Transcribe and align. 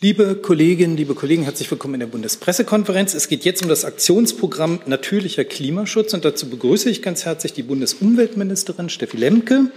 Liebe 0.00 0.36
Kolleginnen, 0.36 0.96
liebe 0.96 1.16
Kollegen, 1.16 1.42
herzlich 1.42 1.68
willkommen 1.72 1.94
in 1.94 2.00
der 2.00 2.06
Bundespressekonferenz. 2.06 3.14
Es 3.14 3.26
geht 3.26 3.44
jetzt 3.44 3.64
um 3.64 3.68
das 3.68 3.84
Aktionsprogramm 3.84 4.78
Natürlicher 4.86 5.44
Klimaschutz 5.44 6.14
und 6.14 6.24
dazu 6.24 6.48
begrüße 6.48 6.88
ich 6.88 7.02
ganz 7.02 7.24
herzlich 7.24 7.52
die 7.52 7.64
Bundesumweltministerin 7.64 8.90
Steffi 8.90 9.16
Lemke. 9.16 9.72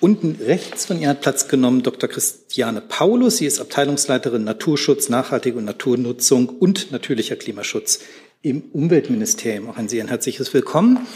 Unten 0.00 0.36
rechts 0.44 0.86
von 0.86 1.00
ihr 1.00 1.10
hat 1.10 1.20
Platz 1.20 1.46
genommen 1.46 1.84
Dr. 1.84 2.08
Christiane 2.08 2.80
Paulus. 2.80 3.36
Sie 3.36 3.46
ist 3.46 3.60
Abteilungsleiterin 3.60 4.42
Naturschutz, 4.42 5.08
Nachhaltige 5.08 5.58
und 5.58 5.64
Naturnutzung 5.66 6.48
und 6.48 6.90
natürlicher 6.90 7.36
Klimaschutz 7.36 8.00
im 8.42 8.64
Umweltministerium. 8.72 9.70
Auch 9.70 9.76
an 9.76 9.88
Sie 9.88 10.00
ein 10.00 10.08
herzliches 10.08 10.52
Willkommen. 10.52 11.06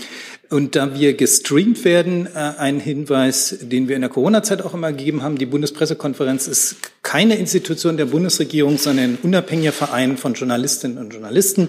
Und 0.49 0.77
da 0.77 0.95
wir 0.99 1.15
gestreamt 1.15 1.85
werden, 1.85 2.27
äh, 2.27 2.39
ein 2.39 2.79
Hinweis, 2.79 3.57
den 3.61 3.89
wir 3.89 3.97
in 3.97 4.03
der 4.03 4.11
Corona-Zeit 4.11 4.63
auch 4.63 4.75
immer 4.75 4.93
gegeben 4.93 5.23
haben. 5.23 5.39
Die 5.39 5.47
Bundespressekonferenz 5.47 6.47
ist 6.47 6.77
keine 7.03 7.37
Institution 7.37 7.97
der 7.97 8.07
Bundesregierung, 8.07 8.79
sondern 8.79 9.05
ein 9.05 9.19
unabhängiger 9.23 9.73
Verein 9.73 10.17
von 10.17 10.35
Journalistinnen 10.35 10.99
und 10.99 11.13
Journalisten, 11.13 11.69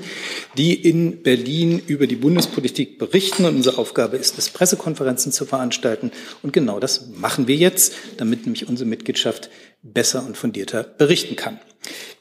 die 0.57 0.73
in 0.73 1.23
Berlin 1.23 1.81
über 1.87 2.05
die 2.05 2.15
Bundespolitik 2.15 2.99
berichten. 2.99 3.45
Und 3.45 3.55
unsere 3.55 3.79
Aufgabe 3.79 4.17
ist 4.17 4.37
es, 4.37 4.49
Pressekonferenzen 4.49 5.31
zu 5.31 5.45
veranstalten. 5.45 6.11
Und 6.43 6.53
genau 6.53 6.79
das 6.79 7.07
machen 7.15 7.47
wir 7.47 7.55
jetzt, 7.55 7.93
damit 8.17 8.45
nämlich 8.45 8.67
unsere 8.67 8.87
Mitgliedschaft 8.87 9.49
besser 9.81 10.23
und 10.25 10.37
fundierter 10.37 10.83
berichten 10.83 11.35
kann. 11.35 11.59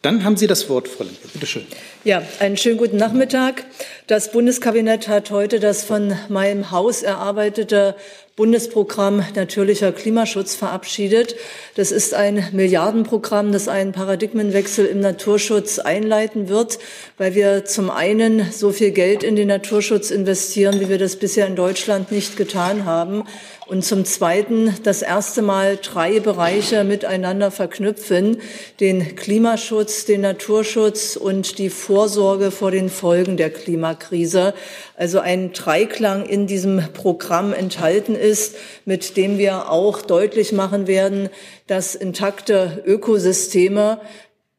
Dann 0.06 0.22
haben 0.22 0.36
Sie 0.36 0.46
das 0.46 0.68
Wort, 0.68 0.86
Frau 0.86 1.02
Lemke. 1.02 1.26
Bitte 1.32 1.46
schön. 1.46 1.66
Ja, 2.04 2.22
einen 2.38 2.56
schönen 2.56 2.78
guten 2.78 2.96
Nachmittag. 2.96 3.64
Das 4.06 4.30
Bundeskabinett 4.30 5.08
hat 5.08 5.32
heute 5.32 5.58
das 5.58 5.82
von 5.82 6.16
meinem 6.28 6.70
Haus 6.70 7.02
erarbeitete 7.02 7.96
Bundesprogramm 8.36 9.24
Natürlicher 9.34 9.92
Klimaschutz 9.92 10.54
verabschiedet. 10.54 11.34
Das 11.74 11.90
ist 11.90 12.12
ein 12.12 12.46
Milliardenprogramm, 12.52 13.50
das 13.50 13.66
einen 13.66 13.92
Paradigmenwechsel 13.92 14.84
im 14.84 15.00
Naturschutz 15.00 15.78
einleiten 15.78 16.50
wird, 16.50 16.78
weil 17.16 17.34
wir 17.34 17.64
zum 17.64 17.90
einen 17.90 18.52
so 18.52 18.72
viel 18.72 18.90
Geld 18.90 19.22
in 19.22 19.36
den 19.36 19.48
Naturschutz 19.48 20.10
investieren, 20.10 20.80
wie 20.80 20.90
wir 20.90 20.98
das 20.98 21.16
bisher 21.16 21.46
in 21.46 21.56
Deutschland 21.56 22.12
nicht 22.12 22.36
getan 22.36 22.84
haben 22.84 23.24
und 23.68 23.86
zum 23.86 24.04
Zweiten 24.04 24.76
das 24.82 25.00
erste 25.00 25.40
Mal 25.40 25.78
drei 25.82 26.20
Bereiche 26.20 26.84
miteinander 26.84 27.50
verknüpfen, 27.50 28.36
den 28.80 29.16
Klimaschutz, 29.16 29.95
den 30.04 30.20
Naturschutz 30.20 31.16
und 31.16 31.58
die 31.58 31.70
Vorsorge 31.70 32.50
vor 32.50 32.70
den 32.70 32.88
Folgen 32.88 33.36
der 33.36 33.50
Klimakrise. 33.50 34.54
Also 34.96 35.18
ein 35.20 35.52
Dreiklang 35.52 36.26
in 36.26 36.46
diesem 36.46 36.82
Programm 36.92 37.52
enthalten 37.52 38.14
ist, 38.14 38.56
mit 38.84 39.16
dem 39.16 39.38
wir 39.38 39.70
auch 39.70 40.02
deutlich 40.02 40.52
machen 40.52 40.86
werden, 40.86 41.30
dass 41.66 41.94
intakte 41.94 42.82
Ökosysteme 42.86 44.00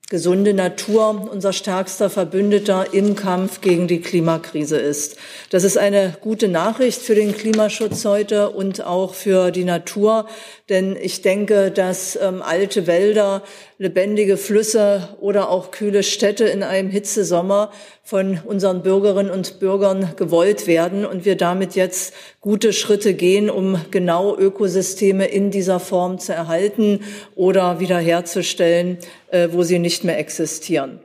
gesunde 0.09 0.53
Natur 0.53 1.29
unser 1.29 1.51
stärkster 1.51 2.09
Verbündeter 2.09 2.93
im 2.93 3.17
Kampf 3.17 3.59
gegen 3.59 3.89
die 3.89 3.99
Klimakrise 3.99 4.77
ist. 4.77 5.17
Das 5.49 5.65
ist 5.65 5.77
eine 5.77 6.15
gute 6.21 6.47
Nachricht 6.47 7.01
für 7.01 7.13
den 7.13 7.35
Klimaschutz 7.35 8.05
heute 8.05 8.51
und 8.51 8.85
auch 8.85 9.13
für 9.13 9.51
die 9.51 9.65
Natur, 9.65 10.25
denn 10.69 10.95
ich 10.95 11.23
denke, 11.23 11.71
dass 11.71 12.17
ähm, 12.21 12.41
alte 12.41 12.87
Wälder, 12.87 13.43
lebendige 13.79 14.37
Flüsse 14.37 15.09
oder 15.19 15.49
auch 15.49 15.71
kühle 15.71 16.03
Städte 16.03 16.45
in 16.45 16.63
einem 16.63 16.89
Hitzesommer 16.89 17.71
von 18.07 18.39
unseren 18.45 18.83
Bürgerinnen 18.83 19.29
und 19.29 19.59
Bürgern 19.59 20.13
gewollt 20.15 20.65
werden 20.65 21.05
und 21.05 21.25
wir 21.25 21.35
damit 21.35 21.75
jetzt 21.75 22.13
gute 22.39 22.71
Schritte 22.71 23.13
gehen, 23.13 23.49
um 23.49 23.81
genau 23.91 24.37
Ökosysteme 24.37 25.25
in 25.25 25.51
dieser 25.51 25.81
Form 25.81 26.17
zu 26.17 26.33
erhalten 26.33 27.01
oder 27.35 27.81
wiederherzustellen, 27.81 28.97
äh, 29.29 29.49
wo 29.51 29.63
sie 29.63 29.79
nicht 29.79 30.05
mehr 30.05 30.17
existieren. 30.19 31.01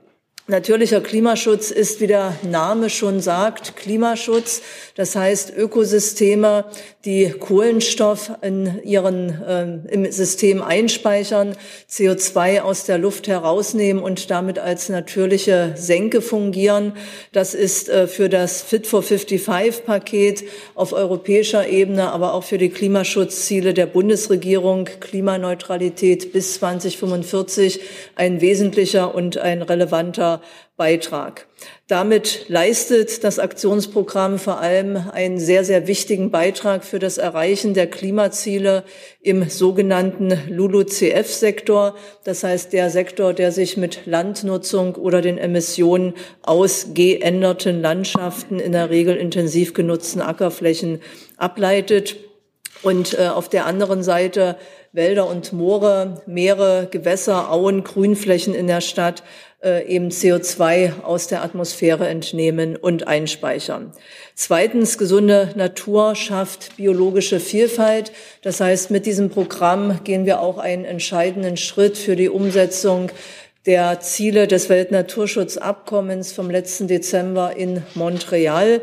Natürlicher 0.49 1.01
Klimaschutz 1.01 1.71
ist, 1.71 2.01
wie 2.01 2.09
der 2.09 2.35
Name 2.43 2.91
schon 2.91 3.21
sagt, 3.21 3.77
Klimaschutz. 3.77 4.61
Das 4.97 5.15
heißt 5.15 5.53
Ökosysteme, 5.57 6.65
die 7.05 7.31
Kohlenstoff 7.31 8.33
in 8.43 8.81
ihren, 8.83 9.41
äh, 9.41 9.95
im 9.95 10.11
System 10.11 10.61
einspeichern, 10.61 11.55
CO2 11.89 12.61
aus 12.61 12.87
der 12.87 12.99
Luft 12.99 13.29
herausnehmen 13.29 14.03
und 14.03 14.33
damit 14.33 14.59
als 14.59 14.89
natürliche 14.89 15.75
Senke 15.77 16.21
fungieren. 16.21 16.95
Das 17.31 17.55
ist 17.55 17.89
äh, 17.89 18.09
für 18.09 18.29
das 18.29 18.63
Fit 18.63 18.89
for 18.89 19.05
55 19.05 19.85
Paket 19.85 20.43
auf 20.75 20.93
europäischer 20.93 21.69
Ebene, 21.69 22.11
aber 22.11 22.35
auch 22.35 22.43
für 22.43 22.59
die 22.59 22.71
Klimaschutzziele 22.71 23.75
der 23.75 23.87
Bundesregierung, 23.87 24.87
Klimaneutralität 24.99 26.33
bis 26.33 26.55
2045 26.55 27.81
ein 28.17 28.41
wesentlicher 28.41 29.15
und 29.15 29.39
ein 29.39 29.63
relevanter 29.63 30.32
Beitrag. 30.77 31.47
Damit 31.87 32.47
leistet 32.49 33.23
das 33.25 33.39
Aktionsprogramm 33.39 34.39
vor 34.39 34.59
allem 34.59 34.97
einen 34.97 35.39
sehr, 35.39 35.65
sehr 35.65 35.87
wichtigen 35.87 36.31
Beitrag 36.31 36.85
für 36.85 36.99
das 36.99 37.19
Erreichen 37.19 37.75
der 37.75 37.87
Klimaziele 37.87 38.85
im 39.21 39.49
sogenannten 39.49 40.33
LULUCF-Sektor. 40.49 41.95
Das 42.25 42.43
heißt, 42.43 42.73
der 42.73 42.91
Sektor, 42.91 43.35
der 43.35 43.53
sich 43.53 43.77
mit 43.77 44.07
Landnutzung 44.07 44.95
oder 44.95 45.21
den 45.21 45.39
Emissionen 45.39 46.15
aus 46.43 46.89
geänderten 46.95 47.83
Landschaften, 47.83 48.59
in 48.59 48.73
der 48.73 48.91
Regel 48.91 49.17
intensiv 49.17 49.75
genutzten 49.75 50.23
Ackerflächen 50.23 51.01
ableitet. 51.37 52.17
Und 52.83 53.19
äh, 53.19 53.29
auf 53.29 53.49
der 53.49 53.67
anderen 53.67 54.03
Seite 54.03 54.57
Wälder 54.93 55.27
und 55.27 55.53
Moore, 55.53 56.23
Meere, 56.27 56.89
Gewässer, 56.91 57.51
Auen, 57.51 57.83
Grünflächen 57.83 58.55
in 58.55 58.67
der 58.67 58.81
Stadt 58.81 59.23
äh, 59.63 59.87
eben 59.87 60.09
CO2 60.09 61.03
aus 61.03 61.29
der 61.29 61.43
Atmosphäre 61.43 62.09
entnehmen 62.09 62.77
und 62.77 63.07
einspeichern. 63.07 63.93
Zweitens, 64.35 64.99
gesunde 64.99 65.51
Natur 65.55 66.15
schafft 66.15 66.77
biologische 66.77 67.41
Vielfalt. 67.41 68.13
Das 68.43 68.61
heißt, 68.61 68.91
mit 68.91 69.07
diesem 69.07 69.31
Programm 69.31 70.01
gehen 70.05 70.27
wir 70.27 70.41
auch 70.41 70.59
einen 70.59 70.85
entscheidenden 70.85 71.57
Schritt 71.57 71.97
für 71.97 72.17
die 72.17 72.29
Umsetzung 72.29 73.11
der 73.65 74.01
Ziele 74.01 74.49
des 74.49 74.69
Weltnaturschutzabkommens 74.69 76.33
vom 76.33 76.51
letzten 76.51 76.89
Dezember 76.89 77.55
in 77.57 77.83
Montreal. 77.95 78.81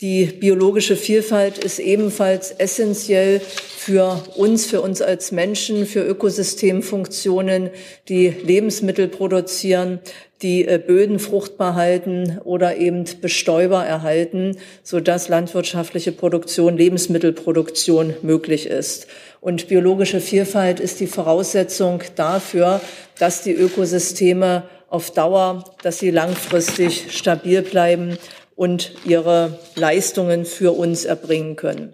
Die 0.00 0.26
biologische 0.26 0.94
Vielfalt 0.94 1.58
ist 1.58 1.80
ebenfalls 1.80 2.52
essentiell 2.52 3.40
für 3.40 4.22
uns, 4.36 4.64
für 4.64 4.80
uns 4.80 5.02
als 5.02 5.32
Menschen, 5.32 5.86
für 5.86 6.06
Ökosystemfunktionen, 6.06 7.70
die 8.08 8.28
Lebensmittel 8.28 9.08
produzieren, 9.08 9.98
die 10.40 10.68
äh, 10.68 10.78
Böden 10.78 11.18
fruchtbar 11.18 11.74
halten 11.74 12.38
oder 12.44 12.76
eben 12.76 13.06
Bestäuber 13.20 13.84
erhalten, 13.84 14.56
sodass 14.84 15.28
landwirtschaftliche 15.28 16.12
Produktion, 16.12 16.76
Lebensmittelproduktion 16.76 18.14
möglich 18.22 18.66
ist. 18.66 19.08
Und 19.40 19.66
biologische 19.66 20.20
Vielfalt 20.20 20.78
ist 20.78 21.00
die 21.00 21.08
Voraussetzung 21.08 22.04
dafür, 22.14 22.80
dass 23.18 23.42
die 23.42 23.52
Ökosysteme 23.52 24.62
auf 24.90 25.10
Dauer, 25.10 25.64
dass 25.82 25.98
sie 25.98 26.12
langfristig 26.12 27.06
stabil 27.10 27.62
bleiben 27.62 28.16
und 28.58 28.90
ihre 29.04 29.56
Leistungen 29.76 30.44
für 30.44 30.76
uns 30.76 31.04
erbringen 31.04 31.54
können. 31.54 31.92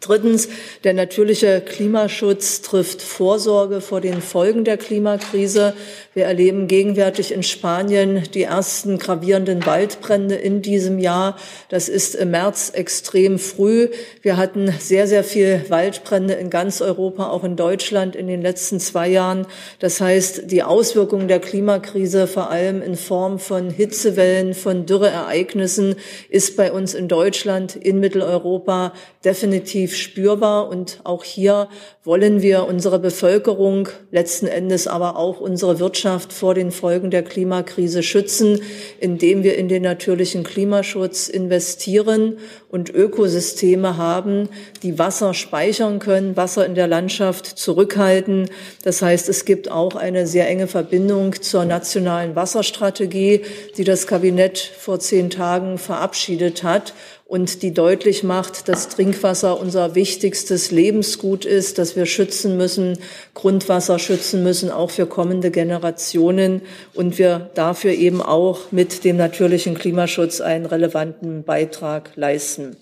Drittens, 0.00 0.48
der 0.84 0.94
natürliche 0.94 1.60
Klimaschutz 1.60 2.62
trifft 2.62 3.02
Vorsorge 3.02 3.80
vor 3.80 4.00
den 4.00 4.22
Folgen 4.22 4.62
der 4.62 4.76
Klimakrise. 4.76 5.74
Wir 6.14 6.26
erleben 6.26 6.68
gegenwärtig 6.68 7.32
in 7.32 7.42
Spanien 7.42 8.22
die 8.32 8.44
ersten 8.44 8.98
gravierenden 8.98 9.66
Waldbrände 9.66 10.36
in 10.36 10.62
diesem 10.62 11.00
Jahr. 11.00 11.36
Das 11.68 11.88
ist 11.88 12.14
im 12.14 12.30
März 12.30 12.70
extrem 12.74 13.40
früh. 13.40 13.88
Wir 14.22 14.36
hatten 14.36 14.72
sehr, 14.78 15.08
sehr 15.08 15.24
viel 15.24 15.64
Waldbrände 15.68 16.34
in 16.34 16.48
ganz 16.48 16.80
Europa, 16.80 17.30
auch 17.30 17.42
in 17.42 17.56
Deutschland 17.56 18.14
in 18.14 18.28
den 18.28 18.40
letzten 18.40 18.78
zwei 18.78 19.08
Jahren. 19.08 19.46
Das 19.80 20.00
heißt, 20.00 20.48
die 20.48 20.62
Auswirkungen 20.62 21.26
der 21.26 21.40
Klimakrise, 21.40 22.28
vor 22.28 22.50
allem 22.50 22.82
in 22.82 22.94
Form 22.94 23.40
von 23.40 23.68
Hitzewellen, 23.68 24.54
von 24.54 24.86
Dürreereignissen, 24.86 25.96
ist 26.28 26.56
bei 26.56 26.70
uns 26.70 26.94
in 26.94 27.08
Deutschland, 27.08 27.74
in 27.74 27.98
Mitteleuropa 27.98 28.92
definitiv 29.24 29.87
definitiv 29.88 29.96
spürbar. 29.96 30.68
Und 30.68 31.00
auch 31.04 31.24
hier 31.24 31.68
wollen 32.04 32.42
wir 32.42 32.66
unsere 32.66 32.98
Bevölkerung, 32.98 33.88
letzten 34.10 34.46
Endes 34.46 34.86
aber 34.86 35.16
auch 35.16 35.40
unsere 35.40 35.78
Wirtschaft 35.78 36.32
vor 36.32 36.54
den 36.54 36.70
Folgen 36.70 37.10
der 37.10 37.22
Klimakrise 37.22 38.02
schützen, 38.02 38.60
indem 39.00 39.42
wir 39.42 39.56
in 39.56 39.68
den 39.68 39.82
natürlichen 39.82 40.44
Klimaschutz 40.44 41.28
investieren 41.28 42.38
und 42.70 42.90
Ökosysteme 42.90 43.96
haben, 43.96 44.48
die 44.82 44.98
Wasser 44.98 45.34
speichern 45.34 45.98
können, 45.98 46.36
Wasser 46.36 46.66
in 46.66 46.74
der 46.74 46.86
Landschaft 46.86 47.46
zurückhalten. 47.46 48.50
Das 48.84 49.02
heißt, 49.02 49.28
es 49.28 49.44
gibt 49.44 49.70
auch 49.70 49.96
eine 49.96 50.26
sehr 50.26 50.48
enge 50.48 50.66
Verbindung 50.66 51.40
zur 51.40 51.64
nationalen 51.64 52.36
Wasserstrategie, 52.36 53.42
die 53.76 53.84
das 53.84 54.06
Kabinett 54.06 54.58
vor 54.58 55.00
zehn 55.00 55.30
Tagen 55.30 55.78
verabschiedet 55.78 56.62
hat 56.62 56.94
und 57.28 57.62
die 57.62 57.74
deutlich 57.74 58.24
macht, 58.24 58.68
dass 58.70 58.88
Trinkwasser 58.88 59.60
unser 59.60 59.94
wichtigstes 59.94 60.70
Lebensgut 60.70 61.44
ist, 61.44 61.76
dass 61.76 61.94
wir 61.94 62.06
schützen 62.06 62.56
müssen, 62.56 62.98
Grundwasser 63.34 63.98
schützen 63.98 64.42
müssen, 64.42 64.70
auch 64.70 64.90
für 64.90 65.04
kommende 65.04 65.50
Generationen 65.50 66.62
und 66.94 67.18
wir 67.18 67.50
dafür 67.54 67.92
eben 67.92 68.22
auch 68.22 68.72
mit 68.72 69.04
dem 69.04 69.18
natürlichen 69.18 69.76
Klimaschutz 69.76 70.40
einen 70.40 70.64
relevanten 70.64 71.44
Beitrag 71.44 72.12
leisten. 72.16 72.78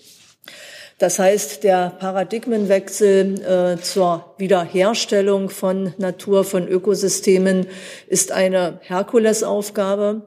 Das 0.97 1.19
heißt, 1.19 1.65
der 1.65 1.91
Paradigmenwechsel 1.99 3.41
äh, 3.77 3.81
zur 3.81 4.33
Wiederherstellung 4.37 5.49
von 5.49 5.93
Natur, 5.97 6.45
von 6.45 6.69
Ökosystemen 6.69 7.67
ist 8.07 8.31
eine 8.31 8.79
Herkulesaufgabe. 8.81 10.21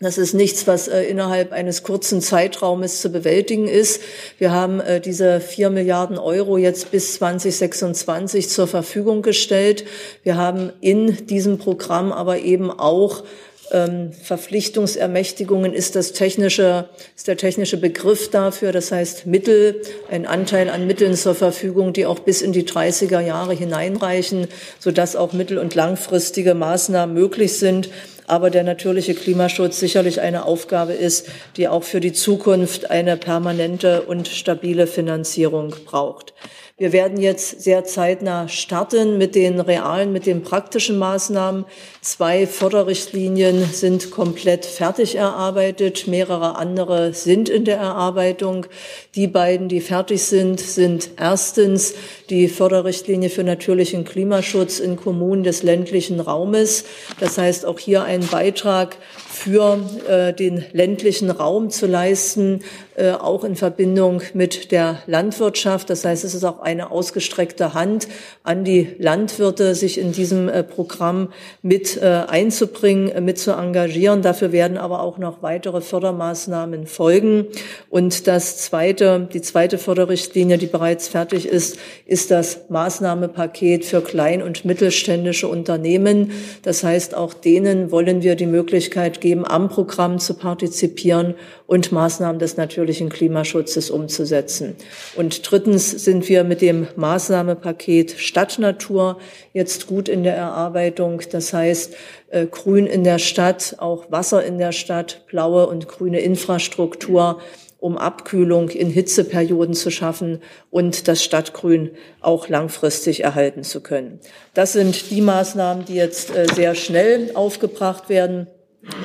Das 0.00 0.18
ist 0.18 0.34
nichts, 0.34 0.66
was 0.66 0.88
äh, 0.88 1.02
innerhalb 1.04 1.52
eines 1.52 1.84
kurzen 1.84 2.20
Zeitraumes 2.20 3.00
zu 3.00 3.10
bewältigen 3.10 3.68
ist. 3.68 4.02
Wir 4.38 4.50
haben 4.50 4.80
äh, 4.80 5.00
diese 5.00 5.40
vier 5.40 5.70
Milliarden 5.70 6.18
Euro 6.18 6.58
jetzt 6.58 6.90
bis 6.90 7.14
2026 7.14 8.48
zur 8.48 8.66
Verfügung 8.66 9.22
gestellt. 9.22 9.84
Wir 10.24 10.36
haben 10.36 10.72
in 10.80 11.26
diesem 11.26 11.58
Programm 11.58 12.10
aber 12.10 12.40
eben 12.40 12.72
auch 12.72 13.22
ähm, 13.72 14.12
Verpflichtungsermächtigungen 14.12 15.72
ist 15.72 15.96
das 15.96 16.12
technische, 16.12 16.88
ist 17.16 17.28
der 17.28 17.36
technische 17.36 17.76
Begriff 17.76 18.30
dafür. 18.30 18.72
Das 18.72 18.92
heißt 18.92 19.26
Mittel, 19.26 19.82
ein 20.10 20.26
Anteil 20.26 20.70
an 20.70 20.86
Mitteln 20.86 21.14
zur 21.14 21.34
Verfügung, 21.34 21.92
die 21.92 22.06
auch 22.06 22.20
bis 22.20 22.42
in 22.42 22.52
die 22.52 22.64
30er 22.64 23.20
Jahre 23.20 23.54
hineinreichen, 23.54 24.48
sodass 24.78 25.16
auch 25.16 25.32
mittel- 25.32 25.58
und 25.58 25.74
langfristige 25.74 26.54
Maßnahmen 26.54 27.14
möglich 27.14 27.58
sind 27.58 27.90
aber 28.26 28.50
der 28.50 28.62
natürliche 28.62 29.14
Klimaschutz 29.14 29.78
sicherlich 29.78 30.20
eine 30.20 30.46
Aufgabe 30.46 30.92
ist, 30.92 31.28
die 31.56 31.68
auch 31.68 31.82
für 31.82 32.00
die 32.00 32.12
Zukunft 32.12 32.90
eine 32.90 33.16
permanente 33.16 34.02
und 34.02 34.28
stabile 34.28 34.86
Finanzierung 34.86 35.74
braucht. 35.84 36.32
Wir 36.76 36.92
werden 36.92 37.20
jetzt 37.20 37.60
sehr 37.60 37.84
zeitnah 37.84 38.48
starten 38.48 39.16
mit 39.16 39.36
den 39.36 39.60
realen, 39.60 40.12
mit 40.12 40.26
den 40.26 40.42
praktischen 40.42 40.98
Maßnahmen. 40.98 41.66
Zwei 42.00 42.48
Förderrichtlinien 42.48 43.64
sind 43.64 44.10
komplett 44.10 44.66
fertig 44.66 45.14
erarbeitet, 45.14 46.08
mehrere 46.08 46.56
andere 46.56 47.14
sind 47.14 47.48
in 47.48 47.64
der 47.64 47.76
Erarbeitung. 47.76 48.66
Die 49.14 49.28
beiden, 49.28 49.68
die 49.68 49.80
fertig 49.80 50.24
sind, 50.24 50.58
sind 50.58 51.10
erstens 51.16 51.94
die 52.28 52.48
Förderrichtlinie 52.48 53.30
für 53.30 53.44
natürlichen 53.44 54.04
Klimaschutz 54.04 54.80
in 54.80 54.96
Kommunen 54.96 55.44
des 55.44 55.62
ländlichen 55.62 56.18
Raumes. 56.18 56.86
Das 57.20 57.38
heißt, 57.38 57.66
auch 57.66 57.78
hier 57.78 58.02
ein 58.02 58.26
Beitrag 58.26 58.96
für 59.28 59.78
äh, 60.08 60.32
den 60.32 60.64
ländlichen 60.72 61.30
Raum 61.30 61.70
zu 61.70 61.86
leisten, 61.86 62.64
äh, 62.96 63.10
auch 63.10 63.44
in 63.44 63.56
Verbindung 63.56 64.22
mit 64.34 64.70
der 64.70 64.98
Landwirtschaft. 65.06 65.90
Das 65.90 66.04
heißt, 66.04 66.24
es 66.24 66.34
ist 66.34 66.44
auch 66.44 66.60
eine 66.60 66.90
ausgestreckte 66.90 67.74
Hand 67.74 68.08
an 68.44 68.64
die 68.64 68.94
Landwirte, 68.98 69.74
sich 69.74 69.98
in 69.98 70.12
diesem 70.12 70.48
äh, 70.48 70.62
Programm 70.62 71.32
mit 71.62 71.96
äh, 71.96 72.22
einzubringen, 72.28 73.08
äh, 73.08 73.20
mit 73.20 73.38
zu 73.38 73.52
engagieren. 73.52 74.22
Dafür 74.22 74.52
werden 74.52 74.78
aber 74.78 75.02
auch 75.02 75.18
noch 75.18 75.42
weitere 75.42 75.80
Fördermaßnahmen 75.80 76.86
folgen. 76.86 77.46
Und 77.90 78.26
das 78.28 78.58
zweite, 78.58 79.28
die 79.32 79.42
zweite 79.42 79.78
Förderrichtlinie, 79.78 80.58
die 80.58 80.66
bereits 80.66 81.08
fertig 81.08 81.46
ist, 81.46 81.78
ist 82.06 82.30
das 82.30 82.68
Maßnahmepaket 82.68 83.84
für 83.84 84.02
klein- 84.02 84.42
und 84.42 84.64
mittelständische 84.64 85.48
Unternehmen. 85.48 86.30
Das 86.62 86.84
heißt, 86.84 87.14
auch 87.16 87.34
denen 87.34 87.90
wollen 87.90 88.22
wir 88.22 88.36
die 88.36 88.46
Möglichkeit 88.46 89.20
geben, 89.20 89.44
am 89.44 89.68
Programm 89.68 90.18
zu 90.18 90.34
partizipieren 90.34 91.34
und 91.66 91.92
Maßnahmen 91.92 92.38
des 92.38 92.56
natürlichen 92.84 93.08
Klimaschutzes 93.08 93.88
umzusetzen. 93.88 94.76
Und 95.16 95.50
drittens 95.50 95.90
sind 95.90 96.28
wir 96.28 96.44
mit 96.44 96.60
dem 96.60 96.86
Maßnahmepaket 96.96 98.12
Stadtnatur 98.18 99.18
jetzt 99.54 99.86
gut 99.86 100.08
in 100.08 100.22
der 100.22 100.36
Erarbeitung. 100.36 101.22
Das 101.30 101.54
heißt, 101.54 101.94
äh, 102.28 102.46
Grün 102.46 102.86
in 102.86 103.02
der 103.02 103.18
Stadt, 103.18 103.76
auch 103.78 104.10
Wasser 104.10 104.44
in 104.44 104.58
der 104.58 104.72
Stadt, 104.72 105.24
blaue 105.28 105.66
und 105.66 105.88
grüne 105.88 106.20
Infrastruktur, 106.20 107.40
um 107.78 107.96
Abkühlung 107.96 108.68
in 108.68 108.90
Hitzeperioden 108.90 109.74
zu 109.74 109.90
schaffen 109.90 110.40
und 110.70 111.08
das 111.08 111.24
Stadtgrün 111.24 111.90
auch 112.20 112.48
langfristig 112.48 113.24
erhalten 113.24 113.62
zu 113.62 113.82
können. 113.82 114.20
Das 114.52 114.74
sind 114.74 115.10
die 115.10 115.22
Maßnahmen, 115.22 115.86
die 115.86 115.94
jetzt 115.94 116.34
äh, 116.36 116.46
sehr 116.54 116.74
schnell 116.74 117.30
aufgebracht 117.34 118.10
werden. 118.10 118.46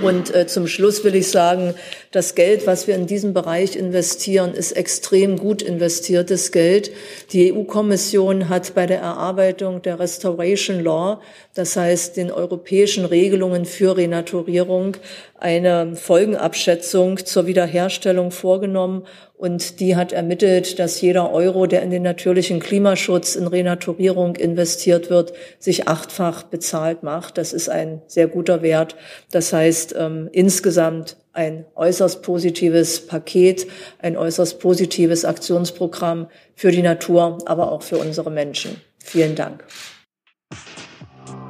Und 0.01 0.33
äh, 0.33 0.45
zum 0.47 0.67
Schluss 0.67 1.03
will 1.03 1.15
ich 1.15 1.29
sagen, 1.29 1.73
das 2.11 2.35
Geld, 2.35 2.67
was 2.67 2.87
wir 2.87 2.95
in 2.95 3.07
diesem 3.07 3.33
Bereich 3.33 3.75
investieren, 3.75 4.53
ist 4.53 4.73
extrem 4.73 5.37
gut 5.37 5.61
investiertes 5.61 6.51
Geld. 6.51 6.91
Die 7.31 7.53
EU-Kommission 7.53 8.49
hat 8.49 8.75
bei 8.75 8.85
der 8.85 8.99
Erarbeitung 8.99 9.81
der 9.81 9.99
Restoration 9.99 10.81
Law, 10.81 11.21
das 11.53 11.75
heißt 11.75 12.17
den 12.17 12.31
europäischen 12.31 13.05
Regelungen 13.05 13.65
für 13.65 13.95
Renaturierung, 13.95 14.97
eine 15.39 15.95
Folgenabschätzung 15.95 17.25
zur 17.25 17.47
Wiederherstellung 17.47 18.31
vorgenommen 18.31 19.05
und 19.39 19.79
die 19.79 19.95
hat 19.95 20.11
ermittelt, 20.11 20.79
dass 20.79 20.99
jeder 20.99 21.31
Euro, 21.31 21.65
der 21.65 21.81
in 21.81 21.91
den 21.91 22.03
natürlichen 22.03 22.59
Klimaschutz, 22.59 23.37
in 23.37 23.47
Renaturierung 23.47 24.35
investiert 24.35 25.09
wird, 25.09 25.31
sich 25.59 25.87
achtfach 25.87 26.43
bezahlt 26.43 27.03
macht. 27.03 27.37
Das 27.37 27.53
ist 27.53 27.69
ein 27.69 28.01
sehr 28.07 28.27
guter 28.27 28.61
Wert. 28.63 28.97
Das 29.31 29.53
heißt, 29.53 29.95
ähm, 29.97 30.27
insgesamt 30.33 31.15
ein 31.31 31.63
äußerst 31.75 32.21
positives 32.21 33.07
Paket, 33.07 33.65
ein 33.99 34.17
äußerst 34.17 34.59
positives 34.59 35.23
Aktionsprogramm 35.23 36.27
für 36.53 36.71
die 36.71 36.81
Natur, 36.81 37.37
aber 37.45 37.71
auch 37.71 37.81
für 37.81 37.97
unsere 37.97 38.31
Menschen. 38.31 38.81
Vielen 39.01 39.35
Dank. 39.35 39.63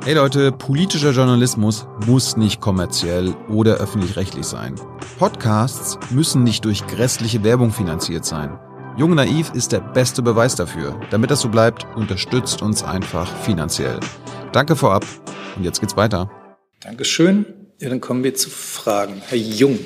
Hey 0.05 0.13
Leute, 0.13 0.53
politischer 0.53 1.11
Journalismus 1.11 1.85
muss 2.07 2.37
nicht 2.37 2.61
kommerziell 2.61 3.35
oder 3.49 3.75
öffentlich-rechtlich 3.75 4.45
sein. 4.45 4.75
Podcasts 5.19 5.99
müssen 6.09 6.43
nicht 6.43 6.63
durch 6.63 6.87
grässliche 6.87 7.43
Werbung 7.43 7.71
finanziert 7.71 8.23
sein. 8.23 8.57
Jung 8.95 9.13
Naiv 9.13 9.51
ist 9.53 9.73
der 9.73 9.81
beste 9.81 10.21
Beweis 10.21 10.55
dafür. 10.55 10.97
Damit 11.11 11.31
das 11.31 11.41
so 11.41 11.49
bleibt, 11.49 11.85
unterstützt 11.97 12.61
uns 12.61 12.81
einfach 12.81 13.29
finanziell. 13.43 13.99
Danke 14.53 14.77
vorab 14.77 15.05
und 15.57 15.65
jetzt 15.65 15.81
geht's 15.81 15.97
weiter. 15.97 16.31
Dankeschön. 16.79 17.45
Ja, 17.79 17.89
dann 17.89 17.99
kommen 17.99 18.23
wir 18.23 18.33
zu 18.35 18.49
Fragen. 18.49 19.21
Herr 19.27 19.37
Jung. 19.37 19.79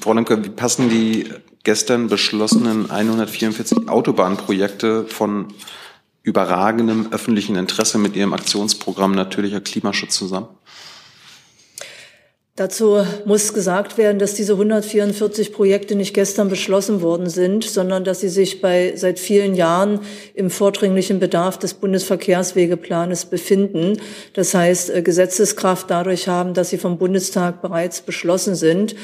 Frau 0.00 0.14
Lemke, 0.14 0.42
wie 0.42 0.48
passen 0.48 0.88
die 0.88 1.28
gestern 1.62 2.08
beschlossenen 2.08 2.90
144 2.90 3.88
Autobahnprojekte 3.88 5.04
von 5.04 5.48
überragendem 6.24 7.08
öffentlichen 7.12 7.54
Interesse 7.54 7.98
mit 7.98 8.16
Ihrem 8.16 8.32
Aktionsprogramm 8.32 9.12
Natürlicher 9.12 9.60
Klimaschutz 9.60 10.16
zusammen? 10.16 10.48
Dazu 12.56 13.04
muss 13.24 13.52
gesagt 13.52 13.98
werden, 13.98 14.20
dass 14.20 14.34
diese 14.34 14.52
144 14.52 15.52
Projekte 15.52 15.96
nicht 15.96 16.14
gestern 16.14 16.48
beschlossen 16.48 17.02
worden 17.02 17.28
sind, 17.28 17.64
sondern 17.64 18.04
dass 18.04 18.20
sie 18.20 18.28
sich 18.28 18.60
bei 18.60 18.92
seit 18.94 19.18
vielen 19.18 19.56
Jahren 19.56 19.98
im 20.34 20.50
vordringlichen 20.50 21.18
Bedarf 21.18 21.58
des 21.58 21.74
Bundesverkehrswegeplanes 21.74 23.24
befinden. 23.24 24.00
Das 24.34 24.54
heißt, 24.54 24.90
äh, 24.90 25.02
Gesetzeskraft 25.02 25.90
dadurch 25.90 26.28
haben, 26.28 26.54
dass 26.54 26.70
sie 26.70 26.78
vom 26.78 26.96
Bundestag 26.96 27.60
bereits 27.60 28.02
beschlossen 28.02 28.54
sind. 28.54 28.94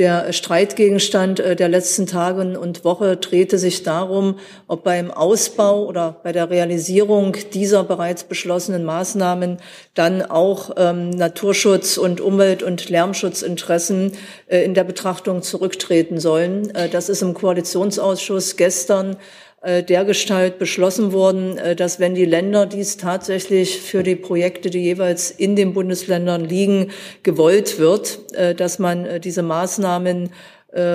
Der 0.00 0.32
Streitgegenstand 0.32 1.40
äh, 1.40 1.54
der 1.54 1.68
letzten 1.68 2.06
Tage 2.06 2.58
und 2.58 2.86
Woche 2.86 3.18
drehte 3.18 3.58
sich 3.58 3.82
darum, 3.82 4.38
ob 4.66 4.82
beim 4.82 5.10
Ausbau 5.10 5.84
oder 5.84 6.16
bei 6.22 6.32
der 6.32 6.48
Realisierung 6.48 7.36
dieser 7.52 7.84
bereits 7.84 8.24
beschlossenen 8.24 8.82
Maßnahmen 8.82 9.58
dann 9.92 10.22
auch 10.22 10.70
ähm, 10.78 11.10
Naturschutz 11.10 11.98
und 11.98 12.22
Umwelt- 12.22 12.62
und 12.62 12.88
Lärmschutzinteressen 12.88 14.12
äh, 14.46 14.64
in 14.64 14.72
der 14.72 14.84
Betrachtung 14.84 15.42
zurücktreten 15.42 16.18
sollen. 16.18 16.74
Äh, 16.74 16.88
das 16.88 17.10
ist 17.10 17.20
im 17.20 17.34
Koalitionsausschuss 17.34 18.56
gestern 18.56 19.18
dergestalt 19.62 20.58
beschlossen 20.58 21.12
worden, 21.12 21.58
äh, 21.58 21.76
dass 21.76 22.00
wenn 22.00 22.14
die 22.14 22.24
Länder 22.24 22.64
dies 22.64 22.96
tatsächlich 22.96 23.80
für 23.80 24.02
die 24.02 24.16
Projekte, 24.16 24.70
die 24.70 24.82
jeweils 24.82 25.30
in 25.30 25.54
den 25.54 25.74
Bundesländern 25.74 26.44
liegen, 26.44 26.92
gewollt 27.22 27.78
wird, 27.78 28.20
äh, 28.32 28.54
dass 28.54 28.78
man 28.78 29.20
diese 29.20 29.42
Maßnahmen 29.42 30.30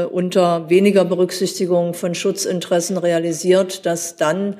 unter 0.10 0.69
weniger 0.69 1.03
Berücksichtigung 1.03 1.95
von 1.95 2.15
Schutzinteressen 2.15 2.98
realisiert, 2.98 3.86
dass 3.86 4.15
dann 4.15 4.55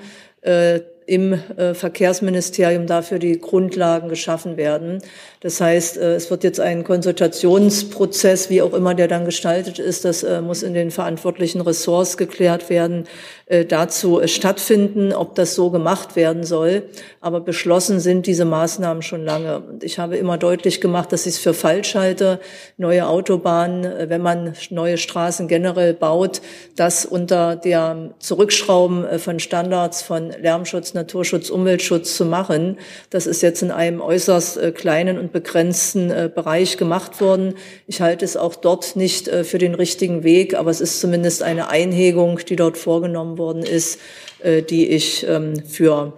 im 1.06 1.34
äh, 1.34 1.74
Verkehrsministerium 1.74 2.88
dafür 2.88 3.20
die 3.20 3.40
Grundlagen 3.40 4.10
geschaffen 4.10 4.58
werden. 4.58 5.02
Das 5.46 5.62
heißt, 5.62 5.98
äh, 5.98 6.16
es 6.16 6.32
wird 6.32 6.44
jetzt 6.44 6.60
ein 6.60 6.84
Konsultationsprozess, 6.84 8.50
wie 8.50 8.64
auch 8.64 8.74
immer 8.74 8.96
der 8.96 9.08
dann 9.08 9.26
gestaltet 9.26 9.78
ist, 9.78 10.04
das 10.04 10.24
äh, 10.24 10.42
muss 10.42 10.64
in 10.64 10.74
den 10.74 10.90
verantwortlichen 10.90 11.62
Ressorts 11.62 12.18
geklärt 12.18 12.72
werden, 12.72 13.04
äh, 13.46 13.64
dazu 13.64 14.22
stattfinden, 14.26 15.14
ob 15.14 15.36
das 15.36 15.54
so 15.54 15.70
gemacht 15.70 16.16
werden 16.16 16.44
soll. 16.44 16.82
Aber 17.22 17.42
beschlossen 17.42 18.00
sind 18.00 18.26
diese 18.26 18.44
Maßnahmen 18.44 19.04
schon 19.04 19.24
lange. 19.24 19.62
Ich 19.84 20.00
habe 20.00 20.18
immer 20.18 20.40
deutlich 20.40 20.82
gemacht, 20.82 21.12
dass 21.12 21.28
ich 21.28 21.36
es 21.36 21.38
für 21.38 21.54
falsch 21.54 21.94
halte, 21.94 22.40
neue 22.78 23.08
Autobahnen, 23.08 24.10
wenn 24.10 24.24
man 24.24 24.54
neue 24.72 24.98
Straßen 24.98 25.48
generell 25.48 25.94
baut, 25.94 26.42
das 26.76 27.06
unter 27.06 27.56
der 27.56 28.16
Zurückschrauben 28.18 29.20
von 29.20 29.40
Standards 29.40 30.02
von 30.02 30.32
Lärmschutz, 30.42 30.96
Naturschutz, 30.96 31.52
Umweltschutz 31.52 32.18
zu 32.18 32.26
machen. 32.26 32.78
Das 33.12 33.28
ist 33.28 33.44
jetzt 33.44 33.62
in 33.62 33.70
einem 33.70 34.02
äußerst 34.02 34.74
kleinen 34.74 35.20
und 35.20 35.35
begrenzten 35.36 36.08
Bereich 36.34 36.78
gemacht 36.78 37.20
worden. 37.20 37.56
Ich 37.88 38.00
halte 38.00 38.24
es 38.24 38.38
auch 38.38 38.56
dort 38.56 38.96
nicht 38.96 39.28
für 39.28 39.58
den 39.58 39.76
richtigen 39.76 40.24
Weg, 40.24 40.56
aber 40.56 40.72
es 40.72 40.80
ist 40.80 41.02
zumindest 41.02 41.44
eine 41.44 41.68
Einhegung, 41.68 42.40
die 42.48 42.56
dort 42.56 42.78
vorgenommen 42.78 43.38
worden 43.38 43.64
ist, 43.64 44.00
äh, 44.46 44.62
die 44.62 44.88
ich 44.88 45.26
ähm, 45.28 45.64
für 45.66 46.14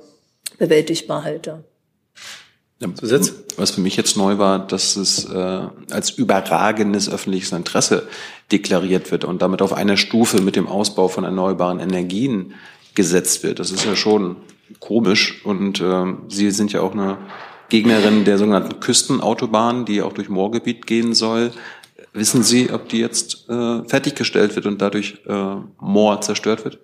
bewältigbar 0.57 1.23
halte. 1.23 1.63
Zusatz? 2.95 3.33
Was 3.55 3.71
für 3.71 3.81
mich 3.81 3.95
jetzt 3.95 4.17
neu 4.17 4.37
war, 4.37 4.59
dass 4.67 4.97
es 4.97 5.25
äh, 5.25 5.67
als 5.89 6.11
überragendes 6.11 7.09
öffentliches 7.09 7.51
Interesse 7.51 8.07
deklariert 8.51 9.11
wird 9.11 9.23
und 9.23 9.41
damit 9.41 9.61
auf 9.61 9.73
einer 9.73 9.97
Stufe 9.97 10.41
mit 10.41 10.55
dem 10.55 10.67
Ausbau 10.67 11.07
von 11.07 11.23
erneuerbaren 11.23 11.79
Energien 11.79 12.53
gesetzt 12.93 13.43
wird. 13.43 13.59
Das 13.59 13.71
ist 13.71 13.85
ja 13.85 13.95
schon 13.95 14.35
komisch 14.79 15.43
und 15.45 15.79
äh, 15.79 16.05
Sie 16.27 16.51
sind 16.51 16.71
ja 16.73 16.81
auch 16.81 16.91
eine 16.91 17.17
Gegnerin 17.69 18.23
der 18.23 18.37
sogenannten 18.37 18.79
Küstenautobahn, 18.79 19.85
die 19.85 20.01
auch 20.01 20.13
durch 20.13 20.29
Moorgebiet 20.29 20.87
gehen 20.87 21.13
soll. 21.13 21.51
Wissen 22.13 22.43
Sie, 22.43 22.71
ob 22.71 22.89
die 22.89 22.99
jetzt 22.99 23.49
äh, 23.49 23.83
fertiggestellt 23.87 24.55
wird 24.55 24.65
und 24.65 24.81
dadurch 24.81 25.19
äh, 25.27 25.55
Moor 25.79 26.21
zerstört 26.21 26.63
wird? 26.63 26.79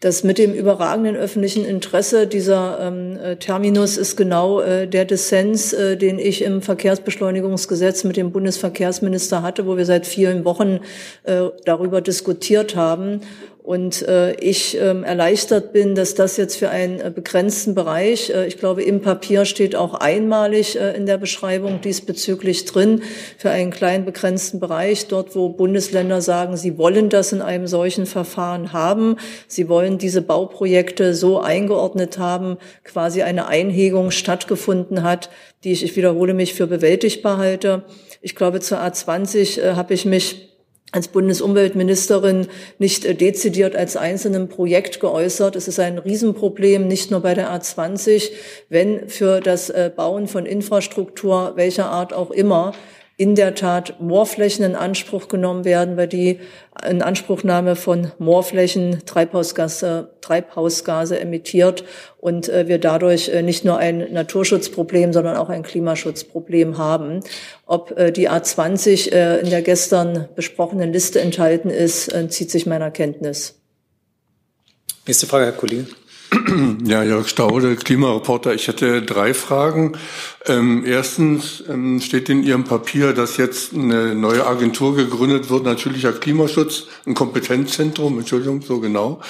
Das 0.00 0.22
mit 0.22 0.36
dem 0.36 0.52
überragenden 0.52 1.16
öffentlichen 1.16 1.64
Interesse 1.64 2.26
dieser 2.26 2.78
ähm, 2.78 3.16
äh, 3.16 3.36
Terminus 3.36 3.96
ist 3.96 4.16
genau 4.16 4.60
äh, 4.60 4.86
der 4.86 5.06
Dissens, 5.06 5.72
äh, 5.72 5.96
den 5.96 6.18
ich 6.18 6.42
im 6.42 6.60
Verkehrsbeschleunigungsgesetz 6.60 8.04
mit 8.04 8.18
dem 8.18 8.30
Bundesverkehrsminister 8.30 9.42
hatte, 9.42 9.66
wo 9.66 9.78
wir 9.78 9.86
seit 9.86 10.06
vielen 10.06 10.44
Wochen 10.44 10.80
äh, 11.22 11.44
darüber 11.64 12.02
diskutiert 12.02 12.76
haben 12.76 13.22
und 13.64 14.06
äh, 14.06 14.34
ich 14.34 14.78
ähm, 14.78 15.04
erleichtert 15.04 15.72
bin, 15.72 15.94
dass 15.94 16.14
das 16.14 16.36
jetzt 16.36 16.56
für 16.56 16.68
einen 16.68 17.00
äh, 17.00 17.10
begrenzten 17.10 17.74
Bereich, 17.74 18.28
äh, 18.28 18.46
ich 18.46 18.58
glaube, 18.58 18.82
im 18.82 19.00
Papier 19.00 19.46
steht 19.46 19.74
auch 19.74 19.94
einmalig 19.94 20.78
äh, 20.78 20.94
in 20.94 21.06
der 21.06 21.16
Beschreibung 21.16 21.80
diesbezüglich 21.80 22.66
drin, 22.66 23.00
für 23.38 23.48
einen 23.48 23.70
kleinen 23.70 24.04
begrenzten 24.04 24.60
Bereich, 24.60 25.06
dort 25.06 25.34
wo 25.34 25.48
Bundesländer 25.48 26.20
sagen, 26.20 26.58
sie 26.58 26.76
wollen 26.76 27.08
das 27.08 27.32
in 27.32 27.40
einem 27.40 27.66
solchen 27.66 28.04
Verfahren 28.04 28.74
haben, 28.74 29.16
sie 29.48 29.66
wollen 29.66 29.96
diese 29.96 30.20
Bauprojekte 30.20 31.14
so 31.14 31.40
eingeordnet 31.40 32.18
haben, 32.18 32.58
quasi 32.84 33.22
eine 33.22 33.46
Einhegung 33.46 34.10
stattgefunden 34.10 35.04
hat, 35.04 35.30
die 35.64 35.72
ich, 35.72 35.82
ich 35.82 35.96
wiederhole 35.96 36.34
mich, 36.34 36.52
für 36.52 36.66
bewältigbar 36.66 37.38
halte. 37.38 37.84
Ich 38.20 38.36
glaube, 38.36 38.60
zur 38.60 38.82
A20 38.82 39.58
äh, 39.58 39.74
habe 39.74 39.94
ich 39.94 40.04
mich 40.04 40.53
als 40.94 41.08
Bundesumweltministerin 41.08 42.46
nicht 42.78 43.04
äh, 43.04 43.16
dezidiert 43.16 43.74
als 43.74 43.96
einzelnem 43.96 44.48
Projekt 44.48 45.00
geäußert. 45.00 45.56
Es 45.56 45.66
ist 45.66 45.80
ein 45.80 45.98
Riesenproblem, 45.98 46.86
nicht 46.86 47.10
nur 47.10 47.20
bei 47.20 47.34
der 47.34 47.50
A20, 47.50 48.30
wenn 48.68 49.08
für 49.08 49.40
das 49.40 49.70
äh, 49.70 49.90
Bauen 49.94 50.28
von 50.28 50.46
Infrastruktur 50.46 51.54
welcher 51.56 51.86
Art 51.86 52.12
auch 52.12 52.30
immer 52.30 52.74
in 53.16 53.36
der 53.36 53.54
Tat 53.54 54.00
Moorflächen 54.00 54.64
in 54.64 54.74
Anspruch 54.74 55.28
genommen 55.28 55.64
werden, 55.64 55.96
weil 55.96 56.08
die 56.08 56.40
Inanspruchnahme 56.88 57.76
von 57.76 58.10
Moorflächen 58.18 59.04
Treibhausgase, 59.06 60.10
Treibhausgase 60.20 61.20
emittiert 61.20 61.84
und 62.18 62.48
äh, 62.48 62.66
wir 62.66 62.78
dadurch 62.78 63.28
äh, 63.28 63.42
nicht 63.42 63.64
nur 63.64 63.78
ein 63.78 64.12
Naturschutzproblem, 64.12 65.12
sondern 65.12 65.36
auch 65.36 65.48
ein 65.48 65.62
Klimaschutzproblem 65.62 66.76
haben. 66.76 67.20
Ob 67.66 67.96
äh, 67.96 68.10
die 68.10 68.28
A20 68.28 69.12
äh, 69.12 69.40
in 69.40 69.50
der 69.50 69.62
gestern 69.62 70.28
besprochenen 70.34 70.92
Liste 70.92 71.20
enthalten 71.20 71.70
ist, 71.70 72.12
äh, 72.12 72.28
zieht 72.28 72.50
sich 72.50 72.66
meiner 72.66 72.90
Kenntnis. 72.90 73.60
Nächste 75.06 75.26
Frage, 75.26 75.44
Herr 75.44 75.52
Kollege. 75.52 75.86
Ja, 76.84 77.02
Jörg 77.02 77.28
Staude, 77.28 77.76
Klimareporter. 77.76 78.54
Ich 78.54 78.68
hätte 78.68 79.02
drei 79.02 79.34
Fragen. 79.34 79.92
Ähm, 80.46 80.84
erstens 80.86 81.62
ähm, 81.68 82.00
steht 82.00 82.28
in 82.28 82.42
Ihrem 82.42 82.64
Papier, 82.64 83.12
dass 83.12 83.36
jetzt 83.36 83.74
eine 83.74 84.14
neue 84.14 84.46
Agentur 84.46 84.96
gegründet 84.96 85.50
wird, 85.50 85.64
natürlicher 85.64 86.12
Klimaschutz, 86.12 86.86
ein 87.06 87.14
Kompetenzzentrum, 87.14 88.18
Entschuldigung, 88.18 88.62
so 88.62 88.80
genau. 88.80 89.20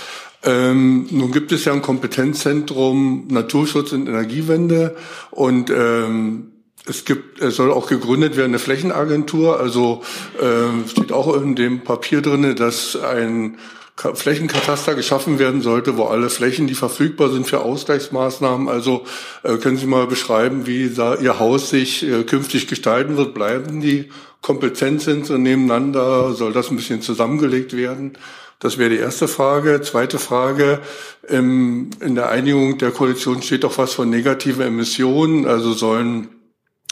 Ähm, 0.43 1.07
nun 1.11 1.33
gibt 1.33 1.53
es 1.53 1.65
ja 1.65 1.73
ein 1.73 1.83
Kompetenzzentrum 1.83 3.29
Naturschutz 3.29 3.93
und 3.93 4.09
Energiewende 4.09 4.97
und 5.31 5.71
ähm, 5.71 6.53
es 6.87 7.07
gibt, 7.07 7.41
es 7.41 7.57
soll 7.57 7.73
auch 7.73 7.87
gegründet 7.87 8.37
werden 8.37 8.51
eine 8.51 8.59
Flächenagentur. 8.59 9.59
Also 9.59 10.03
äh, 10.39 10.87
steht 10.89 11.13
auch 11.13 11.35
in 11.41 11.55
dem 11.55 11.81
Papier 11.81 12.21
drinne, 12.21 12.55
dass 12.55 12.95
ein 12.95 13.57
Flächenkataster 13.97 14.95
geschaffen 14.95 15.39
werden 15.39 15.63
sollte, 15.63 15.97
wo 15.97 16.05
alle 16.05 16.29
Flächen, 16.29 16.67
die 16.67 16.75
verfügbar 16.75 17.31
sind 17.31 17.47
für 17.47 17.61
Ausgleichsmaßnahmen, 17.61 18.69
also 18.69 19.05
äh, 19.45 19.57
können 19.57 19.77
Sie 19.77 19.87
mal 19.87 20.07
beschreiben, 20.07 20.67
wie 20.67 20.91
da 20.91 21.15
Ihr 21.15 21.39
Haus 21.39 21.71
sich 21.71 22.03
äh, 22.03 22.25
künftig 22.25 22.67
gestalten 22.67 23.17
wird? 23.17 23.35
Bleiben 23.35 23.81
die 23.81 24.11
kompetent 24.43 25.01
sind 25.01 25.31
und 25.31 25.43
nebeneinander? 25.43 26.33
Soll 26.33 26.53
das 26.53 26.71
ein 26.71 26.77
bisschen 26.77 27.03
zusammengelegt 27.03 27.77
werden? 27.77 28.19
Das 28.59 28.79
wäre 28.79 28.91
die 28.91 28.97
erste 28.97 29.29
Frage. 29.29 29.81
Zweite 29.83 30.19
Frage. 30.19 30.81
in 31.29 31.91
der 32.01 32.29
Einigung 32.31 32.79
der 32.79 32.93
Koalition 32.93 33.43
steht 33.43 33.65
doch 33.65 33.79
was 33.79 33.95
von 33.95 34.09
negativen 34.09 34.63
Emissionen. 34.63 35.47
Also 35.47 35.73
sollen 35.73 36.29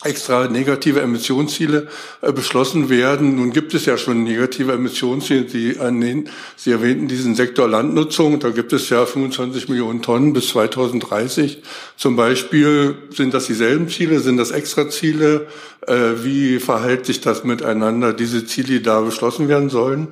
extra 0.04 0.48
negative 0.48 1.00
Emissionsziele 1.00 1.88
äh, 2.20 2.32
beschlossen 2.32 2.88
werden. 2.88 3.36
Nun 3.36 3.52
gibt 3.52 3.74
es 3.74 3.86
ja 3.86 3.96
schon 3.96 4.24
negative 4.24 4.72
Emissionsziele. 4.72 5.48
Sie, 5.48 5.74
den, 5.74 6.28
Sie 6.56 6.70
erwähnten 6.70 7.08
diesen 7.08 7.34
Sektor 7.34 7.68
Landnutzung. 7.68 8.40
Da 8.40 8.50
gibt 8.50 8.72
es 8.72 8.88
ja 8.90 9.06
25 9.06 9.68
Millionen 9.68 10.02
Tonnen 10.02 10.32
bis 10.32 10.48
2030. 10.48 11.62
Zum 11.96 12.16
Beispiel 12.16 12.96
sind 13.10 13.34
das 13.34 13.46
dieselben 13.46 13.88
Ziele, 13.88 14.20
sind 14.20 14.36
das 14.36 14.50
Extraziele? 14.50 15.46
Äh, 15.86 16.24
wie 16.24 16.58
verhält 16.58 17.06
sich 17.06 17.20
das 17.20 17.44
miteinander, 17.44 18.12
diese 18.12 18.44
Ziele, 18.46 18.68
die 18.68 18.82
da 18.82 19.00
beschlossen 19.00 19.48
werden 19.48 19.70
sollen? 19.70 20.08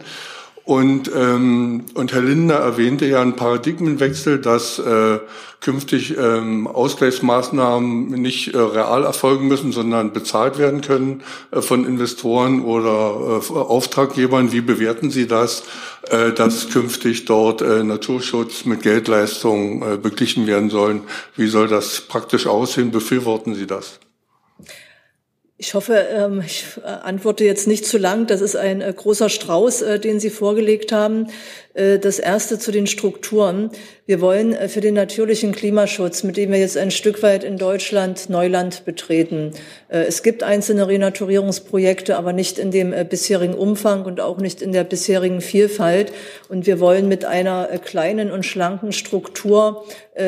Und, 0.70 1.10
ähm, 1.12 1.82
und 1.94 2.12
Herr 2.12 2.22
Lindner 2.22 2.54
erwähnte 2.54 3.04
ja 3.04 3.20
einen 3.20 3.34
Paradigmenwechsel, 3.34 4.38
dass 4.38 4.78
äh, 4.78 5.18
künftig 5.60 6.16
ähm, 6.16 6.68
Ausgleichsmaßnahmen 6.68 8.10
nicht 8.10 8.54
äh, 8.54 8.58
real 8.58 9.02
erfolgen 9.02 9.48
müssen, 9.48 9.72
sondern 9.72 10.12
bezahlt 10.12 10.58
werden 10.58 10.80
können 10.80 11.24
äh, 11.50 11.60
von 11.60 11.84
Investoren 11.84 12.62
oder 12.62 13.40
äh, 13.42 13.52
Auftraggebern. 13.52 14.52
Wie 14.52 14.60
bewerten 14.60 15.10
Sie 15.10 15.26
das, 15.26 15.64
äh, 16.08 16.30
dass 16.30 16.70
künftig 16.70 17.24
dort 17.24 17.62
äh, 17.62 17.82
Naturschutz 17.82 18.64
mit 18.64 18.82
Geldleistungen 18.82 19.82
äh, 19.82 19.96
beglichen 19.96 20.46
werden 20.46 20.70
sollen? 20.70 21.00
Wie 21.34 21.48
soll 21.48 21.66
das 21.66 22.02
praktisch 22.02 22.46
aussehen? 22.46 22.92
Befürworten 22.92 23.56
Sie 23.56 23.66
das? 23.66 23.98
Ich 25.62 25.74
hoffe, 25.74 26.06
ähm, 26.10 26.40
ich 26.40 26.64
äh, 26.82 26.86
antworte 26.86 27.44
jetzt 27.44 27.68
nicht 27.68 27.84
zu 27.84 27.98
lang. 27.98 28.26
Das 28.26 28.40
ist 28.40 28.56
ein 28.56 28.80
äh, 28.80 28.90
großer 28.96 29.28
Strauß, 29.28 29.82
äh, 29.82 30.00
den 30.00 30.18
Sie 30.18 30.30
vorgelegt 30.30 30.90
haben. 30.90 31.26
Das 31.74 32.18
erste 32.18 32.58
zu 32.58 32.72
den 32.72 32.88
Strukturen. 32.88 33.70
Wir 34.04 34.20
wollen 34.20 34.56
für 34.68 34.80
den 34.80 34.94
natürlichen 34.94 35.52
Klimaschutz, 35.52 36.24
mit 36.24 36.36
dem 36.36 36.50
wir 36.50 36.58
jetzt 36.58 36.76
ein 36.76 36.90
Stück 36.90 37.22
weit 37.22 37.44
in 37.44 37.58
Deutschland 37.58 38.28
Neuland 38.28 38.84
betreten. 38.84 39.52
Es 39.88 40.24
gibt 40.24 40.42
einzelne 40.42 40.88
Renaturierungsprojekte, 40.88 42.16
aber 42.16 42.32
nicht 42.32 42.58
in 42.58 42.72
dem 42.72 42.92
bisherigen 43.08 43.54
Umfang 43.54 44.04
und 44.04 44.20
auch 44.20 44.38
nicht 44.38 44.62
in 44.62 44.72
der 44.72 44.82
bisherigen 44.82 45.40
Vielfalt. 45.40 46.12
Und 46.48 46.66
wir 46.66 46.80
wollen 46.80 47.06
mit 47.06 47.24
einer 47.24 47.66
kleinen 47.84 48.32
und 48.32 48.44
schlanken 48.44 48.90
Struktur 48.90 49.84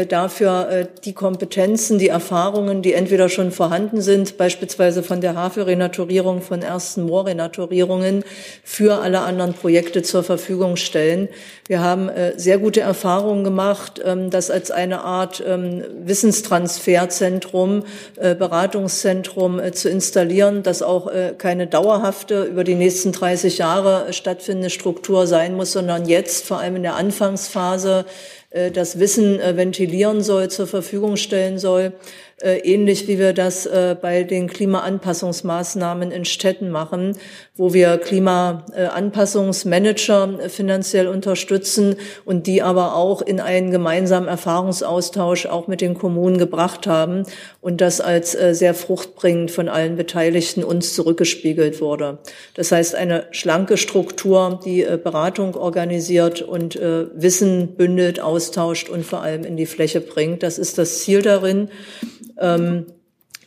dafür 0.08 0.88
die 1.04 1.12
Kompetenzen, 1.12 1.98
die 1.98 2.08
Erfahrungen, 2.08 2.82
die 2.82 2.92
entweder 2.92 3.28
schon 3.28 3.50
vorhanden 3.50 4.00
sind, 4.00 4.38
beispielsweise 4.38 5.02
von 5.02 5.20
der 5.20 5.34
Havelrenaturierung, 5.34 6.40
von 6.40 6.62
ersten 6.62 7.02
Moorrenaturierungen, 7.02 8.24
für 8.62 9.02
alle 9.02 9.22
anderen 9.22 9.54
Projekte 9.54 10.02
zur 10.02 10.22
Verfügung 10.22 10.76
stellen. 10.76 11.28
Wir 11.66 11.80
haben 11.80 12.08
äh, 12.08 12.38
sehr 12.38 12.58
gute 12.58 12.80
Erfahrungen 12.80 13.44
gemacht, 13.44 14.00
ähm, 14.04 14.30
das 14.30 14.50
als 14.50 14.70
eine 14.70 15.02
Art 15.02 15.42
ähm, 15.46 15.84
Wissenstransferzentrum, 16.04 17.84
äh, 18.16 18.34
Beratungszentrum 18.34 19.58
äh, 19.58 19.72
zu 19.72 19.88
installieren, 19.88 20.62
das 20.62 20.82
auch 20.82 21.10
keine 21.38 21.66
dauerhafte, 21.66 22.44
über 22.44 22.64
die 22.64 22.74
nächsten 22.74 23.12
30 23.12 23.58
Jahre 23.58 24.12
stattfindende 24.12 24.70
Struktur 24.70 25.26
sein 25.26 25.54
muss, 25.54 25.72
sondern 25.72 26.06
jetzt, 26.06 26.46
vor 26.46 26.58
allem 26.58 26.76
in 26.76 26.82
der 26.82 26.96
Anfangsphase, 26.96 28.04
das 28.74 28.98
Wissen 28.98 29.38
ventilieren 29.38 30.22
soll, 30.22 30.50
zur 30.50 30.66
Verfügung 30.66 31.16
stellen 31.16 31.58
soll. 31.58 31.92
Äh, 32.42 32.58
ähnlich 32.58 33.06
wie 33.06 33.20
wir 33.20 33.34
das 33.34 33.66
äh, 33.66 33.94
bei 34.00 34.24
den 34.24 34.48
Klimaanpassungsmaßnahmen 34.48 36.10
in 36.10 36.24
Städten 36.24 36.70
machen, 36.70 37.16
wo 37.54 37.72
wir 37.72 37.98
Klimaanpassungsmanager 37.98 40.40
äh, 40.40 40.48
finanziell 40.48 41.06
unterstützen 41.06 41.94
und 42.24 42.48
die 42.48 42.60
aber 42.60 42.96
auch 42.96 43.22
in 43.22 43.38
einen 43.38 43.70
gemeinsamen 43.70 44.26
Erfahrungsaustausch 44.26 45.46
auch 45.46 45.68
mit 45.68 45.80
den 45.80 45.94
Kommunen 45.94 46.38
gebracht 46.38 46.88
haben 46.88 47.22
und 47.60 47.80
das 47.80 48.00
als 48.00 48.32
sehr 48.32 48.74
fruchtbringend 48.74 49.52
von 49.52 49.68
allen 49.68 49.94
Beteiligten 49.96 50.64
uns 50.64 50.94
zurückgespiegelt 50.94 51.80
wurde. 51.80 52.18
Das 52.54 52.72
heißt, 52.72 52.96
eine 52.96 53.26
schlanke 53.30 53.76
Struktur, 53.76 54.58
die 54.64 54.84
Beratung 55.02 55.54
organisiert 55.54 56.40
und 56.42 56.74
Wissen 56.74 57.76
bündelt, 57.76 58.20
austauscht 58.20 58.88
und 58.88 59.04
vor 59.04 59.22
allem 59.22 59.44
in 59.44 59.56
die 59.56 59.66
Fläche 59.66 60.00
bringt. 60.00 60.42
Das 60.42 60.58
ist 60.58 60.78
das 60.78 60.98
Ziel 61.00 61.22
darin. 61.22 61.68
Ähm, 62.42 62.86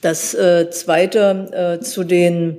das 0.02 0.34
äh, 0.34 0.70
zweite 0.70 1.78
äh, 1.80 1.84
zu 1.84 2.04
den, 2.04 2.58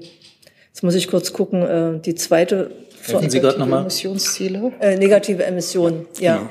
jetzt 0.69 0.83
muss 0.83 0.95
ich 0.95 1.09
kurz 1.09 1.33
gucken, 1.33 1.63
äh, 1.63 2.01
die 2.01 2.15
zweite 2.15 2.71
Helfen 3.03 3.31
Sie 3.31 3.41
gerade 3.41 3.59
nochmal. 3.59 3.83
Emissionsziele? 3.83 4.73
Äh, 4.81 4.97
negative 4.97 5.45
Emissionen, 5.45 6.07
ja. 6.19 6.37
ja. 6.37 6.51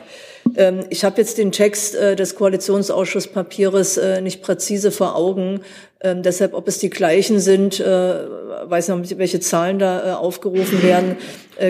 Ähm, 0.56 0.86
ich 0.90 1.04
habe 1.04 1.20
jetzt 1.20 1.38
den 1.38 1.52
Text 1.52 1.96
äh, 1.96 2.16
des 2.16 2.36
Koalitionsausschusspapiers 2.36 3.98
äh, 3.98 4.22
nicht 4.22 4.42
präzise 4.42 4.92
vor 4.92 5.16
Augen. 5.16 5.62
Ähm, 6.02 6.22
deshalb, 6.22 6.54
ob 6.54 6.68
es 6.68 6.78
die 6.78 6.90
gleichen 6.90 7.40
sind, 7.40 7.80
äh, 7.80 7.86
weiß 7.86 8.90
nicht, 8.90 9.18
welche 9.18 9.40
Zahlen 9.40 9.80
da 9.80 10.08
äh, 10.08 10.14
aufgerufen 10.14 10.84
werden, 10.84 11.18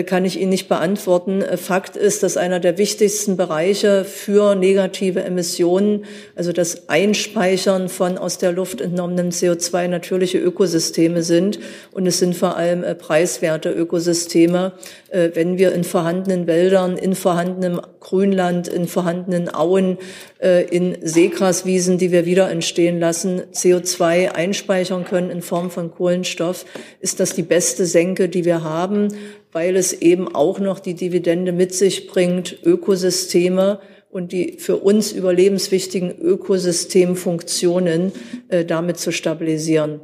kann 0.06 0.24
ich 0.24 0.40
Ihnen 0.40 0.50
nicht 0.50 0.68
beantworten. 0.68 1.42
Äh, 1.42 1.56
Fakt 1.56 1.96
ist, 1.96 2.22
dass 2.22 2.36
einer 2.36 2.60
der 2.60 2.78
wichtigsten 2.78 3.36
Bereiche 3.36 4.04
für 4.04 4.54
negative 4.54 5.22
Emissionen, 5.22 6.04
also 6.34 6.52
das 6.52 6.88
Einspeichern 6.88 7.88
von 7.88 8.18
aus 8.18 8.38
der 8.38 8.52
Luft 8.52 8.80
entnommenem 8.80 9.30
CO2 9.30 9.88
natürliche 9.88 10.38
Ökosysteme 10.38 11.22
sind. 11.22 11.58
Und 11.92 12.06
es 12.06 12.18
sind 12.18 12.34
vor 12.34 12.56
allem 12.56 12.82
äh, 12.82 12.94
preiswerte 12.94 13.70
Ökosysteme, 13.70 14.72
äh, 15.10 15.30
wenn 15.34 15.58
wir 15.58 15.72
in 15.72 15.84
vorhandenen 15.84 16.46
Wäldern, 16.46 16.96
in 16.96 17.14
vorhandenem 17.14 17.80
Grünland, 18.00 18.68
in 18.68 18.86
vorhandenen 18.86 19.52
Auen, 19.52 19.98
äh, 20.40 20.64
in 20.64 20.96
Seegraswiesen, 21.02 21.98
die 21.98 22.12
wir 22.12 22.26
wieder 22.26 22.50
entstehen 22.50 23.00
lassen, 23.00 23.42
CO2 23.52 24.32
einspeichern 24.32 25.04
können 25.04 25.30
in 25.30 25.42
Form 25.42 25.70
von 25.70 25.90
Kohlenstoff, 25.90 26.64
ist 27.00 27.20
das 27.20 27.34
die 27.34 27.42
beste 27.42 27.86
Senke, 27.86 28.28
die 28.28 28.44
wir 28.44 28.62
haben, 28.62 29.08
weil 29.56 29.76
es 29.76 29.94
eben 29.94 30.28
auch 30.34 30.58
noch 30.58 30.80
die 30.80 30.92
Dividende 30.92 31.50
mit 31.50 31.72
sich 31.72 32.08
bringt, 32.08 32.58
Ökosysteme 32.62 33.80
und 34.10 34.32
die 34.32 34.58
für 34.58 34.76
uns 34.76 35.12
überlebenswichtigen 35.12 36.14
Ökosystemfunktionen 36.14 38.12
äh, 38.48 38.66
damit 38.66 38.98
zu 38.98 39.12
stabilisieren. 39.12 40.00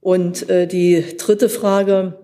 Und 0.00 0.50
äh, 0.50 0.66
die 0.66 1.04
dritte 1.16 1.48
Frage, 1.48 2.18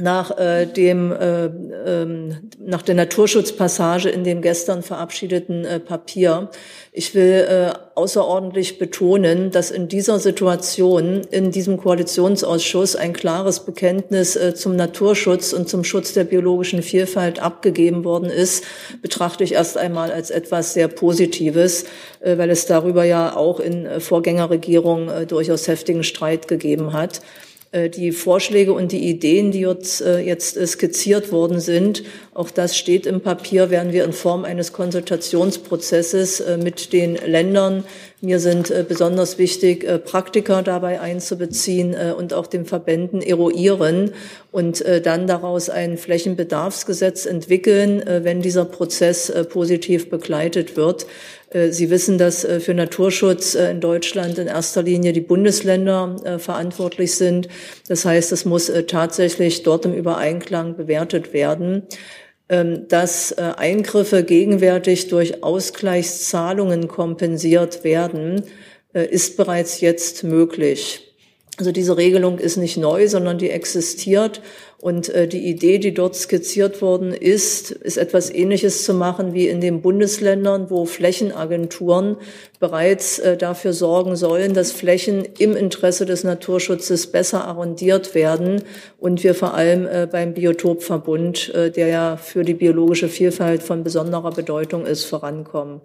nach 0.00 0.38
äh, 0.38 0.66
dem 0.66 1.10
äh, 1.10 1.46
ähm, 1.46 2.36
nach 2.60 2.82
der 2.82 2.94
Naturschutzpassage 2.94 4.08
in 4.08 4.22
dem 4.22 4.42
gestern 4.42 4.82
verabschiedeten 4.82 5.64
äh, 5.64 5.80
Papier. 5.80 6.50
Ich 6.92 7.14
will 7.16 7.46
äh, 7.48 7.72
außerordentlich 7.96 8.78
betonen, 8.78 9.50
dass 9.50 9.72
in 9.72 9.88
dieser 9.88 10.20
Situation 10.20 11.22
in 11.30 11.50
diesem 11.50 11.78
Koalitionsausschuss 11.78 12.94
ein 12.94 13.12
klares 13.12 13.60
Bekenntnis 13.60 14.36
äh, 14.36 14.54
zum 14.54 14.76
Naturschutz 14.76 15.52
und 15.52 15.68
zum 15.68 15.82
Schutz 15.82 16.12
der 16.12 16.24
biologischen 16.24 16.82
Vielfalt 16.82 17.40
abgegeben 17.40 18.04
worden 18.04 18.30
ist, 18.30 18.62
betrachte 19.02 19.42
ich 19.42 19.54
erst 19.54 19.76
einmal 19.76 20.12
als 20.12 20.30
etwas 20.30 20.74
sehr 20.74 20.86
Positives, 20.86 21.86
äh, 22.20 22.38
weil 22.38 22.50
es 22.50 22.66
darüber 22.66 23.02
ja 23.02 23.34
auch 23.34 23.58
in 23.58 23.84
äh, 23.84 23.98
Vorgängerregierungen 23.98 25.08
äh, 25.08 25.26
durchaus 25.26 25.66
heftigen 25.66 26.04
Streit 26.04 26.46
gegeben 26.46 26.92
hat. 26.92 27.20
Äh, 27.70 27.90
die 27.90 28.12
Vorschläge 28.12 28.72
und 28.72 28.92
die 28.92 29.10
Ideen, 29.10 29.50
die 29.50 29.60
jetzt, 29.60 30.00
äh, 30.00 30.20
jetzt 30.20 30.56
äh, 30.56 30.66
skizziert 30.66 31.32
worden 31.32 31.60
sind, 31.60 32.02
auch 32.38 32.50
das 32.50 32.76
steht 32.76 33.04
im 33.04 33.20
Papier, 33.20 33.68
werden 33.68 33.92
wir 33.92 34.04
in 34.04 34.12
Form 34.12 34.44
eines 34.44 34.72
Konsultationsprozesses 34.72 36.42
mit 36.62 36.92
den 36.92 37.16
Ländern, 37.16 37.84
mir 38.20 38.40
sind 38.40 38.72
besonders 38.88 39.38
wichtig, 39.38 39.86
Praktiker 40.04 40.62
dabei 40.62 41.00
einzubeziehen 41.00 41.94
und 42.16 42.34
auch 42.34 42.46
den 42.48 42.64
Verbänden 42.64 43.22
eruieren 43.22 44.12
und 44.50 44.84
dann 45.04 45.26
daraus 45.26 45.70
ein 45.70 45.98
Flächenbedarfsgesetz 45.98 47.26
entwickeln, 47.26 48.02
wenn 48.06 48.42
dieser 48.42 48.64
Prozess 48.64 49.32
positiv 49.50 50.10
begleitet 50.10 50.76
wird. 50.76 51.06
Äh, 51.50 51.70
Sie 51.72 51.90
wissen, 51.90 52.18
dass 52.18 52.44
äh, 52.44 52.60
für 52.60 52.74
Naturschutz 52.74 53.54
äh, 53.54 53.70
in 53.70 53.80
Deutschland 53.80 54.38
in 54.38 54.46
erster 54.46 54.82
Linie 54.82 55.12
die 55.12 55.20
Bundesländer 55.20 56.38
verantwortlich 56.38 57.14
sind. 57.14 57.48
Das 57.88 58.04
heißt, 58.04 58.32
es 58.32 58.44
muss 58.44 58.70
tatsächlich 58.86 59.62
dort 59.62 59.84
im 59.84 59.94
Übereinklang 59.94 60.76
bewertet 60.76 61.32
werden 61.32 61.84
dass 62.48 63.36
Eingriffe 63.36 64.24
gegenwärtig 64.24 65.08
durch 65.08 65.42
Ausgleichszahlungen 65.42 66.88
kompensiert 66.88 67.84
werden, 67.84 68.42
ist 68.92 69.36
bereits 69.36 69.80
jetzt 69.80 70.24
möglich. 70.24 71.07
Also 71.58 71.72
diese 71.72 71.96
Regelung 71.96 72.38
ist 72.38 72.56
nicht 72.56 72.76
neu, 72.76 73.08
sondern 73.08 73.36
die 73.36 73.50
existiert 73.50 74.40
und 74.80 75.08
äh, 75.08 75.26
die 75.26 75.48
Idee, 75.48 75.78
die 75.78 75.92
dort 75.92 76.14
skizziert 76.14 76.80
worden 76.82 77.12
ist, 77.12 77.72
ist 77.72 77.96
etwas 77.96 78.30
Ähnliches 78.30 78.84
zu 78.84 78.94
machen 78.94 79.34
wie 79.34 79.48
in 79.48 79.60
den 79.60 79.82
Bundesländern, 79.82 80.70
wo 80.70 80.84
Flächenagenturen 80.84 82.16
bereits 82.60 83.18
äh, 83.18 83.36
dafür 83.36 83.72
sorgen 83.72 84.14
sollen, 84.14 84.54
dass 84.54 84.70
Flächen 84.70 85.26
im 85.38 85.56
Interesse 85.56 86.06
des 86.06 86.22
Naturschutzes 86.22 87.08
besser 87.08 87.44
arrondiert 87.44 88.14
werden 88.14 88.62
und 88.98 89.24
wir 89.24 89.34
vor 89.34 89.54
allem 89.54 89.88
äh, 89.88 90.06
beim 90.06 90.34
Biotopverbund, 90.34 91.52
der 91.54 91.88
ja 91.88 92.16
für 92.16 92.44
die 92.44 92.54
biologische 92.54 93.08
Vielfalt 93.08 93.64
von 93.64 93.82
besonderer 93.82 94.30
Bedeutung 94.30 94.86
ist, 94.86 95.04
vorankommen. 95.04 95.80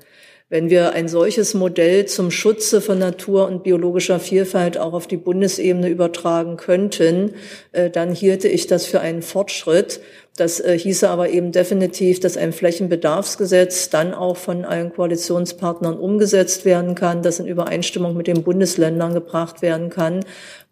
Wenn 0.54 0.70
wir 0.70 0.94
ein 0.94 1.08
solches 1.08 1.56
Modell 1.56 2.06
zum 2.06 2.30
Schutze 2.30 2.80
von 2.80 3.00
Natur 3.00 3.48
und 3.48 3.64
biologischer 3.64 4.20
Vielfalt 4.20 4.78
auch 4.78 4.94
auf 4.94 5.08
die 5.08 5.18
Bundesebene 5.18 5.90
übertragen 5.90 6.58
könnten, 6.58 7.34
äh, 7.72 7.90
dann 7.90 8.14
hielte 8.14 8.48
ich 8.48 8.68
das 8.68 8.86
für 8.86 9.00
einen 9.00 9.24
Fortschritt. 9.24 10.00
Das 10.38 10.60
äh, 10.60 10.78
hieße 10.78 11.10
aber 11.10 11.30
eben 11.30 11.52
definitiv, 11.52 12.20
dass 12.20 12.38
ein 12.38 12.54
Flächenbedarfsgesetz 12.54 13.90
dann 13.90 14.14
auch 14.14 14.38
von 14.38 14.64
allen 14.64 14.94
Koalitionspartnern 14.94 15.98
umgesetzt 15.98 16.66
werden 16.66 16.94
kann, 16.94 17.24
das 17.24 17.40
in 17.40 17.48
Übereinstimmung 17.48 18.16
mit 18.16 18.28
den 18.28 18.44
Bundesländern 18.44 19.16
gebracht 19.16 19.64
werden 19.64 19.90
kann 19.90 20.24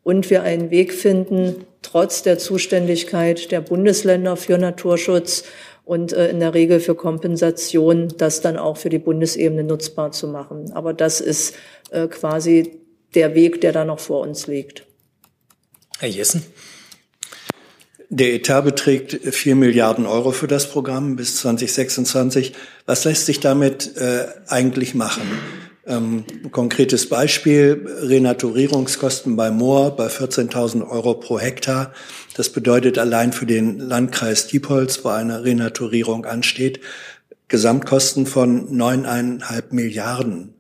und 0.04 0.30
wir 0.30 0.44
einen 0.44 0.70
Weg 0.70 0.94
finden, 0.94 1.66
trotz 1.82 2.22
der 2.22 2.38
Zuständigkeit 2.38 3.52
der 3.52 3.62
Bundesländer 3.62 4.36
für 4.36 4.60
Naturschutz 4.60 5.44
und 5.84 6.14
äh, 6.14 6.30
in 6.30 6.40
der 6.40 6.54
Regel 6.54 6.80
für 6.80 6.96
Kompensation 6.96 8.14
das 8.18 8.42
dann 8.42 8.58
auch 8.58 8.78
für 8.78 8.90
die 8.90 9.00
Bundesebene 9.00 9.64
nutzbar 9.64 10.12
zu 10.12 10.28
machen. 10.28 10.72
Aber 10.74 10.94
das 10.94 11.22
ist 11.22 11.56
äh, 11.92 12.08
quasi 12.08 12.80
der 13.16 13.36
Weg, 13.36 13.62
der 13.62 13.72
da 13.72 13.86
noch 13.86 14.00
vor 14.00 14.22
uns 14.22 14.48
liegt. 14.48 14.86
Herr 16.00 16.10
Jessen. 16.10 16.44
Der 18.10 18.34
Etat 18.34 18.62
beträgt 18.62 19.14
vier 19.34 19.56
Milliarden 19.56 20.06
Euro 20.06 20.32
für 20.32 20.48
das 20.48 20.70
Programm 20.70 21.16
bis 21.16 21.38
2026. 21.38 22.54
Was 22.86 23.06
lässt 23.06 23.26
sich 23.26 23.40
damit 23.40 23.96
äh, 23.96 24.26
eigentlich 24.48 24.96
machen? 24.96 25.22
Ähm, 25.88 26.26
konkretes 26.52 27.10
Beispiel, 27.10 27.88
Renaturierungskosten 28.02 29.36
bei 29.36 29.50
Moor 29.50 29.96
bei 29.96 30.08
14.000 30.08 30.88
Euro 30.88 31.16
pro 31.16 31.40
Hektar. 31.40 31.92
Das 32.36 32.50
bedeutet 32.50 33.00
allein 33.00 33.34
für 33.34 33.48
den 33.48 33.80
Landkreis 33.80 34.48
Diepholz, 34.48 35.04
wo 35.04 35.10
eine 35.10 35.44
Renaturierung 35.44 36.26
ansteht, 36.26 36.82
Gesamtkosten 37.48 38.28
von 38.28 38.76
neuneinhalb 38.76 39.74
Milliarden. 39.74 40.54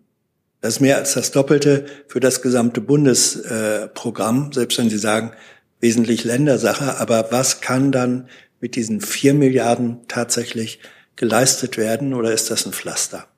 Das 0.59 0.75
ist 0.75 0.79
mehr 0.79 0.97
als 0.97 1.13
das 1.13 1.31
Doppelte 1.31 1.85
für 2.07 2.19
das 2.19 2.41
gesamte 2.41 2.81
Bundesprogramm, 2.81 4.51
selbst 4.53 4.77
wenn 4.77 4.89
Sie 4.89 4.97
sagen, 4.97 5.31
wesentlich 5.79 6.23
Ländersache. 6.23 6.99
Aber 6.99 7.27
was 7.31 7.61
kann 7.61 7.91
dann 7.91 8.27
mit 8.59 8.75
diesen 8.75 9.01
vier 9.01 9.33
Milliarden 9.33 10.01
tatsächlich 10.07 10.79
geleistet 11.15 11.77
werden 11.77 12.13
oder 12.13 12.31
ist 12.31 12.51
das 12.51 12.65
ein 12.65 12.73
Pflaster? 12.73 13.30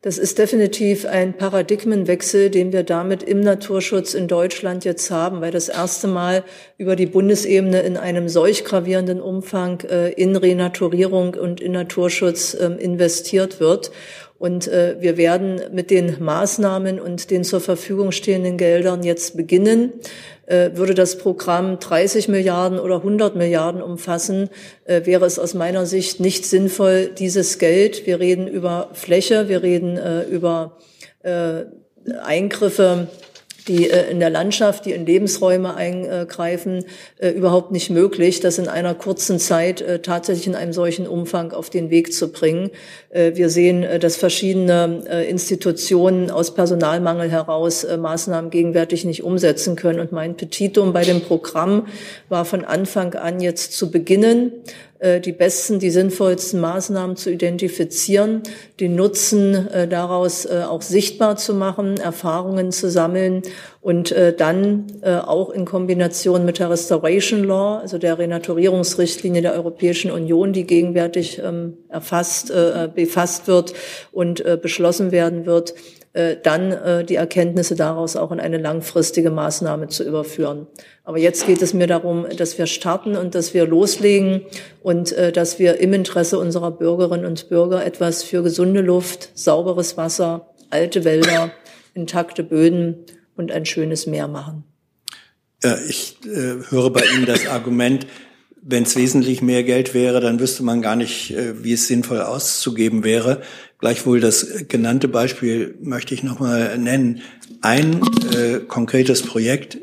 Das 0.00 0.16
ist 0.16 0.38
definitiv 0.38 1.06
ein 1.06 1.36
Paradigmenwechsel, 1.36 2.50
den 2.50 2.72
wir 2.72 2.84
damit 2.84 3.24
im 3.24 3.40
Naturschutz 3.40 4.14
in 4.14 4.28
Deutschland 4.28 4.84
jetzt 4.84 5.10
haben, 5.10 5.40
weil 5.40 5.50
das 5.50 5.68
erste 5.68 6.06
Mal 6.06 6.44
über 6.76 6.94
die 6.94 7.06
Bundesebene 7.06 7.80
in 7.80 7.96
einem 7.96 8.28
solch 8.28 8.64
gravierenden 8.64 9.20
Umfang 9.20 9.80
äh, 9.80 10.12
in 10.12 10.36
Renaturierung 10.36 11.34
und 11.34 11.60
in 11.60 11.72
Naturschutz 11.72 12.56
ähm, 12.60 12.78
investiert 12.78 13.58
wird. 13.58 13.90
Und 14.38 14.68
äh, 14.68 14.96
wir 15.00 15.16
werden 15.16 15.60
mit 15.72 15.90
den 15.90 16.22
Maßnahmen 16.22 17.00
und 17.00 17.30
den 17.30 17.42
zur 17.42 17.60
Verfügung 17.60 18.12
stehenden 18.12 18.56
Geldern 18.56 19.02
jetzt 19.02 19.36
beginnen. 19.36 19.92
Äh, 20.46 20.70
würde 20.74 20.94
das 20.94 21.18
Programm 21.18 21.78
30 21.80 22.28
Milliarden 22.28 22.78
oder 22.78 22.96
100 22.96 23.34
Milliarden 23.34 23.82
umfassen, 23.82 24.48
äh, 24.84 25.04
wäre 25.04 25.26
es 25.26 25.38
aus 25.38 25.54
meiner 25.54 25.86
Sicht 25.86 26.20
nicht 26.20 26.46
sinnvoll, 26.46 27.10
dieses 27.18 27.58
Geld, 27.58 28.06
wir 28.06 28.20
reden 28.20 28.46
über 28.46 28.90
Fläche, 28.92 29.48
wir 29.48 29.62
reden 29.62 29.98
äh, 29.98 30.22
über 30.22 30.78
äh, 31.22 31.64
Eingriffe 32.22 33.08
die 33.68 33.90
äh, 33.90 34.10
in 34.10 34.20
der 34.20 34.30
Landschaft, 34.30 34.86
die 34.86 34.92
in 34.92 35.06
Lebensräume 35.06 35.74
eingreifen, 35.74 36.84
äh, 37.18 37.30
überhaupt 37.30 37.70
nicht 37.70 37.90
möglich, 37.90 38.40
das 38.40 38.58
in 38.58 38.68
einer 38.68 38.94
kurzen 38.94 39.38
Zeit 39.38 39.80
äh, 39.80 40.00
tatsächlich 40.00 40.46
in 40.46 40.54
einem 40.54 40.72
solchen 40.72 41.06
Umfang 41.06 41.52
auf 41.52 41.70
den 41.70 41.90
Weg 41.90 42.12
zu 42.12 42.32
bringen. 42.32 42.70
Wir 43.10 43.48
sehen, 43.48 43.86
dass 44.00 44.16
verschiedene 44.16 45.24
Institutionen 45.28 46.30
aus 46.30 46.54
Personalmangel 46.54 47.30
heraus 47.30 47.86
Maßnahmen 47.98 48.50
gegenwärtig 48.50 49.04
nicht 49.04 49.22
umsetzen 49.22 49.76
können. 49.76 49.98
Und 49.98 50.12
mein 50.12 50.36
Petitum 50.36 50.92
bei 50.92 51.04
dem 51.04 51.22
Programm 51.22 51.86
war 52.28 52.44
von 52.44 52.64
Anfang 52.64 53.14
an 53.14 53.40
jetzt 53.40 53.72
zu 53.72 53.90
beginnen, 53.90 54.52
äh, 54.52 54.87
die 55.00 55.32
besten, 55.32 55.78
die 55.78 55.90
sinnvollsten 55.90 56.60
Maßnahmen 56.60 57.16
zu 57.16 57.30
identifizieren, 57.30 58.42
den 58.80 58.96
Nutzen 58.96 59.68
äh, 59.68 59.86
daraus 59.86 60.44
äh, 60.44 60.64
auch 60.68 60.82
sichtbar 60.82 61.36
zu 61.36 61.54
machen, 61.54 61.98
Erfahrungen 61.98 62.72
zu 62.72 62.90
sammeln 62.90 63.42
und 63.80 64.14
dann 64.36 64.86
auch 65.02 65.48
in 65.50 65.64
Kombination 65.64 66.44
mit 66.44 66.58
der 66.58 66.68
Restoration 66.68 67.44
Law, 67.44 67.78
also 67.78 67.96
der 67.96 68.18
Renaturierungsrichtlinie 68.18 69.40
der 69.40 69.54
Europäischen 69.54 70.10
Union, 70.10 70.52
die 70.52 70.64
gegenwärtig 70.64 71.40
ähm, 71.42 71.78
erfasst, 71.88 72.52
befasst 72.94 73.46
wird 73.46 73.72
und 74.12 74.44
beschlossen 74.60 75.10
werden 75.10 75.46
wird, 75.46 75.70
äh, 75.70 75.97
dann 76.42 76.72
äh, 76.72 77.04
die 77.04 77.14
Erkenntnisse 77.14 77.76
daraus 77.76 78.16
auch 78.16 78.32
in 78.32 78.40
eine 78.40 78.58
langfristige 78.58 79.30
Maßnahme 79.30 79.88
zu 79.88 80.04
überführen. 80.04 80.66
Aber 81.04 81.18
jetzt 81.18 81.46
geht 81.46 81.62
es 81.62 81.74
mir 81.74 81.86
darum, 81.86 82.26
dass 82.36 82.58
wir 82.58 82.66
starten 82.66 83.16
und 83.16 83.34
dass 83.34 83.54
wir 83.54 83.66
loslegen 83.66 84.42
und 84.82 85.12
äh, 85.12 85.32
dass 85.32 85.58
wir 85.58 85.80
im 85.80 85.92
Interesse 85.92 86.38
unserer 86.38 86.70
Bürgerinnen 86.70 87.24
und 87.24 87.48
Bürger 87.48 87.84
etwas 87.84 88.22
für 88.22 88.42
gesunde 88.42 88.80
Luft, 88.80 89.30
sauberes 89.34 89.96
Wasser, 89.96 90.54
alte 90.70 91.04
Wälder, 91.04 91.52
intakte 91.94 92.42
Böden 92.42 93.04
und 93.36 93.52
ein 93.52 93.64
schönes 93.64 94.06
Meer 94.06 94.28
machen. 94.28 94.64
Ich 95.88 96.16
äh, 96.24 96.56
höre 96.70 96.90
bei 96.90 97.02
Ihnen 97.14 97.26
das 97.26 97.46
Argument, 97.46 98.06
wenn 98.70 98.82
es 98.82 98.96
wesentlich 98.96 99.40
mehr 99.40 99.64
Geld 99.64 99.94
wäre, 99.94 100.20
dann 100.20 100.40
wüsste 100.40 100.62
man 100.62 100.82
gar 100.82 100.94
nicht, 100.94 101.34
wie 101.62 101.72
es 101.72 101.88
sinnvoll 101.88 102.20
auszugeben 102.20 103.02
wäre. 103.02 103.40
Gleichwohl 103.78 104.20
das 104.20 104.46
genannte 104.68 105.08
Beispiel 105.08 105.76
möchte 105.80 106.12
ich 106.12 106.22
nochmal 106.22 106.76
nennen. 106.78 107.22
Ein 107.62 108.00
äh, 108.34 108.58
konkretes 108.58 109.22
Projekt, 109.22 109.78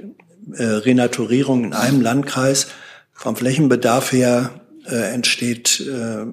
äh, 0.53 0.63
Renaturierung 0.63 1.63
in 1.63 1.73
einem 1.73 2.01
Landkreis, 2.01 2.67
vom 3.13 3.35
Flächenbedarf 3.35 4.11
her 4.11 4.61
äh, 4.87 5.13
entsteht, 5.13 5.79
äh, 5.79 6.25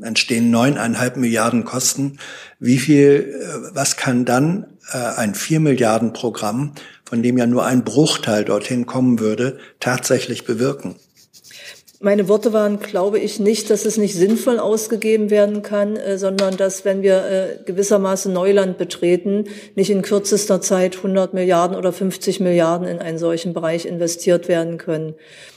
entstehen 0.00 0.50
neuneinhalb 0.50 1.16
Milliarden 1.16 1.64
Kosten. 1.64 2.18
Wie 2.60 2.78
viel, 2.78 3.34
äh, 3.40 3.74
was 3.74 3.96
kann 3.96 4.24
dann 4.24 4.66
äh, 4.92 4.98
ein 4.98 5.34
vier 5.34 5.60
Milliarden 5.60 6.12
Programm, 6.12 6.74
von 7.04 7.22
dem 7.22 7.38
ja 7.38 7.46
nur 7.46 7.64
ein 7.64 7.84
Bruchteil 7.84 8.44
dorthin 8.44 8.86
kommen 8.86 9.18
würde, 9.18 9.58
tatsächlich 9.80 10.44
bewirken? 10.44 10.96
Meine 12.00 12.28
Worte 12.28 12.52
waren, 12.52 12.78
glaube 12.78 13.18
ich, 13.18 13.40
nicht, 13.40 13.70
dass 13.70 13.84
es 13.84 13.96
nicht 13.96 14.14
sinnvoll 14.14 14.60
ausgegeben 14.60 15.30
werden 15.30 15.62
kann, 15.62 15.96
äh, 15.96 16.16
sondern 16.16 16.56
dass, 16.56 16.84
wenn 16.84 17.02
wir 17.02 17.24
äh, 17.24 17.64
gewissermaßen 17.64 18.32
Neuland 18.32 18.78
betreten, 18.78 19.46
nicht 19.74 19.90
in 19.90 20.02
kürzester 20.02 20.60
Zeit 20.60 20.98
100 20.98 21.34
Milliarden 21.34 21.76
oder 21.76 21.92
50 21.92 22.38
Milliarden 22.38 22.86
in 22.86 23.00
einen 23.00 23.18
solchen 23.18 23.52
Bereich 23.52 23.84
investiert 23.84 24.46
werden 24.46 24.78
können. 24.78 25.16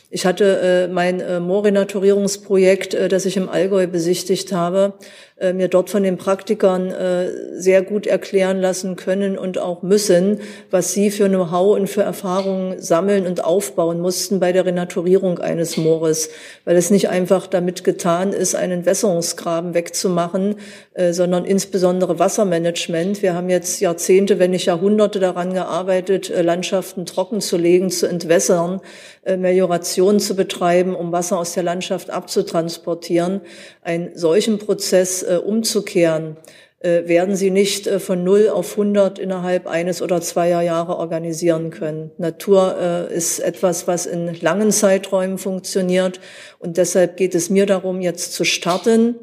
Ich 0.09 0.25
hatte 0.25 0.59
äh, 0.59 0.87
mein 0.91 1.43
Moorrenaturierungsprojekt, 1.43 2.97
das 3.09 3.25
ich 3.25 3.37
im 3.37 3.47
Allgäu 3.47 3.85
besichtigt 3.85 4.51
habe, 4.51 4.93
äh, 5.41 5.53
mir 5.53 5.67
dort 5.67 5.89
von 5.89 6.03
den 6.03 6.17
Praktikern 6.17 6.91
äh, 6.91 7.29
sehr 7.59 7.81
gut 7.81 8.05
erklären 8.05 8.61
lassen 8.61 8.95
können 8.95 9.37
und 9.37 9.57
auch 9.57 9.81
müssen, 9.81 10.39
was 10.69 10.93
sie 10.93 11.09
für 11.09 11.27
Know-how 11.27 11.75
und 11.75 11.87
für 11.87 12.03
Erfahrungen 12.03 12.79
sammeln 12.79 13.25
und 13.25 13.43
aufbauen 13.43 13.99
mussten 13.99 14.39
bei 14.39 14.51
der 14.51 14.65
Renaturierung 14.65 15.39
eines 15.39 15.77
Moores, 15.77 16.29
weil 16.63 16.77
es 16.77 16.91
nicht 16.91 17.09
einfach 17.09 17.47
damit 17.47 17.83
getan 17.83 18.33
ist, 18.33 18.53
einen 18.55 18.85
Wässerungsgraben 18.85 19.73
wegzumachen, 19.73 20.55
äh, 20.93 21.11
sondern 21.11 21.45
insbesondere 21.45 22.19
Wassermanagement. 22.19 23.21
Wir 23.21 23.33
haben 23.33 23.49
jetzt 23.49 23.79
Jahrzehnte, 23.79 24.39
wenn 24.39 24.51
nicht 24.51 24.65
Jahrhunderte 24.65 25.19
daran 25.19 25.53
gearbeitet, 25.53 26.29
äh, 26.29 26.41
Landschaften 26.41 27.05
trocken 27.05 27.41
zu 27.41 27.57
legen, 27.57 27.89
zu 27.89 28.07
entwässern, 28.07 28.81
äh, 29.23 29.37
Melioration 29.37 30.19
zu 30.19 30.35
betreiben, 30.35 30.95
um 30.95 31.11
Wasser 31.11 31.39
aus 31.39 31.53
der 31.53 31.63
Landschaft 31.63 32.09
abzutransportieren. 32.09 33.41
Einen 33.81 34.15
solchen 34.15 34.59
Prozess 34.59 35.25
äh, 35.31 35.37
umzukehren, 35.37 36.37
äh, 36.79 37.07
werden 37.07 37.35
sie 37.35 37.51
nicht 37.51 37.87
äh, 37.87 37.99
von 37.99 38.23
0 38.23 38.49
auf 38.49 38.71
100 38.71 39.19
innerhalb 39.19 39.67
eines 39.67 40.01
oder 40.01 40.19
zweier 40.21 40.61
Jahre 40.61 40.97
organisieren 40.97 41.69
können. 41.69 42.11
Natur 42.17 42.75
äh, 42.79 43.15
ist 43.15 43.39
etwas, 43.39 43.87
was 43.87 44.05
in 44.05 44.33
langen 44.41 44.71
Zeiträumen 44.71 45.37
funktioniert. 45.37 46.19
Und 46.59 46.77
deshalb 46.77 47.17
geht 47.17 47.35
es 47.35 47.49
mir 47.49 47.65
darum, 47.65 48.01
jetzt 48.01 48.33
zu 48.33 48.43
starten, 48.43 49.15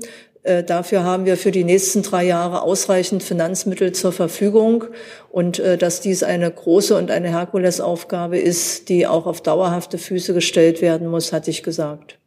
äh, 0.44 0.62
dafür 0.64 1.02
haben 1.04 1.26
wir 1.26 1.36
für 1.36 1.50
die 1.50 1.64
nächsten 1.64 2.02
drei 2.02 2.24
Jahre 2.24 2.62
ausreichend 2.62 3.22
Finanzmittel 3.22 3.92
zur 3.92 4.12
Verfügung. 4.12 4.84
Und 5.30 5.58
äh, 5.58 5.76
dass 5.76 6.00
dies 6.00 6.22
eine 6.22 6.50
große 6.50 6.96
und 6.96 7.10
eine 7.10 7.28
Herkulesaufgabe 7.28 8.38
ist, 8.38 8.88
die 8.88 9.06
auch 9.06 9.26
auf 9.26 9.42
dauerhafte 9.42 9.98
Füße 9.98 10.32
gestellt 10.32 10.80
werden 10.80 11.08
muss, 11.08 11.32
hatte 11.32 11.50
ich 11.50 11.62
gesagt. 11.62 12.18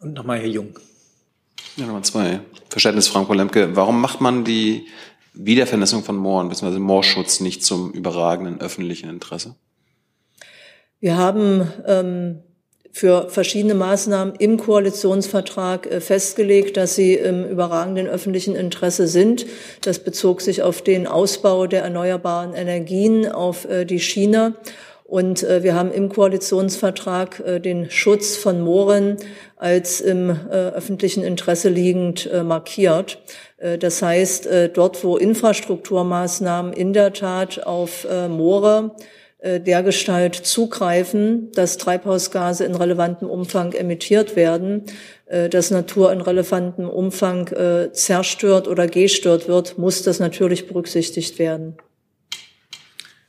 Und 0.00 0.14
nochmal 0.14 0.38
Herr 0.38 0.48
Jung. 0.48 0.78
Ja, 1.76 1.86
Nummer 1.86 2.02
zwei. 2.02 2.40
Verständnis, 2.68 3.08
Frank 3.08 3.32
Lemke. 3.34 3.74
Warum 3.76 4.00
macht 4.00 4.20
man 4.20 4.44
die 4.44 4.86
Wiedervernässung 5.34 6.02
von 6.02 6.16
Mooren 6.16 6.48
bzw. 6.48 6.78
Moorschutz 6.78 7.40
nicht 7.40 7.64
zum 7.64 7.92
überragenden 7.92 8.60
öffentlichen 8.60 9.08
Interesse? 9.08 9.54
Wir 10.98 11.16
haben 11.16 11.70
ähm, 11.86 12.40
für 12.92 13.30
verschiedene 13.30 13.74
Maßnahmen 13.74 14.34
im 14.34 14.58
Koalitionsvertrag 14.58 15.86
äh, 15.86 16.00
festgelegt, 16.00 16.76
dass 16.76 16.96
sie 16.96 17.14
im 17.14 17.44
überragenden 17.44 18.06
öffentlichen 18.06 18.56
Interesse 18.56 19.06
sind. 19.06 19.46
Das 19.82 20.00
bezog 20.00 20.40
sich 20.40 20.62
auf 20.62 20.82
den 20.82 21.06
Ausbau 21.06 21.66
der 21.66 21.82
erneuerbaren 21.82 22.52
Energien, 22.52 23.30
auf 23.30 23.64
äh, 23.64 23.84
die 23.84 24.00
Schiene. 24.00 24.54
Und 25.10 25.42
äh, 25.42 25.62
wir 25.62 25.74
haben 25.74 25.92
im 25.92 26.08
Koalitionsvertrag 26.08 27.62
den 27.62 27.90
Schutz 27.90 28.36
von 28.36 28.60
Mooren 28.62 29.16
als 29.56 30.00
im 30.00 30.30
öffentlichen 30.30 31.22
Interesse 31.22 31.68
liegend 31.68 32.30
markiert. 32.44 33.18
Das 33.58 34.00
heißt, 34.00 34.48
dort, 34.72 35.04
wo 35.04 35.18
Infrastrukturmaßnahmen 35.18 36.72
in 36.72 36.94
der 36.94 37.12
Tat 37.12 37.66
auf 37.66 38.06
Moore 38.30 38.92
äh, 39.42 39.58
dergestalt 39.58 40.34
zugreifen, 40.34 41.50
dass 41.52 41.78
Treibhausgase 41.78 42.66
in 42.66 42.74
relevantem 42.74 43.30
Umfang 43.30 43.72
emittiert 43.72 44.36
werden, 44.36 44.82
äh, 45.26 45.48
dass 45.48 45.70
Natur 45.70 46.12
in 46.12 46.20
relevantem 46.20 46.86
Umfang 46.86 47.48
äh, 47.48 47.90
zerstört 47.90 48.68
oder 48.68 48.86
gestört 48.86 49.48
wird, 49.48 49.78
muss 49.78 50.02
das 50.02 50.18
natürlich 50.18 50.66
berücksichtigt 50.66 51.38
werden. 51.38 51.78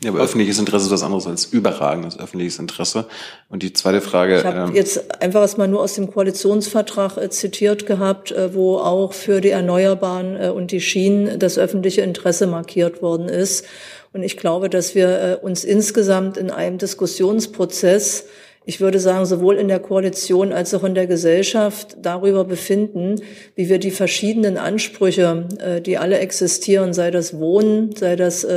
Ja, 0.04 0.10
aber 0.10 0.22
öffentliches 0.22 0.58
Interesse 0.58 0.86
ist 0.86 0.92
was 0.92 1.04
anderes 1.04 1.28
als 1.28 1.46
überragendes 1.46 2.20
öffentliches 2.20 2.58
Interesse. 2.58 3.06
Und 3.50 3.62
die 3.62 3.72
zweite 3.72 4.02
Frage. 4.02 4.40
Ich 4.40 4.46
habe 4.46 4.70
ähm, 4.70 4.76
jetzt 4.76 5.22
einfach 5.22 5.42
erstmal 5.42 5.68
nur 5.68 5.82
aus 5.82 5.94
dem 5.94 6.10
Koalitionsvertrag 6.10 7.18
äh, 7.18 7.30
zitiert 7.30 7.86
gehabt, 7.86 8.32
äh, 8.32 8.56
wo 8.56 8.78
auch 8.78 9.14
für 9.14 9.42
die 9.42 9.50
Erneuerbaren 9.50 10.36
äh, 10.42 10.50
und 10.50 10.72
die 10.72 10.82
Schienen 10.82 11.38
das 11.38 11.60
öffentliche 11.60 12.02
Interesse 12.02 12.48
markiert 12.48 13.04
worden 13.04 13.30
ist. 13.30 13.66
Und 14.12 14.24
ich 14.24 14.38
glaube, 14.38 14.70
dass 14.70 14.96
wir 14.96 15.22
äh, 15.22 15.46
uns 15.46 15.64
insgesamt 15.64 16.36
in 16.36 16.50
einem 16.50 16.80
Diskussionsprozess, 16.80 18.26
ich 18.66 18.82
würde 18.82 19.00
sagen, 19.00 19.28
sowohl 19.28 19.56
in 19.56 19.68
der 19.68 19.80
Koalition 19.80 20.52
als 20.52 20.74
auch 20.74 20.84
in 20.84 20.96
der 20.96 21.06
Gesellschaft 21.06 21.98
darüber 22.02 22.44
befinden, 22.44 23.22
wie 23.56 23.70
wir 23.70 23.78
die 23.78 23.92
verschiedenen 23.92 24.58
Ansprüche, 24.58 25.48
äh, 25.60 25.80
die 25.80 26.00
alle 26.00 26.18
existieren, 26.18 26.92
sei 26.94 27.12
das 27.12 27.38
Wohnen, 27.38 27.96
sei 27.96 28.16
das 28.16 28.48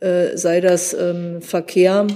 äh, 0.00 0.36
sei 0.36 0.60
das 0.60 0.94
ähm, 0.94 1.42
Verkehr, 1.42 2.06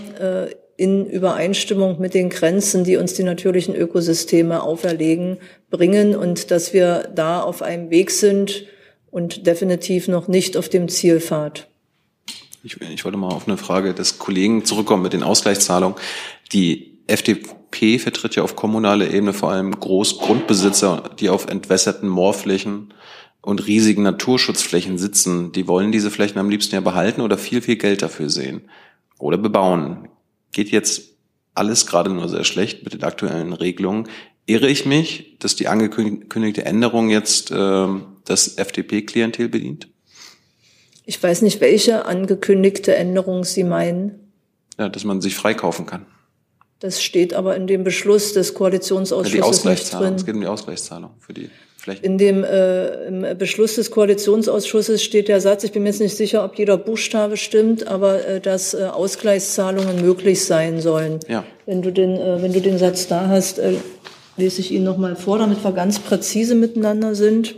in 0.81 1.05
Übereinstimmung 1.05 2.01
mit 2.01 2.15
den 2.15 2.31
Grenzen, 2.31 2.85
die 2.85 2.97
uns 2.97 3.13
die 3.13 3.23
natürlichen 3.23 3.75
Ökosysteme 3.75 4.63
auferlegen, 4.63 5.37
bringen 5.69 6.17
und 6.17 6.51
dass 6.51 6.73
wir 6.73 7.11
da 7.15 7.43
auf 7.43 7.61
einem 7.61 7.91
Weg 7.91 8.11
sind 8.11 8.65
und 9.11 9.47
definitiv 9.47 10.09
noch 10.09 10.27
nicht 10.27 10.57
auf 10.57 10.71
dem 10.71 10.89
Zielpfad. 10.89 11.69
Ich, 12.63 12.81
ich 12.81 13.05
wollte 13.05 13.19
mal 13.19 13.29
auf 13.29 13.47
eine 13.47 13.59
Frage 13.59 13.93
des 13.93 14.19
Kollegen 14.19 14.65
zurückkommen 14.65 15.03
mit 15.03 15.13
den 15.13 15.23
Ausgleichszahlungen. 15.23 15.99
Die 16.53 16.99
FDP 17.07 17.99
vertritt 17.99 18.37
ja 18.37 18.43
auf 18.43 18.57
kommunaler 18.57 19.11
Ebene 19.11 19.35
vor 19.35 19.51
allem 19.51 19.79
Großgrundbesitzer, 19.79 21.11
die 21.19 21.29
auf 21.29 21.47
entwässerten 21.47 22.09
Moorflächen 22.09 22.95
und 23.43 23.67
riesigen 23.67 24.03
Naturschutzflächen 24.03 24.99
sitzen, 24.99 25.53
die 25.53 25.67
wollen 25.67 25.93
diese 25.93 26.11
Flächen 26.11 26.39
am 26.39 26.51
liebsten 26.51 26.75
ja 26.75 26.81
behalten 26.81 27.21
oder 27.21 27.39
viel, 27.39 27.63
viel 27.63 27.77
Geld 27.77 28.03
dafür 28.03 28.29
sehen 28.29 28.63
oder 29.19 29.39
bebauen. 29.39 30.09
Geht 30.53 30.71
jetzt 30.71 31.03
alles 31.55 31.87
gerade 31.87 32.11
nur 32.11 32.29
sehr 32.29 32.45
schlecht 32.45 32.85
mit 32.85 32.93
den 32.93 33.03
aktuellen 33.03 33.53
Regelungen. 33.53 34.09
Irre 34.47 34.69
ich 34.69 34.85
mich, 34.85 35.37
dass 35.39 35.57
die 35.57 35.69
angekündigte 35.69 36.65
Änderung 36.65 37.09
jetzt 37.09 37.51
äh, 37.51 37.87
das 38.25 38.59
FDP-Klientel 38.59 39.49
bedient? 39.49 39.89
Ich 41.07 41.23
weiß 41.23 41.43
nicht, 41.43 41.61
welche 41.61 42.05
angekündigte 42.07 42.95
Änderung 42.95 43.45
Sie 43.45 43.65
meinen. 43.65 44.33
Ja, 44.79 44.89
dass 44.89 45.05
man 45.05 45.21
sich 45.21 45.35
freikaufen 45.35 45.87
kann. 45.87 46.07
Das 46.79 47.03
steht 47.03 47.35
aber 47.35 47.57
in 47.57 47.67
dem 47.67 47.85
Beschluss 47.85 48.33
des 48.33 48.55
Koalitionsausschusses 48.55 49.65
ja, 49.65 49.71
nicht 49.71 49.93
drin. 49.93 50.15
Es 50.15 50.25
geht 50.25 50.35
um 50.35 50.41
die 50.41 50.47
Ausgleichszahlung 50.47 51.11
für 51.19 51.35
die 51.35 51.51
Flächen. 51.81 52.05
In 52.05 52.19
dem 52.19 52.45
äh, 52.45 53.35
Beschluss 53.39 53.77
des 53.77 53.91
Koalitionsausschusses 53.91 55.03
steht 55.03 55.29
der 55.29 55.41
Satz, 55.41 55.65
ich 55.65 55.73
bin 55.73 55.83
mir 55.83 55.89
jetzt 55.89 56.01
nicht 56.01 56.17
sicher, 56.17 56.45
ob 56.45 56.57
jeder 56.59 56.77
Buchstabe 56.77 57.37
stimmt, 57.37 57.87
aber 57.87 58.27
äh, 58.27 58.41
dass 58.41 58.75
äh, 58.75 58.85
Ausgleichszahlungen 58.85 60.03
möglich 60.03 60.45
sein 60.45 60.81
sollen. 60.81 61.21
Ja. 61.29 61.45
Wenn 61.67 61.83
du 61.83 61.91
den, 61.91 62.17
äh, 62.17 62.43
wenn 62.43 62.53
du 62.53 62.61
den 62.61 62.79
Satz 62.79 63.09
da 63.09 63.29
hast, 63.29 63.59
äh, 63.59 63.75
lese 64.37 64.61
ich 64.61 64.71
ihn 64.71 64.85
nochmal 64.85 65.17
vor, 65.17 65.39
damit 65.39 65.65
wir 65.65 65.73
ganz 65.73 65.99
präzise 65.99 66.55
miteinander 66.55 67.15
sind. 67.15 67.55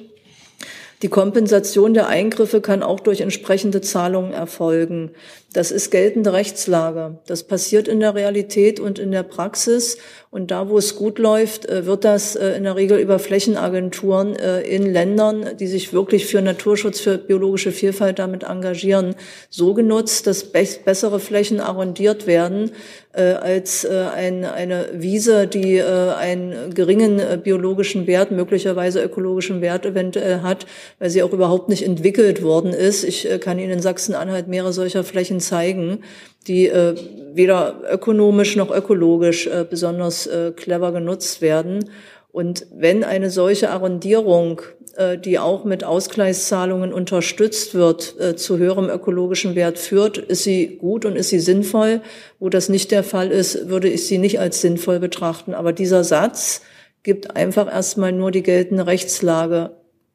Die 1.03 1.09
Kompensation 1.09 1.95
der 1.95 2.07
Eingriffe 2.07 2.61
kann 2.61 2.85
auch 2.85 3.01
durch 3.01 3.21
entsprechende 3.21 3.81
Zahlungen 3.81 4.33
erfolgen. 4.33 5.11
Das 5.53 5.71
ist 5.71 5.91
geltende 5.91 6.33
Rechtslage. 6.33 7.19
Das 7.27 7.43
passiert 7.43 7.87
in 7.87 8.01
der 8.01 8.15
Realität 8.15 8.81
und 8.81 8.99
in 8.99 9.13
der 9.13 9.23
Praxis. 9.23 9.99
Und 10.31 10.51
da, 10.51 10.71
wo 10.71 10.79
es 10.79 10.97
gut 10.97 11.19
läuft, 11.19 11.69
äh, 11.69 11.85
wird 11.85 12.05
das 12.05 12.37
äh, 12.37 12.57
in 12.57 12.65
der 12.65 12.75
Regel 12.75 12.99
über 12.99 13.19
Flächenagenturen 13.19 14.35
äh, 14.35 14.63
in 14.63 14.91
Ländern, 14.91 15.59
die 15.61 15.67
sich 15.67 15.93
wirklich 15.93 16.25
für 16.25 16.41
Naturschutz, 16.41 17.01
für 17.01 17.19
biologische 17.19 17.71
Vielfalt 17.71 18.19
damit 18.19 18.45
engagieren, 18.45 19.15
so 19.51 19.75
genutzt, 19.75 20.27
dass 20.27 20.45
bessere 20.45 21.21
Flächen 21.21 21.61
arrondiert 21.61 22.27
werden 22.27 22.71
als 23.15 23.87
eine 23.87 24.89
Wiese, 24.95 25.47
die 25.47 25.83
einen 25.83 26.73
geringen 26.73 27.21
biologischen 27.43 28.07
Wert, 28.07 28.31
möglicherweise 28.31 29.03
ökologischen 29.03 29.61
Wert 29.61 29.85
eventuell 29.85 30.41
hat, 30.41 30.65
weil 30.99 31.11
sie 31.11 31.23
auch 31.23 31.35
überhaupt 31.35 31.69
nicht 31.69 31.85
entwickelt 31.85 32.43
worden 32.43 32.73
ist. 32.73 33.05
Ich 33.05 33.29
kann 33.41 33.59
Ihnen 33.59 33.73
in 33.73 33.83
Sachsen-Anhalt 33.83 34.49
mehrere 34.49 34.73
solcher 34.73 35.05
Flächen 35.05 35.41
zeigen, 35.43 36.01
die 36.47 36.69
äh, 36.69 36.95
weder 37.35 37.81
ökonomisch 37.91 38.57
noch 38.57 38.75
ökologisch 38.75 39.47
äh, 39.47 39.65
besonders 39.69 40.27
äh, 40.27 40.53
clever 40.53 40.93
genutzt 40.93 41.41
werden. 41.41 41.91
Und 42.33 42.67
wenn 42.75 43.05
eine 43.05 43.31
solche 43.31 43.71
Arrondierung, 43.71 44.63
äh, 44.97 45.19
die 45.19 45.39
auch 45.39 45.65
mit 45.65 45.85
Ausgleichszahlungen 45.85 46.93
unterstützt 46.93 47.75
wird, 47.75 48.19
äh, 48.19 48.37
zu 48.37 48.59
höherem 48.59 48.89
ökologischen 48.89 49.55
Wert 49.55 49.79
führt, 49.79 50.19
ist 50.19 50.45
sie 50.45 50.79
gut 50.79 51.05
und 51.05 51.17
ist 51.17 51.29
sie 51.29 51.41
sinnvoll. 51.41 52.01
Wo 52.39 52.49
das 52.49 52.69
nicht 52.69 52.91
der 52.91 53.05
Fall 53.05 53.31
ist, 53.31 53.69
würde 53.69 53.89
ich 53.89 54.07
sie 54.07 54.19
nicht 54.19 54.41
als 54.41 54.61
sinnvoll 54.61 54.99
betrachten. 54.99 55.55
Aber 55.55 55.73
dieser 55.73 56.05
Satz 56.05 56.63
gibt 57.03 57.37
einfach 57.37 57.71
erstmal 57.71 58.13
nur 58.13 58.31
die 58.31 58.43
geltende 58.43 58.87
Rechtslage 58.87 59.73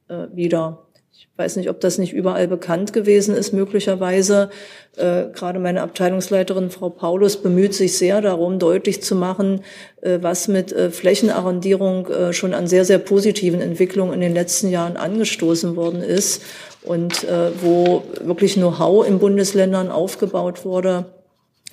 äh, 0.08 0.28
wieder. 0.34 0.87
Ich 1.38 1.44
weiß 1.44 1.58
nicht, 1.58 1.70
ob 1.70 1.80
das 1.82 2.00
nicht 2.00 2.14
überall 2.14 2.48
bekannt 2.48 2.94
gewesen 2.94 3.36
ist, 3.36 3.54
möglicherweise. 3.54 4.50
Äh, 4.96 5.26
gerade 5.36 5.60
meine 5.60 5.84
Abteilungsleiterin 5.84 6.72
Frau 6.72 6.90
Paulus 6.90 7.38
bemüht 7.38 7.76
sich 7.76 7.96
sehr 7.96 8.22
darum, 8.22 8.58
deutlich 8.58 9.04
zu 9.04 9.14
machen, 9.14 9.62
äh, 10.02 10.18
was 10.20 10.48
mit 10.48 10.72
äh, 10.72 10.90
Flächenarrondierung 10.90 12.08
äh, 12.08 12.34
schon 12.34 12.56
an 12.56 12.66
sehr, 12.66 12.86
sehr 12.86 12.98
positiven 12.98 13.62
Entwicklungen 13.62 14.16
in 14.16 14.22
den 14.22 14.34
letzten 14.34 14.70
Jahren 14.70 14.98
angestoßen 14.98 15.76
worden 15.76 16.02
ist 16.02 16.42
und 16.82 17.24
äh, 17.26 17.52
wo 17.62 18.02
wirklich 18.20 18.56
Know-how 18.56 19.08
in 19.08 19.20
Bundesländern 19.20 19.92
aufgebaut 19.92 20.66
wurde. 20.66 21.06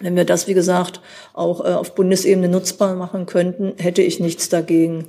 Wenn 0.00 0.14
wir 0.14 0.24
das, 0.26 0.46
wie 0.46 0.54
gesagt, 0.54 1.00
auch 1.32 1.64
äh, 1.64 1.68
auf 1.68 1.94
Bundesebene 1.94 2.48
nutzbar 2.48 2.96
machen 2.96 3.24
könnten, 3.24 3.74
hätte 3.78 4.02
ich 4.02 4.20
nichts 4.20 4.50
dagegen. 4.50 5.08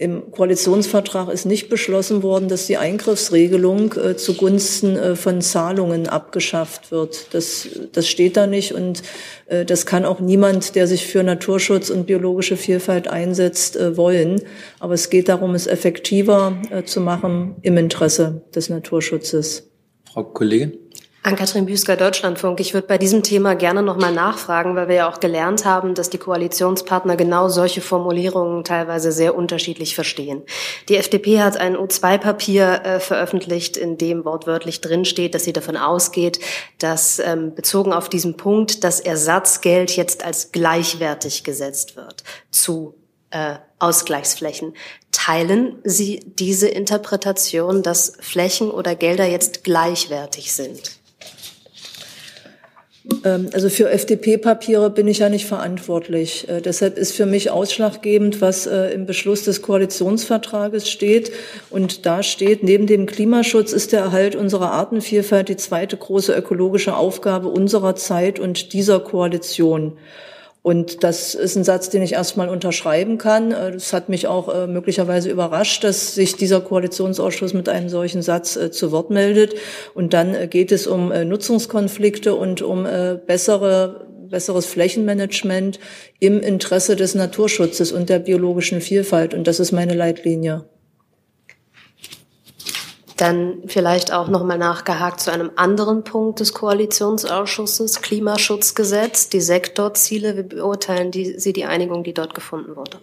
Im 0.00 0.30
Koalitionsvertrag 0.30 1.28
ist 1.28 1.44
nicht 1.44 1.68
beschlossen 1.68 2.22
worden, 2.22 2.48
dass 2.48 2.66
die 2.66 2.78
Eingriffsregelung 2.78 3.92
äh, 3.92 4.16
zugunsten 4.16 4.96
äh, 4.96 5.14
von 5.14 5.42
Zahlungen 5.42 6.08
abgeschafft 6.08 6.90
wird. 6.90 7.34
Das, 7.34 7.68
das 7.92 8.08
steht 8.08 8.38
da 8.38 8.46
nicht 8.46 8.72
und 8.72 9.02
äh, 9.44 9.66
das 9.66 9.84
kann 9.84 10.06
auch 10.06 10.18
niemand, 10.18 10.74
der 10.74 10.86
sich 10.86 11.06
für 11.06 11.22
Naturschutz 11.22 11.90
und 11.90 12.06
biologische 12.06 12.56
Vielfalt 12.56 13.08
einsetzt, 13.08 13.76
äh, 13.76 13.94
wollen. 13.98 14.40
Aber 14.78 14.94
es 14.94 15.10
geht 15.10 15.28
darum, 15.28 15.54
es 15.54 15.66
effektiver 15.66 16.56
äh, 16.70 16.82
zu 16.84 17.02
machen 17.02 17.56
im 17.60 17.76
Interesse 17.76 18.40
des 18.54 18.70
Naturschutzes. 18.70 19.68
Frau 20.10 20.24
Kollegin? 20.24 20.78
Ann-Kathrin 21.22 21.66
Büsker, 21.66 21.96
Deutschlandfunk. 21.96 22.60
Ich 22.60 22.72
würde 22.72 22.86
bei 22.86 22.96
diesem 22.96 23.22
Thema 23.22 23.54
gerne 23.54 23.82
nochmal 23.82 24.12
nachfragen, 24.12 24.74
weil 24.74 24.88
wir 24.88 24.94
ja 24.94 25.10
auch 25.10 25.20
gelernt 25.20 25.66
haben, 25.66 25.94
dass 25.94 26.08
die 26.08 26.16
Koalitionspartner 26.16 27.14
genau 27.16 27.50
solche 27.50 27.82
Formulierungen 27.82 28.64
teilweise 28.64 29.12
sehr 29.12 29.34
unterschiedlich 29.34 29.94
verstehen. 29.94 30.42
Die 30.88 30.96
FDP 30.96 31.40
hat 31.40 31.58
ein 31.58 31.76
O2-Papier 31.76 32.84
äh, 32.84 33.00
veröffentlicht, 33.00 33.76
in 33.76 33.98
dem 33.98 34.24
wortwörtlich 34.24 34.80
drinsteht, 34.80 35.34
dass 35.34 35.44
sie 35.44 35.52
davon 35.52 35.76
ausgeht, 35.76 36.40
dass 36.78 37.18
ähm, 37.18 37.54
bezogen 37.54 37.92
auf 37.92 38.08
diesen 38.08 38.38
Punkt 38.38 38.82
das 38.82 38.98
Ersatzgeld 38.98 39.94
jetzt 39.94 40.24
als 40.24 40.52
gleichwertig 40.52 41.44
gesetzt 41.44 41.96
wird 41.96 42.24
zu 42.50 42.94
äh, 43.28 43.56
Ausgleichsflächen. 43.78 44.74
Teilen 45.12 45.80
Sie 45.84 46.20
diese 46.24 46.68
Interpretation, 46.68 47.82
dass 47.82 48.14
Flächen 48.20 48.70
oder 48.70 48.94
Gelder 48.94 49.26
jetzt 49.26 49.64
gleichwertig 49.64 50.52
sind? 50.52 50.99
Ähm, 53.24 53.48
also 53.52 53.68
für 53.68 53.90
FDP-Papiere 53.90 54.90
bin 54.90 55.08
ich 55.08 55.18
ja 55.18 55.28
nicht 55.28 55.46
verantwortlich. 55.46 56.48
Äh, 56.48 56.60
deshalb 56.60 56.98
ist 56.98 57.12
für 57.12 57.26
mich 57.26 57.50
ausschlaggebend, 57.50 58.40
was 58.40 58.66
äh, 58.66 58.92
im 58.92 59.06
Beschluss 59.06 59.44
des 59.44 59.62
Koalitionsvertrages 59.62 60.88
steht. 60.88 61.32
Und 61.70 62.06
da 62.06 62.22
steht, 62.22 62.62
neben 62.62 62.86
dem 62.86 63.06
Klimaschutz 63.06 63.72
ist 63.72 63.92
der 63.92 64.00
Erhalt 64.00 64.36
unserer 64.36 64.72
Artenvielfalt 64.72 65.48
die 65.48 65.56
zweite 65.56 65.96
große 65.96 66.34
ökologische 66.34 66.94
Aufgabe 66.96 67.48
unserer 67.48 67.96
Zeit 67.96 68.38
und 68.38 68.72
dieser 68.72 69.00
Koalition. 69.00 69.96
Und 70.62 71.04
das 71.04 71.34
ist 71.34 71.56
ein 71.56 71.64
Satz, 71.64 71.88
den 71.88 72.02
ich 72.02 72.12
erstmal 72.12 72.50
unterschreiben 72.50 73.16
kann. 73.16 73.52
Äh, 73.52 73.72
das 73.72 73.92
hat 73.92 74.08
mich 74.08 74.26
auch 74.26 74.48
äh, 74.54 74.66
möglicherweise 74.66 75.30
überrascht, 75.30 75.84
dass 75.84 76.14
sich 76.14 76.36
dieser 76.36 76.60
Koalitionsausschuss 76.60 77.54
mit 77.54 77.68
einem 77.68 77.88
solchen 77.88 78.20
Satz 78.20 78.56
äh, 78.56 78.70
zu 78.70 78.92
Wort 78.92 79.10
meldet. 79.10 79.54
Und 79.94 80.12
dann 80.12 80.50
geht 80.50 80.70
es 80.70 80.86
um 80.86 81.08
Nutzungskonflikte 81.08 82.34
und 82.34 82.62
um 82.62 82.86
bessere 83.26 84.06
besseres 84.30 84.66
Flächenmanagement 84.66 85.80
im 86.20 86.40
Interesse 86.40 86.94
des 86.94 87.16
Naturschutzes 87.16 87.90
und 87.90 88.08
der 88.08 88.20
biologischen 88.20 88.80
Vielfalt. 88.80 89.34
Und 89.34 89.48
das 89.48 89.58
ist 89.58 89.72
meine 89.72 89.94
Leitlinie. 89.94 90.66
Dann 93.20 93.64
vielleicht 93.66 94.14
auch 94.14 94.28
nochmal 94.28 94.56
nachgehakt 94.56 95.20
zu 95.20 95.30
einem 95.30 95.50
anderen 95.56 96.04
Punkt 96.04 96.40
des 96.40 96.54
Koalitionsausschusses, 96.54 98.00
Klimaschutzgesetz, 98.00 99.28
die 99.28 99.42
Sektorziele. 99.42 100.38
Wie 100.38 100.42
beurteilen 100.42 101.10
die, 101.10 101.38
Sie 101.38 101.52
die 101.52 101.66
Einigung, 101.66 102.02
die 102.02 102.14
dort 102.14 102.34
gefunden 102.34 102.76
wurde? 102.76 102.98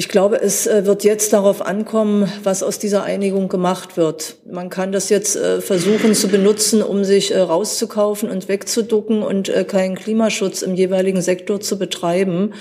Ich 0.00 0.08
glaube, 0.08 0.40
es 0.40 0.68
äh, 0.68 0.86
wird 0.86 1.02
jetzt 1.02 1.32
darauf 1.32 1.60
ankommen, 1.60 2.30
was 2.44 2.62
aus 2.62 2.78
dieser 2.78 3.02
Einigung 3.02 3.48
gemacht 3.48 3.96
wird. 3.96 4.36
Man 4.48 4.70
kann 4.70 4.92
das 4.92 5.08
jetzt 5.08 5.34
äh, 5.34 5.60
versuchen 5.60 6.14
zu 6.14 6.28
benutzen, 6.28 6.84
um 6.84 7.02
sich 7.02 7.34
äh, 7.34 7.40
rauszukaufen 7.40 8.30
und 8.30 8.48
wegzuducken 8.48 9.24
und 9.24 9.52
keinen 9.66 9.96
Klimaschutz 9.96 10.62
im 10.62 10.76
jeweiligen 10.76 11.20
Sektor 11.20 11.60
zu 11.60 11.80
betreiben. 11.80 12.54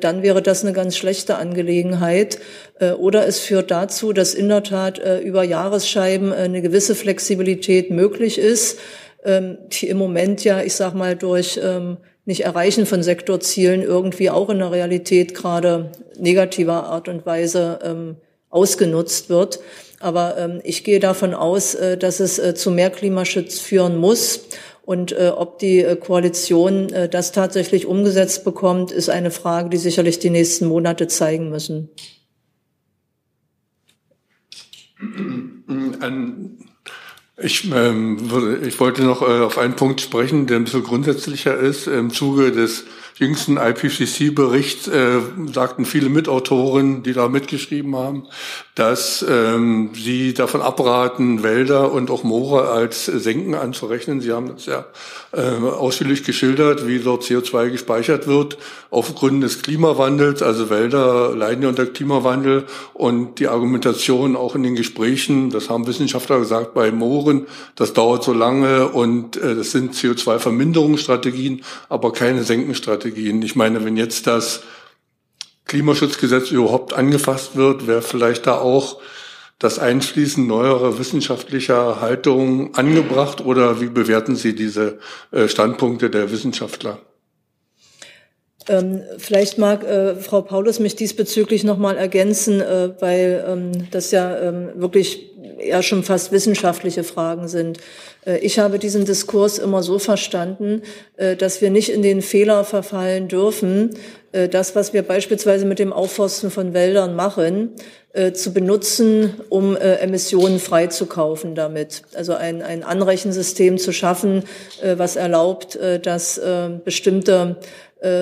Dann 0.00 0.22
wäre 0.22 0.40
das 0.40 0.62
eine 0.62 0.72
ganz 0.72 0.96
schlechte 0.96 1.36
Angelegenheit. 1.36 2.38
Oder 2.98 3.26
es 3.26 3.40
führt 3.40 3.70
dazu, 3.70 4.12
dass 4.12 4.34
in 4.34 4.48
der 4.48 4.62
Tat 4.62 5.00
über 5.22 5.42
Jahresscheiben 5.42 6.32
eine 6.32 6.62
gewisse 6.62 6.94
Flexibilität 6.94 7.90
möglich 7.90 8.38
ist, 8.38 8.78
ähm, 9.24 9.58
die 9.68 9.88
im 9.88 9.98
Moment 9.98 10.44
ja, 10.44 10.62
ich 10.62 10.74
sag 10.74 10.94
mal, 10.94 11.16
durch 11.16 11.60
ähm, 11.62 11.98
nicht 12.28 12.44
erreichen 12.44 12.84
von 12.84 13.02
Sektorzielen 13.02 13.80
irgendwie 13.80 14.28
auch 14.28 14.50
in 14.50 14.58
der 14.58 14.70
Realität 14.70 15.34
gerade 15.34 15.92
negativer 16.18 16.84
Art 16.84 17.08
und 17.08 17.24
Weise 17.24 17.78
ähm, 17.82 18.16
ausgenutzt 18.50 19.30
wird. 19.30 19.60
Aber 19.98 20.36
ähm, 20.36 20.60
ich 20.62 20.84
gehe 20.84 21.00
davon 21.00 21.32
aus, 21.32 21.74
äh, 21.74 21.96
dass 21.96 22.20
es 22.20 22.38
äh, 22.38 22.54
zu 22.54 22.70
mehr 22.70 22.90
Klimaschutz 22.90 23.58
führen 23.60 23.96
muss. 23.96 24.44
Und 24.84 25.12
äh, 25.12 25.32
ob 25.34 25.58
die 25.58 25.80
äh, 25.80 25.96
Koalition 25.96 26.92
äh, 26.92 27.08
das 27.08 27.32
tatsächlich 27.32 27.86
umgesetzt 27.86 28.44
bekommt, 28.44 28.92
ist 28.92 29.08
eine 29.08 29.30
Frage, 29.30 29.70
die 29.70 29.78
sicherlich 29.78 30.18
die 30.18 30.28
nächsten 30.28 30.66
Monate 30.66 31.08
zeigen 31.08 31.48
müssen. 31.48 31.88
An 36.00 36.57
ich, 37.40 37.70
ähm, 37.72 38.18
ich 38.62 38.80
wollte 38.80 39.02
noch 39.02 39.22
äh, 39.22 39.40
auf 39.42 39.58
einen 39.58 39.76
Punkt 39.76 40.00
sprechen, 40.00 40.46
der 40.46 40.56
ein 40.56 40.64
bisschen 40.64 40.82
grundsätzlicher 40.82 41.56
ist. 41.56 41.86
Im 41.86 42.10
Zuge 42.10 42.52
des 42.52 42.84
jüngsten 43.18 43.56
IPCC-Bericht 43.56 44.86
äh, 44.88 45.20
sagten 45.52 45.84
viele 45.84 46.08
Mitautoren, 46.08 47.02
die 47.02 47.12
da 47.12 47.28
mitgeschrieben 47.28 47.96
haben, 47.96 48.24
dass 48.76 49.26
ähm, 49.28 49.90
sie 49.92 50.34
davon 50.34 50.62
abraten, 50.62 51.42
Wälder 51.42 51.90
und 51.90 52.10
auch 52.10 52.22
Moore 52.22 52.68
als 52.68 53.06
Senken 53.06 53.54
anzurechnen. 53.54 54.20
Sie 54.20 54.32
haben 54.32 54.54
das 54.54 54.66
ja 54.66 54.86
äh, 55.32 55.40
ausführlich 55.40 56.22
geschildert, 56.22 56.86
wie 56.86 57.00
dort 57.00 57.24
CO2 57.24 57.70
gespeichert 57.70 58.28
wird 58.28 58.56
aufgrund 58.90 59.42
des 59.42 59.62
Klimawandels. 59.62 60.40
Also 60.42 60.70
Wälder 60.70 61.34
leiden 61.34 61.64
ja 61.64 61.70
unter 61.70 61.86
Klimawandel 61.86 62.66
und 62.94 63.40
die 63.40 63.48
Argumentation 63.48 64.36
auch 64.36 64.54
in 64.54 64.62
den 64.62 64.76
Gesprächen, 64.76 65.50
das 65.50 65.68
haben 65.68 65.88
Wissenschaftler 65.88 66.38
gesagt, 66.38 66.72
bei 66.72 66.92
Mooren, 66.92 67.46
das 67.74 67.94
dauert 67.94 68.22
so 68.22 68.32
lange 68.32 68.88
und 68.88 69.36
äh, 69.36 69.56
das 69.56 69.72
sind 69.72 69.94
CO2-Verminderungsstrategien, 69.94 71.64
aber 71.88 72.12
keine 72.12 72.44
Senkenstrategien. 72.44 73.07
Ich 73.16 73.56
meine, 73.56 73.84
wenn 73.84 73.96
jetzt 73.96 74.26
das 74.26 74.62
Klimaschutzgesetz 75.66 76.50
überhaupt 76.50 76.92
angefasst 76.92 77.56
wird, 77.56 77.86
wäre 77.86 78.02
vielleicht 78.02 78.46
da 78.46 78.58
auch 78.58 79.00
das 79.58 79.78
Einschließen 79.78 80.46
neuerer 80.46 80.98
wissenschaftlicher 80.98 82.00
Haltungen 82.00 82.74
angebracht 82.74 83.44
oder 83.44 83.80
wie 83.80 83.88
bewerten 83.88 84.36
Sie 84.36 84.54
diese 84.54 84.98
äh, 85.32 85.48
Standpunkte 85.48 86.10
der 86.10 86.30
Wissenschaftler? 86.30 87.00
Ähm, 88.68 89.02
vielleicht 89.16 89.58
mag 89.58 89.82
äh, 89.84 90.14
Frau 90.16 90.42
Paulus 90.42 90.78
mich 90.78 90.94
diesbezüglich 90.94 91.64
noch 91.64 91.78
mal 91.78 91.96
ergänzen, 91.96 92.60
äh, 92.60 92.90
weil 93.00 93.44
ähm, 93.48 93.88
das 93.90 94.10
ja 94.10 94.38
ähm, 94.38 94.70
wirklich 94.74 95.30
eher 95.58 95.82
schon 95.82 96.02
fast 96.02 96.32
wissenschaftliche 96.32 97.04
Fragen 97.04 97.48
sind. 97.48 97.78
Äh, 98.28 98.38
ich 98.38 98.58
habe 98.58 98.78
diesen 98.78 99.04
Diskurs 99.04 99.58
immer 99.58 99.82
so 99.82 99.98
verstanden, 99.98 100.82
äh, 101.16 101.36
dass 101.36 101.60
wir 101.60 101.70
nicht 101.70 101.90
in 101.90 102.02
den 102.02 102.22
Fehler 102.22 102.64
verfallen 102.64 103.28
dürfen, 103.28 103.90
äh, 104.32 104.48
das, 104.48 104.76
was 104.76 104.92
wir 104.92 105.02
beispielsweise 105.02 105.64
mit 105.64 105.78
dem 105.78 105.92
Aufforsten 105.92 106.50
von 106.50 106.74
Wäldern 106.74 107.16
machen, 107.16 107.72
zu 108.32 108.52
benutzen, 108.52 109.34
um 109.48 109.76
Emissionen 109.76 110.58
freizukaufen 110.58 111.54
damit. 111.54 112.02
Also 112.14 112.34
ein, 112.34 112.62
ein 112.62 112.82
Anrechensystem 112.82 113.78
zu 113.78 113.92
schaffen, 113.92 114.44
was 114.82 115.14
erlaubt, 115.14 115.78
dass 116.02 116.40
bestimmte 116.84 117.58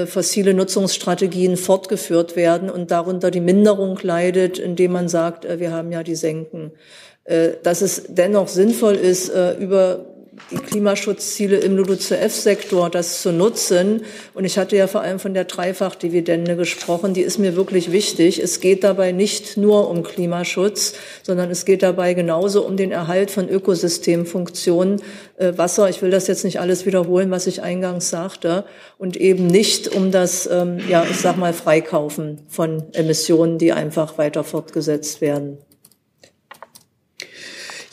fossile 0.06 0.54
Nutzungsstrategien 0.54 1.56
fortgeführt 1.56 2.34
werden 2.34 2.68
und 2.68 2.90
darunter 2.90 3.30
die 3.30 3.40
Minderung 3.40 3.98
leidet, 4.02 4.58
indem 4.58 4.92
man 4.92 5.08
sagt, 5.08 5.46
wir 5.48 5.70
haben 5.70 5.92
ja 5.92 6.02
die 6.02 6.16
Senken. 6.16 6.72
Dass 7.62 7.82
es 7.82 8.04
dennoch 8.08 8.48
sinnvoll 8.48 8.94
ist, 8.94 9.32
über 9.58 10.06
die 10.50 10.56
Klimaschutzziele 10.56 11.56
im 11.56 11.76
LULUCF-Sektor, 11.76 12.90
das 12.90 13.22
zu 13.22 13.32
nutzen. 13.32 14.02
Und 14.34 14.44
ich 14.44 14.58
hatte 14.58 14.76
ja 14.76 14.86
vor 14.86 15.00
allem 15.00 15.18
von 15.18 15.34
der 15.34 15.44
Dreifachdividende 15.44 16.56
gesprochen. 16.56 17.14
Die 17.14 17.22
ist 17.22 17.38
mir 17.38 17.56
wirklich 17.56 17.90
wichtig. 17.90 18.40
Es 18.40 18.60
geht 18.60 18.84
dabei 18.84 19.12
nicht 19.12 19.56
nur 19.56 19.88
um 19.88 20.02
Klimaschutz, 20.02 20.94
sondern 21.22 21.50
es 21.50 21.64
geht 21.64 21.82
dabei 21.82 22.14
genauso 22.14 22.64
um 22.66 22.76
den 22.76 22.92
Erhalt 22.92 23.30
von 23.30 23.48
Ökosystemfunktionen, 23.48 25.02
äh, 25.36 25.52
Wasser. 25.56 25.88
Ich 25.88 26.02
will 26.02 26.10
das 26.10 26.26
jetzt 26.26 26.44
nicht 26.44 26.60
alles 26.60 26.86
wiederholen, 26.86 27.30
was 27.30 27.46
ich 27.46 27.62
eingangs 27.62 28.10
sagte. 28.10 28.64
Und 28.98 29.16
eben 29.16 29.46
nicht 29.46 29.88
um 29.88 30.10
das, 30.10 30.48
ähm, 30.50 30.78
ja, 30.88 31.04
ich 31.10 31.16
sag 31.16 31.36
mal, 31.38 31.52
Freikaufen 31.52 32.42
von 32.48 32.84
Emissionen, 32.92 33.58
die 33.58 33.72
einfach 33.72 34.18
weiter 34.18 34.44
fortgesetzt 34.44 35.20
werden. 35.20 35.58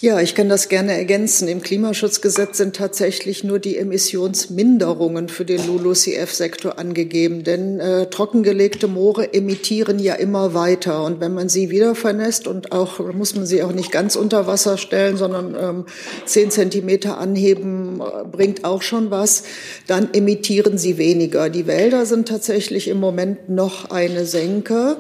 Ja, 0.03 0.19
ich 0.19 0.35
kann 0.35 0.49
das 0.49 0.67
gerne 0.67 0.97
ergänzen. 0.97 1.47
Im 1.47 1.61
Klimaschutzgesetz 1.61 2.57
sind 2.57 2.75
tatsächlich 2.75 3.45
nur 3.45 3.59
die 3.59 3.77
Emissionsminderungen 3.77 5.29
für 5.29 5.45
den 5.45 5.65
LULUCF-Sektor 5.65 6.77
angegeben, 6.77 7.45
denn 7.45 7.79
äh, 7.79 8.07
trockengelegte 8.07 8.89
Moore 8.89 9.33
emittieren 9.33 9.99
ja 9.99 10.15
immer 10.15 10.53
weiter. 10.53 11.05
Und 11.05 11.21
wenn 11.21 11.33
man 11.33 11.47
sie 11.47 11.69
wieder 11.69 11.95
vernässt 11.95 12.49
und 12.49 12.73
auch 12.73 12.99
muss 13.13 13.33
man 13.35 13.45
sie 13.45 13.63
auch 13.63 13.71
nicht 13.71 13.93
ganz 13.93 14.17
unter 14.17 14.45
Wasser 14.45 14.77
stellen, 14.77 15.15
sondern 15.15 15.55
ähm, 15.57 15.85
zehn 16.25 16.51
Zentimeter 16.51 17.17
anheben, 17.17 18.01
äh, 18.01 18.25
bringt 18.29 18.65
auch 18.65 18.81
schon 18.81 19.09
was, 19.09 19.43
dann 19.87 20.13
emittieren 20.13 20.77
sie 20.77 20.97
weniger. 20.97 21.49
Die 21.49 21.65
Wälder 21.65 22.05
sind 22.05 22.27
tatsächlich 22.27 22.89
im 22.89 22.99
Moment 22.99 23.47
noch 23.47 23.89
eine 23.89 24.25
Senke. 24.25 24.97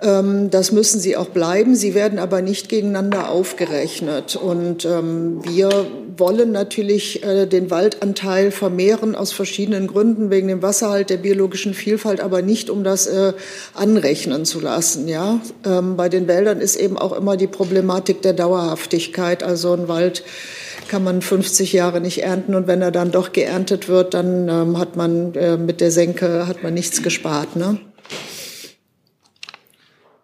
Ähm, 0.00 0.50
das 0.50 0.70
müssen 0.70 1.00
sie 1.00 1.16
auch 1.16 1.28
bleiben. 1.28 1.74
Sie 1.74 1.94
werden 1.94 2.18
aber 2.18 2.40
nicht 2.40 2.68
gegeneinander 2.68 3.30
aufgerechnet. 3.30 4.36
Und 4.36 4.84
ähm, 4.84 5.40
wir 5.44 5.70
wollen 6.16 6.52
natürlich 6.52 7.24
äh, 7.24 7.46
den 7.46 7.70
Waldanteil 7.70 8.50
vermehren 8.50 9.14
aus 9.14 9.32
verschiedenen 9.32 9.86
Gründen, 9.88 10.30
wegen 10.30 10.48
dem 10.48 10.62
Wasserhalt 10.62 11.10
der 11.10 11.16
biologischen 11.16 11.74
Vielfalt, 11.74 12.20
aber 12.20 12.42
nicht, 12.42 12.70
um 12.70 12.84
das 12.84 13.06
äh, 13.06 13.32
anrechnen 13.74 14.44
zu 14.44 14.60
lassen. 14.60 15.08
Ja? 15.08 15.40
Ähm, 15.64 15.96
bei 15.96 16.08
den 16.08 16.28
Wäldern 16.28 16.60
ist 16.60 16.76
eben 16.76 16.96
auch 16.96 17.12
immer 17.12 17.36
die 17.36 17.46
Problematik 17.48 18.22
der 18.22 18.34
Dauerhaftigkeit. 18.34 19.42
Also 19.42 19.72
ein 19.72 19.88
Wald 19.88 20.22
kann 20.88 21.04
man 21.04 21.22
50 21.22 21.72
Jahre 21.72 22.00
nicht 22.00 22.22
ernten 22.22 22.54
und 22.54 22.66
wenn 22.66 22.82
er 22.82 22.90
dann 22.90 23.10
doch 23.10 23.32
geerntet 23.32 23.88
wird, 23.88 24.14
dann 24.14 24.48
ähm, 24.48 24.78
hat 24.78 24.96
man 24.96 25.34
äh, 25.34 25.56
mit 25.56 25.80
der 25.80 25.90
Senke 25.90 26.46
hat 26.46 26.62
man 26.62 26.72
nichts 26.72 27.02
gespart. 27.02 27.56
Ne? 27.56 27.78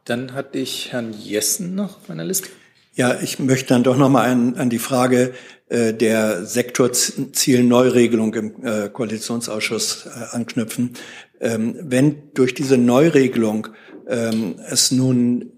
Dann 0.04 0.34
hatte 0.34 0.58
ich 0.58 0.92
Herrn 0.92 1.14
Jessen 1.18 1.74
noch 1.74 1.96
auf 1.96 2.08
meiner 2.08 2.24
Liste. 2.24 2.48
Ja, 2.94 3.20
ich 3.20 3.38
möchte 3.38 3.68
dann 3.68 3.82
doch 3.82 3.96
noch 3.96 4.08
mal 4.08 4.30
an, 4.30 4.54
an 4.56 4.70
die 4.70 4.78
Frage 4.78 5.34
äh, 5.68 5.92
der 5.92 6.44
Sektorzielneuregelung 6.44 8.34
im 8.34 8.64
äh, 8.64 8.88
Koalitionsausschuss 8.88 10.06
äh, 10.06 10.36
anknüpfen. 10.36 10.92
Ähm, 11.40 11.76
wenn 11.80 12.32
durch 12.34 12.54
diese 12.54 12.78
Neuregelung 12.78 13.68
ähm, 14.06 14.56
es 14.68 14.92
nun 14.92 15.52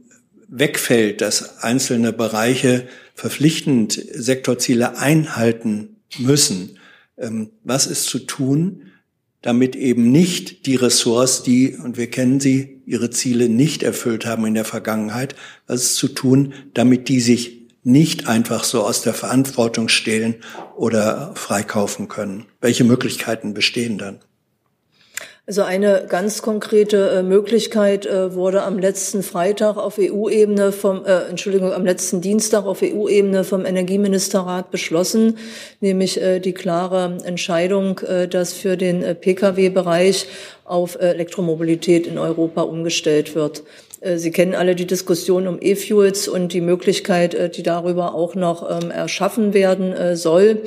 wegfällt, 0.48 1.20
dass 1.20 1.58
einzelne 1.58 2.12
Bereiche 2.12 2.86
verpflichtend 3.14 3.92
Sektorziele 3.92 4.96
einhalten 4.96 5.96
müssen, 6.18 6.78
ähm, 7.18 7.50
was 7.64 7.86
ist 7.86 8.04
zu 8.04 8.20
tun, 8.20 8.92
damit 9.46 9.76
eben 9.76 10.10
nicht 10.10 10.66
die 10.66 10.74
Ressorts, 10.74 11.44
die, 11.44 11.76
und 11.76 11.96
wir 11.96 12.10
kennen 12.10 12.40
sie, 12.40 12.82
ihre 12.84 13.10
Ziele 13.10 13.48
nicht 13.48 13.84
erfüllt 13.84 14.26
haben 14.26 14.44
in 14.44 14.54
der 14.54 14.64
Vergangenheit, 14.64 15.36
was 15.68 15.82
ist 15.82 15.96
zu 15.96 16.08
tun, 16.08 16.52
damit 16.74 17.08
die 17.08 17.20
sich 17.20 17.62
nicht 17.84 18.26
einfach 18.26 18.64
so 18.64 18.82
aus 18.82 19.02
der 19.02 19.14
Verantwortung 19.14 19.88
stehlen 19.88 20.34
oder 20.76 21.30
freikaufen 21.36 22.08
können. 22.08 22.46
Welche 22.60 22.82
Möglichkeiten 22.82 23.54
bestehen 23.54 23.98
dann? 23.98 24.18
Also 25.48 25.62
eine 25.62 26.06
ganz 26.08 26.42
konkrete 26.42 27.10
äh, 27.10 27.22
Möglichkeit 27.22 28.04
äh, 28.04 28.34
wurde 28.34 28.64
am 28.64 28.80
letzten 28.80 29.22
Freitag 29.22 29.76
auf 29.76 29.96
EU-Ebene 29.96 30.72
vom, 30.72 31.04
äh, 31.04 31.28
Entschuldigung, 31.28 31.72
am 31.72 31.84
letzten 31.84 32.20
Dienstag 32.20 32.64
auf 32.64 32.82
EU-Ebene 32.82 33.44
vom 33.44 33.64
Energieministerrat 33.64 34.72
beschlossen, 34.72 35.38
nämlich 35.80 36.20
äh, 36.20 36.40
die 36.40 36.52
klare 36.52 37.18
Entscheidung, 37.22 38.00
dass 38.28 38.54
für 38.54 38.76
den 38.76 39.02
Pkw-Bereich 39.02 40.26
auf 40.64 40.98
Elektromobilität 40.98 42.08
in 42.08 42.18
Europa 42.18 42.62
umgestellt 42.62 43.36
wird. 43.36 43.62
Äh, 44.06 44.18
Sie 44.18 44.30
kennen 44.30 44.54
alle 44.54 44.74
die 44.74 44.86
Diskussion 44.86 45.46
um 45.48 45.58
E-Fuels 45.60 46.28
und 46.28 46.52
die 46.52 46.60
Möglichkeit, 46.60 47.34
äh, 47.34 47.50
die 47.50 47.62
darüber 47.62 48.14
auch 48.14 48.34
noch 48.34 48.68
ähm, 48.70 48.90
erschaffen 48.90 49.52
werden 49.52 49.92
äh, 49.92 50.16
soll 50.16 50.62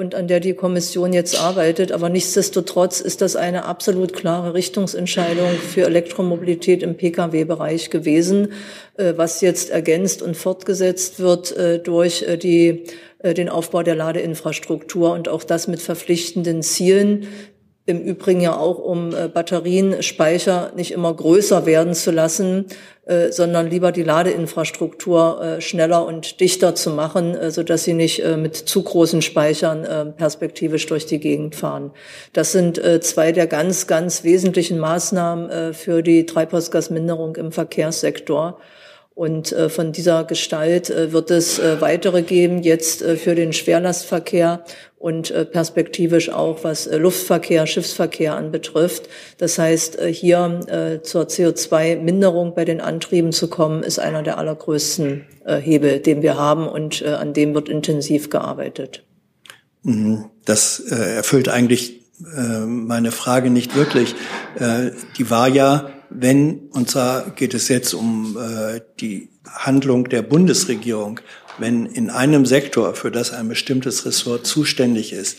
und 0.00 0.14
an 0.14 0.28
der 0.28 0.40
die 0.40 0.54
Kommission 0.54 1.12
jetzt 1.12 1.40
arbeitet. 1.40 1.92
Aber 1.92 2.08
nichtsdestotrotz 2.08 3.00
ist 3.00 3.20
das 3.20 3.36
eine 3.36 3.64
absolut 3.64 4.12
klare 4.12 4.54
Richtungsentscheidung 4.54 5.50
für 5.50 5.82
Elektromobilität 5.82 6.82
im 6.82 6.96
Pkw-Bereich 6.96 7.90
gewesen, 7.90 8.52
was 8.96 9.40
jetzt 9.40 9.70
ergänzt 9.70 10.22
und 10.22 10.36
fortgesetzt 10.36 11.20
wird 11.20 11.54
durch 11.86 12.24
die 12.42 12.84
den 13.22 13.48
Aufbau 13.48 13.82
der 13.82 13.94
Ladeinfrastruktur 13.94 15.12
und 15.12 15.28
auch 15.28 15.44
das 15.44 15.66
mit 15.66 15.80
verpflichtenden 15.80 16.62
Zielen, 16.62 17.26
im 17.86 18.00
Übrigen 18.00 18.40
ja 18.40 18.56
auch, 18.56 18.78
um 18.78 19.14
äh, 19.14 19.28
Batterien, 19.28 20.02
Speicher 20.02 20.72
nicht 20.74 20.92
immer 20.92 21.12
größer 21.12 21.66
werden 21.66 21.94
zu 21.94 22.10
lassen, 22.10 22.66
äh, 23.06 23.30
sondern 23.30 23.68
lieber 23.68 23.92
die 23.92 24.02
Ladeinfrastruktur 24.02 25.42
äh, 25.42 25.60
schneller 25.60 26.06
und 26.06 26.40
dichter 26.40 26.74
zu 26.74 26.88
machen, 26.88 27.34
äh, 27.34 27.50
so 27.50 27.62
dass 27.62 27.84
sie 27.84 27.92
nicht 27.92 28.24
mit 28.24 28.56
zu 28.56 28.82
großen 28.82 29.20
Speichern 29.20 30.14
perspektivisch 30.16 30.86
durch 30.86 31.04
die 31.04 31.18
Gegend 31.18 31.54
fahren. 31.54 31.90
Das 32.32 32.52
sind 32.52 32.80
zwei 33.00 33.32
der 33.32 33.46
ganz, 33.46 33.86
ganz 33.86 34.24
wesentlichen 34.24 34.78
Maßnahmen 34.78 35.74
für 35.74 36.02
die 36.02 36.26
Treibhausgasminderung 36.26 37.36
im 37.36 37.52
Verkehrssektor. 37.52 38.58
Und 39.14 39.52
äh, 39.52 39.68
von 39.68 39.92
dieser 39.92 40.24
Gestalt 40.24 40.90
äh, 40.90 41.12
wird 41.12 41.30
es 41.30 41.60
äh, 41.60 41.80
weitere 41.80 42.22
geben, 42.22 42.62
jetzt 42.64 43.00
äh, 43.00 43.16
für 43.16 43.36
den 43.36 43.52
Schwerlastverkehr 43.52 44.64
und 44.98 45.30
äh, 45.30 45.44
perspektivisch 45.44 46.30
auch 46.30 46.64
was 46.64 46.88
äh, 46.88 46.96
Luftverkehr, 46.96 47.64
Schiffsverkehr 47.68 48.34
anbetrifft. 48.34 49.08
Das 49.38 49.58
heißt, 49.58 50.00
hier 50.00 51.00
zur 51.02 51.24
CO2-Minderung 51.24 52.54
bei 52.54 52.64
den 52.64 52.80
Antrieben 52.80 53.30
zu 53.30 53.48
kommen, 53.48 53.84
ist 53.84 53.98
einer 53.98 54.22
der 54.22 54.38
allergrößten 54.38 55.24
Hebel, 55.46 56.00
den 56.00 56.22
wir 56.22 56.36
haben 56.36 56.66
und 56.66 57.04
an 57.04 57.32
dem 57.34 57.54
wird 57.54 57.68
intensiv 57.68 58.30
gearbeitet. 58.30 59.04
Mhm. 59.82 60.30
Das 60.44 60.80
erfüllt 60.80 61.48
eigentlich 61.48 62.00
meine 62.66 63.12
Frage 63.12 63.50
nicht 63.50 63.76
wirklich. 63.76 64.14
Die 65.18 65.30
war 65.30 65.48
ja, 65.48 65.90
wenn, 66.10 66.68
und 66.70 66.90
zwar 66.90 67.30
geht 67.30 67.54
es 67.54 67.68
jetzt 67.68 67.94
um 67.94 68.36
äh, 68.36 68.80
die 69.00 69.30
Handlung 69.46 70.08
der 70.08 70.22
Bundesregierung, 70.22 71.20
wenn 71.58 71.86
in 71.86 72.10
einem 72.10 72.46
Sektor, 72.46 72.94
für 72.94 73.10
das 73.10 73.32
ein 73.32 73.48
bestimmtes 73.48 74.06
Ressort 74.06 74.46
zuständig 74.46 75.12
ist, 75.12 75.38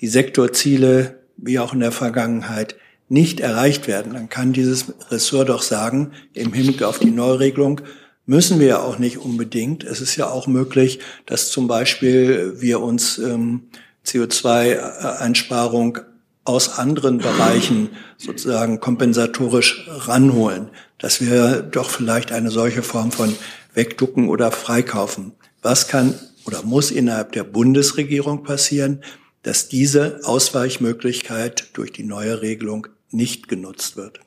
die 0.00 0.08
Sektorziele, 0.08 1.20
wie 1.36 1.58
auch 1.58 1.72
in 1.72 1.80
der 1.80 1.92
Vergangenheit, 1.92 2.76
nicht 3.08 3.40
erreicht 3.40 3.88
werden, 3.88 4.14
dann 4.14 4.28
kann 4.28 4.52
dieses 4.52 4.92
Ressort 5.10 5.48
doch 5.48 5.62
sagen, 5.62 6.12
im 6.32 6.52
Hinblick 6.52 6.82
auf 6.82 6.98
die 6.98 7.10
Neuregelung, 7.10 7.82
müssen 8.24 8.60
wir 8.60 8.66
ja 8.66 8.78
auch 8.80 8.98
nicht 8.98 9.18
unbedingt. 9.18 9.84
Es 9.84 10.00
ist 10.00 10.16
ja 10.16 10.30
auch 10.30 10.46
möglich, 10.46 11.00
dass 11.26 11.50
zum 11.50 11.68
Beispiel 11.68 12.54
wir 12.58 12.80
uns 12.80 13.18
ähm, 13.18 13.64
CO2-Einsparung 14.06 15.98
aus 16.44 16.78
anderen 16.78 17.18
Bereichen 17.18 17.90
sozusagen 18.18 18.80
kompensatorisch 18.80 19.88
ranholen, 19.88 20.70
dass 20.98 21.20
wir 21.20 21.62
doch 21.62 21.90
vielleicht 21.90 22.32
eine 22.32 22.50
solche 22.50 22.82
Form 22.82 23.12
von 23.12 23.34
Wegducken 23.74 24.28
oder 24.28 24.50
Freikaufen. 24.50 25.32
Was 25.62 25.88
kann 25.88 26.18
oder 26.44 26.62
muss 26.62 26.90
innerhalb 26.90 27.32
der 27.32 27.44
Bundesregierung 27.44 28.42
passieren, 28.42 29.02
dass 29.42 29.68
diese 29.68 30.20
Ausweichmöglichkeit 30.24 31.68
durch 31.74 31.92
die 31.92 32.04
neue 32.04 32.42
Regelung 32.42 32.88
nicht 33.10 33.48
genutzt 33.48 33.96
wird? 33.96 34.20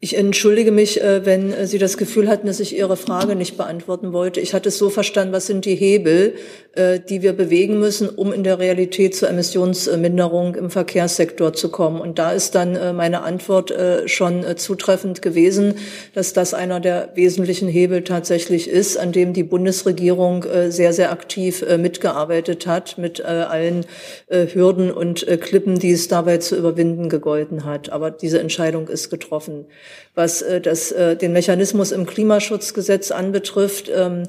Ich 0.00 0.16
entschuldige 0.16 0.70
mich, 0.70 1.00
äh, 1.02 1.26
wenn 1.26 1.52
äh, 1.52 1.66
Sie 1.66 1.78
das 1.78 1.96
Gefühl 1.96 2.28
hatten, 2.28 2.46
dass 2.46 2.60
ich 2.60 2.78
Ihre 2.78 2.96
Frage 2.96 3.34
nicht 3.34 3.56
beantworten 3.56 4.12
wollte. 4.12 4.38
Ich 4.38 4.54
hatte 4.54 4.68
es 4.68 4.78
so 4.78 4.90
verstanden, 4.90 5.32
was 5.32 5.48
sind 5.48 5.64
die 5.64 5.74
Hebel, 5.74 6.34
äh, 6.74 7.00
die 7.00 7.22
wir 7.22 7.32
bewegen 7.32 7.80
müssen, 7.80 8.08
um 8.08 8.32
in 8.32 8.44
der 8.44 8.60
Realität 8.60 9.16
zur 9.16 9.28
Emissionsminderung 9.28 10.54
im 10.54 10.70
Verkehrssektor 10.70 11.52
zu 11.52 11.72
kommen. 11.72 12.00
Und 12.00 12.20
da 12.20 12.30
ist 12.30 12.54
dann 12.54 12.96
meine 12.96 13.22
Antwort 13.22 13.72
schon 14.06 14.44
zutreffend 14.56 15.20
gewesen, 15.22 15.74
dass 16.14 16.32
das 16.32 16.54
einer 16.54 16.78
der 16.80 17.10
wesentlichen 17.14 17.68
Hebel 17.68 18.04
tatsächlich 18.04 18.68
ist, 18.68 18.96
an 18.96 19.12
dem 19.12 19.32
die 19.32 19.42
Bundesregierung 19.42 20.44
sehr, 20.68 20.92
sehr 20.92 21.10
aktiv 21.10 21.64
mitgearbeitet 21.76 22.66
hat, 22.66 22.98
mit 22.98 23.20
allen 23.24 23.84
Hürden 24.28 24.90
und 24.90 25.26
Klippen, 25.40 25.78
die 25.78 25.92
es 25.92 26.08
dabei 26.08 26.38
zu 26.38 26.56
überwinden 26.56 27.08
gegolten 27.08 27.64
hat. 27.64 27.90
Aber 27.90 28.10
diese 28.10 28.40
Entscheidung 28.40 28.88
ist 28.88 29.10
getroffen. 29.10 29.66
Was 30.14 30.42
äh, 30.42 30.60
das, 30.60 30.92
äh, 30.92 31.16
den 31.16 31.32
Mechanismus 31.32 31.92
im 31.92 32.06
Klimaschutzgesetz 32.06 33.10
anbetrifft, 33.10 33.90
ähm, 33.94 34.24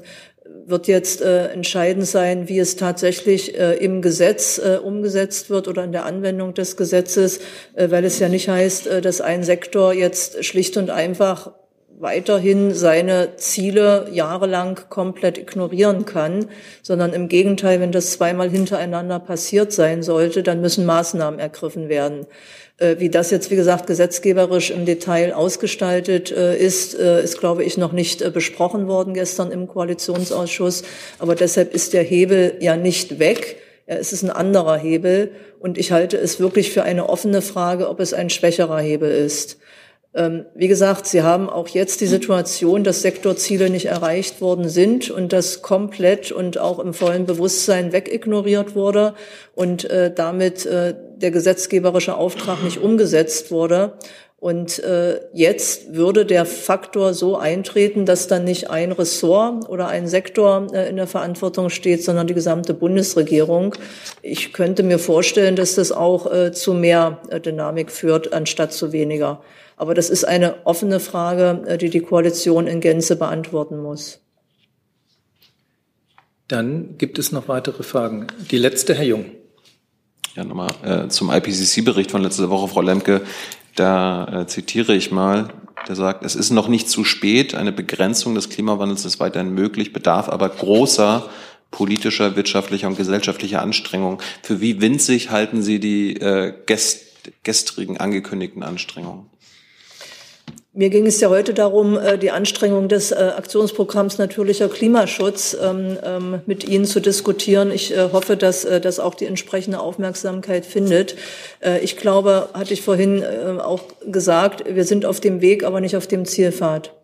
wird 0.66 0.86
jetzt 0.88 1.20
äh, 1.20 1.48
entscheidend 1.48 2.06
sein, 2.06 2.48
wie 2.48 2.58
es 2.58 2.76
tatsächlich 2.76 3.58
äh, 3.58 3.74
im 3.76 4.02
Gesetz 4.02 4.58
äh, 4.58 4.78
umgesetzt 4.82 5.50
wird 5.50 5.68
oder 5.68 5.84
in 5.84 5.92
der 5.92 6.06
Anwendung 6.06 6.54
des 6.54 6.76
Gesetzes, 6.76 7.40
äh, 7.74 7.90
weil 7.90 8.04
es 8.04 8.18
ja 8.18 8.28
nicht 8.28 8.48
heißt, 8.48 8.86
äh, 8.86 9.00
dass 9.00 9.20
ein 9.20 9.42
Sektor 9.42 9.92
jetzt 9.92 10.44
schlicht 10.44 10.76
und 10.76 10.90
einfach 10.90 11.52
weiterhin 12.00 12.74
seine 12.74 13.36
Ziele 13.36 14.08
jahrelang 14.10 14.80
komplett 14.88 15.36
ignorieren 15.36 16.06
kann, 16.06 16.46
sondern 16.82 17.12
im 17.12 17.28
Gegenteil, 17.28 17.78
wenn 17.80 17.92
das 17.92 18.12
zweimal 18.12 18.48
hintereinander 18.48 19.20
passiert 19.20 19.72
sein 19.72 20.02
sollte, 20.02 20.42
dann 20.42 20.62
müssen 20.62 20.86
Maßnahmen 20.86 21.38
ergriffen 21.38 21.90
werden. 21.90 22.26
Äh, 22.78 22.96
wie 22.98 23.10
das 23.10 23.30
jetzt, 23.30 23.50
wie 23.50 23.56
gesagt, 23.56 23.86
gesetzgeberisch 23.86 24.70
im 24.70 24.86
Detail 24.86 25.34
ausgestaltet 25.34 26.32
äh, 26.32 26.56
ist, 26.56 26.98
äh, 26.98 27.22
ist, 27.22 27.38
glaube 27.38 27.64
ich, 27.64 27.76
noch 27.76 27.92
nicht 27.92 28.32
besprochen 28.32 28.88
worden 28.88 29.12
gestern 29.12 29.52
im 29.52 29.68
Koalitionsausschuss. 29.68 30.82
Aber 31.18 31.34
deshalb 31.34 31.74
ist 31.74 31.92
der 31.92 32.02
Hebel 32.02 32.54
ja 32.60 32.76
nicht 32.76 33.18
weg. 33.18 33.58
Es 33.84 34.14
ist 34.14 34.22
ein 34.22 34.30
anderer 34.30 34.78
Hebel. 34.78 35.32
Und 35.58 35.76
ich 35.76 35.92
halte 35.92 36.16
es 36.16 36.40
wirklich 36.40 36.72
für 36.72 36.82
eine 36.82 37.10
offene 37.10 37.42
Frage, 37.42 37.90
ob 37.90 38.00
es 38.00 38.14
ein 38.14 38.30
schwächerer 38.30 38.80
Hebel 38.80 39.10
ist. 39.10 39.58
Ähm, 40.12 40.46
wie 40.56 40.66
gesagt, 40.66 41.06
Sie 41.06 41.22
haben 41.22 41.48
auch 41.48 41.68
jetzt 41.68 42.00
die 42.00 42.06
Situation, 42.06 42.82
dass 42.82 43.02
Sektorziele 43.02 43.70
nicht 43.70 43.86
erreicht 43.86 44.40
worden 44.40 44.68
sind 44.68 45.08
und 45.08 45.32
das 45.32 45.62
komplett 45.62 46.32
und 46.32 46.58
auch 46.58 46.80
im 46.80 46.94
vollen 46.94 47.26
Bewusstsein 47.26 47.92
wegignoriert 47.92 48.74
wurde 48.74 49.14
und 49.54 49.88
äh, 49.88 50.12
damit 50.12 50.66
äh, 50.66 50.94
der 51.16 51.30
gesetzgeberische 51.30 52.16
Auftrag 52.16 52.64
nicht 52.64 52.78
umgesetzt 52.78 53.52
wurde. 53.52 53.92
Und 54.40 54.78
äh, 54.82 55.20
jetzt 55.34 55.94
würde 55.94 56.24
der 56.24 56.46
Faktor 56.46 57.12
so 57.12 57.36
eintreten, 57.36 58.06
dass 58.06 58.26
dann 58.26 58.44
nicht 58.44 58.70
ein 58.70 58.90
Ressort 58.90 59.68
oder 59.68 59.88
ein 59.88 60.08
Sektor 60.08 60.66
äh, 60.72 60.88
in 60.88 60.96
der 60.96 61.06
Verantwortung 61.06 61.68
steht, 61.68 62.02
sondern 62.02 62.26
die 62.26 62.34
gesamte 62.34 62.72
Bundesregierung. 62.72 63.74
Ich 64.22 64.54
könnte 64.54 64.82
mir 64.82 64.98
vorstellen, 64.98 65.56
dass 65.56 65.74
das 65.74 65.92
auch 65.92 66.32
äh, 66.32 66.52
zu 66.52 66.72
mehr 66.72 67.18
äh, 67.28 67.38
Dynamik 67.38 67.92
führt, 67.92 68.32
anstatt 68.32 68.72
zu 68.72 68.92
weniger. 68.92 69.42
Aber 69.80 69.94
das 69.94 70.10
ist 70.10 70.24
eine 70.24 70.66
offene 70.66 71.00
Frage, 71.00 71.64
äh, 71.66 71.78
die 71.78 71.88
die 71.88 72.00
Koalition 72.00 72.66
in 72.66 72.82
Gänze 72.82 73.16
beantworten 73.16 73.78
muss. 73.78 74.20
Dann 76.48 76.98
gibt 76.98 77.18
es 77.18 77.32
noch 77.32 77.48
weitere 77.48 77.82
Fragen. 77.82 78.26
Die 78.50 78.58
letzte, 78.58 78.94
Herr 78.94 79.06
Jung. 79.06 79.24
Ja, 80.36 80.44
nochmal 80.44 80.68
äh, 80.84 81.08
zum 81.08 81.30
IPCC-Bericht 81.30 82.10
von 82.10 82.22
letzter 82.22 82.50
Woche, 82.50 82.68
Frau 82.68 82.82
Lemke. 82.82 83.22
Da 83.74 84.42
äh, 84.42 84.46
zitiere 84.46 84.94
ich 84.94 85.12
mal, 85.12 85.48
der 85.88 85.96
sagt, 85.96 86.26
es 86.26 86.34
ist 86.36 86.50
noch 86.50 86.68
nicht 86.68 86.90
zu 86.90 87.02
spät, 87.02 87.54
eine 87.54 87.72
Begrenzung 87.72 88.34
des 88.34 88.50
Klimawandels 88.50 89.06
ist 89.06 89.18
weiterhin 89.18 89.54
möglich, 89.54 89.94
bedarf 89.94 90.28
aber 90.28 90.50
großer 90.50 91.30
politischer, 91.70 92.36
wirtschaftlicher 92.36 92.86
und 92.86 92.98
gesellschaftlicher 92.98 93.62
Anstrengungen. 93.62 94.18
Für 94.42 94.60
wie 94.60 94.82
winzig 94.82 95.30
halten 95.30 95.62
Sie 95.62 95.80
die 95.80 96.20
äh, 96.20 96.52
gest 96.66 97.06
gestrigen 97.44 97.96
angekündigten 97.96 98.62
Anstrengungen? 98.62 99.30
Mir 100.72 100.88
ging 100.88 101.06
es 101.06 101.20
ja 101.20 101.28
heute 101.28 101.52
darum, 101.52 101.98
äh, 101.98 102.16
die 102.16 102.30
Anstrengung 102.30 102.88
des 102.88 103.10
äh, 103.10 103.32
Aktionsprogramms 103.36 104.18
natürlicher 104.18 104.68
Klimaschutz 104.68 105.56
ähm, 105.60 105.98
ähm, 106.04 106.42
mit 106.46 106.62
Ihnen 106.62 106.84
zu 106.84 107.00
diskutieren. 107.00 107.72
Ich 107.72 107.92
äh, 107.92 108.10
hoffe, 108.12 108.36
dass 108.36 108.62
das 108.62 109.00
auch 109.00 109.16
die 109.16 109.26
entsprechende 109.26 109.80
Aufmerksamkeit 109.80 110.64
findet. 110.64 111.16
Ich 111.82 111.96
glaube, 111.96 112.50
hatte 112.52 112.72
ich 112.72 112.82
vorhin 112.82 113.24
auch 113.24 113.82
gesagt, 114.06 114.64
wir 114.66 114.84
sind 114.84 115.04
auf 115.04 115.20
dem 115.20 115.40
Weg, 115.40 115.64
aber 115.64 115.80
nicht 115.80 115.96
auf 115.96 116.06
dem 116.06 116.24
Zielpfad. 116.24 116.94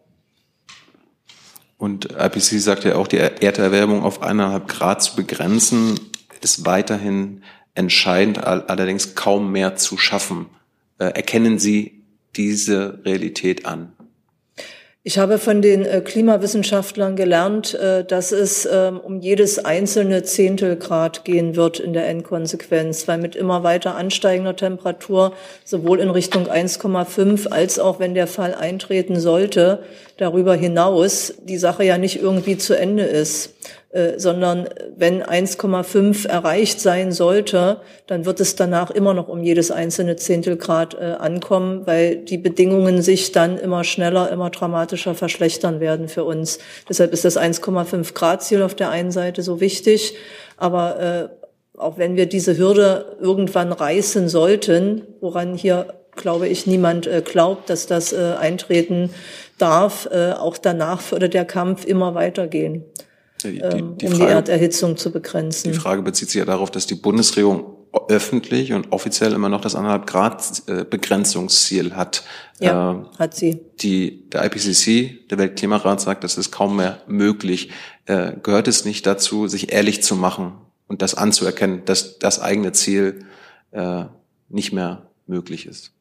Und 1.78 2.10
IPC 2.12 2.60
sagt 2.60 2.84
ja 2.84 2.96
auch, 2.96 3.08
die 3.08 3.18
Erderwärmung 3.18 4.02
auf 4.02 4.22
eineinhalb 4.22 4.68
Grad 4.68 5.02
zu 5.02 5.16
begrenzen, 5.16 5.98
ist 6.42 6.64
weiterhin 6.64 7.42
entscheidend, 7.74 8.44
allerdings 8.44 9.14
kaum 9.14 9.52
mehr 9.52 9.76
zu 9.76 9.96
schaffen. 9.96 10.46
Erkennen 10.98 11.58
Sie 11.58 12.05
diese 12.34 13.00
Realität 13.04 13.66
an? 13.66 13.92
Ich 15.08 15.18
habe 15.18 15.38
von 15.38 15.62
den 15.62 15.86
äh, 15.86 16.00
Klimawissenschaftlern 16.00 17.14
gelernt, 17.14 17.74
äh, 17.74 18.04
dass 18.04 18.32
es 18.32 18.68
ähm, 18.68 18.98
um 18.98 19.20
jedes 19.20 19.64
einzelne 19.64 20.24
Zehntelgrad 20.24 21.24
gehen 21.24 21.54
wird 21.54 21.78
in 21.78 21.92
der 21.92 22.08
Endkonsequenz, 22.08 23.06
weil 23.06 23.18
mit 23.18 23.36
immer 23.36 23.62
weiter 23.62 23.94
ansteigender 23.94 24.56
Temperatur 24.56 25.32
sowohl 25.64 26.00
in 26.00 26.10
Richtung 26.10 26.48
1,5 26.48 27.46
als 27.50 27.78
auch 27.78 28.00
wenn 28.00 28.14
der 28.14 28.26
Fall 28.26 28.52
eintreten 28.52 29.20
sollte, 29.20 29.84
darüber 30.16 30.56
hinaus 30.56 31.34
die 31.40 31.58
Sache 31.58 31.84
ja 31.84 31.98
nicht 31.98 32.20
irgendwie 32.20 32.58
zu 32.58 32.76
Ende 32.76 33.04
ist. 33.04 33.54
Äh, 33.90 34.18
sondern 34.18 34.68
wenn 34.96 35.22
1,5 35.22 36.28
erreicht 36.28 36.80
sein 36.80 37.12
sollte, 37.12 37.80
dann 38.06 38.26
wird 38.26 38.40
es 38.40 38.56
danach 38.56 38.90
immer 38.90 39.14
noch 39.14 39.28
um 39.28 39.42
jedes 39.42 39.70
einzelne 39.70 40.16
Zehntelgrad 40.16 40.94
äh, 40.94 41.14
ankommen, 41.18 41.86
weil 41.86 42.16
die 42.16 42.36
Bedingungen 42.36 43.00
sich 43.00 43.30
dann 43.30 43.56
immer 43.56 43.84
schneller, 43.84 44.30
immer 44.30 44.50
dramatischer 44.50 45.14
verschlechtern 45.14 45.80
werden 45.80 46.08
für 46.08 46.24
uns. 46.24 46.58
Deshalb 46.88 47.12
ist 47.12 47.24
das 47.24 47.38
1,5 47.38 48.12
Grad 48.12 48.42
Ziel 48.42 48.62
auf 48.62 48.74
der 48.74 48.90
einen 48.90 49.12
Seite 49.12 49.42
so 49.42 49.60
wichtig, 49.60 50.14
aber 50.58 51.00
äh, 51.00 51.78
auch 51.78 51.96
wenn 51.96 52.16
wir 52.16 52.26
diese 52.26 52.58
Hürde 52.58 53.16
irgendwann 53.20 53.72
reißen 53.72 54.28
sollten, 54.28 55.06
woran 55.20 55.54
hier 55.54 55.94
glaube 56.16 56.48
ich 56.48 56.66
niemand 56.66 57.06
äh, 57.06 57.22
glaubt, 57.24 57.70
dass 57.70 57.86
das 57.86 58.12
eintreten 58.12 59.10
darf, 59.58 60.06
auch 60.06 60.58
danach 60.58 61.12
würde 61.12 61.30
der 61.30 61.46
Kampf 61.46 61.86
immer 61.86 62.14
weitergehen. 62.14 62.84
Die, 63.52 63.58
ähm, 63.58 63.96
die, 63.98 64.06
um 64.06 64.12
Frage, 64.12 64.26
die 64.26 64.32
Erderhitzung 64.32 64.96
zu 64.96 65.10
begrenzen. 65.10 65.72
Die 65.72 65.78
Frage 65.78 66.02
bezieht 66.02 66.30
sich 66.30 66.38
ja 66.38 66.44
darauf, 66.44 66.70
dass 66.70 66.86
die 66.86 66.94
Bundesregierung 66.94 67.76
öffentlich 68.08 68.72
und 68.72 68.92
offiziell 68.92 69.32
immer 69.32 69.48
noch 69.48 69.60
das 69.60 69.74
anderthalb 69.74 70.06
Grad 70.06 70.62
äh, 70.66 70.84
Begrenzungsziel 70.84 71.94
hat. 71.94 72.24
Ja, 72.60 72.92
äh, 72.92 73.18
hat 73.18 73.34
sie. 73.34 73.60
Die, 73.80 74.28
der 74.30 74.44
IPCC, 74.44 75.28
der 75.28 75.38
Weltklimarat, 75.38 76.00
sagt, 76.00 76.24
das 76.24 76.36
ist 76.36 76.50
kaum 76.50 76.76
mehr 76.76 77.02
möglich. 77.06 77.70
Äh, 78.06 78.32
gehört 78.42 78.68
es 78.68 78.84
nicht 78.84 79.06
dazu, 79.06 79.48
sich 79.48 79.72
ehrlich 79.72 80.02
zu 80.02 80.14
machen 80.14 80.52
und 80.88 81.02
das 81.02 81.14
anzuerkennen, 81.14 81.84
dass 81.84 82.18
das 82.18 82.40
eigene 82.40 82.72
Ziel 82.72 83.24
äh, 83.72 84.04
nicht 84.48 84.72
mehr 84.72 85.10
möglich 85.26 85.66
ist? 85.66 85.92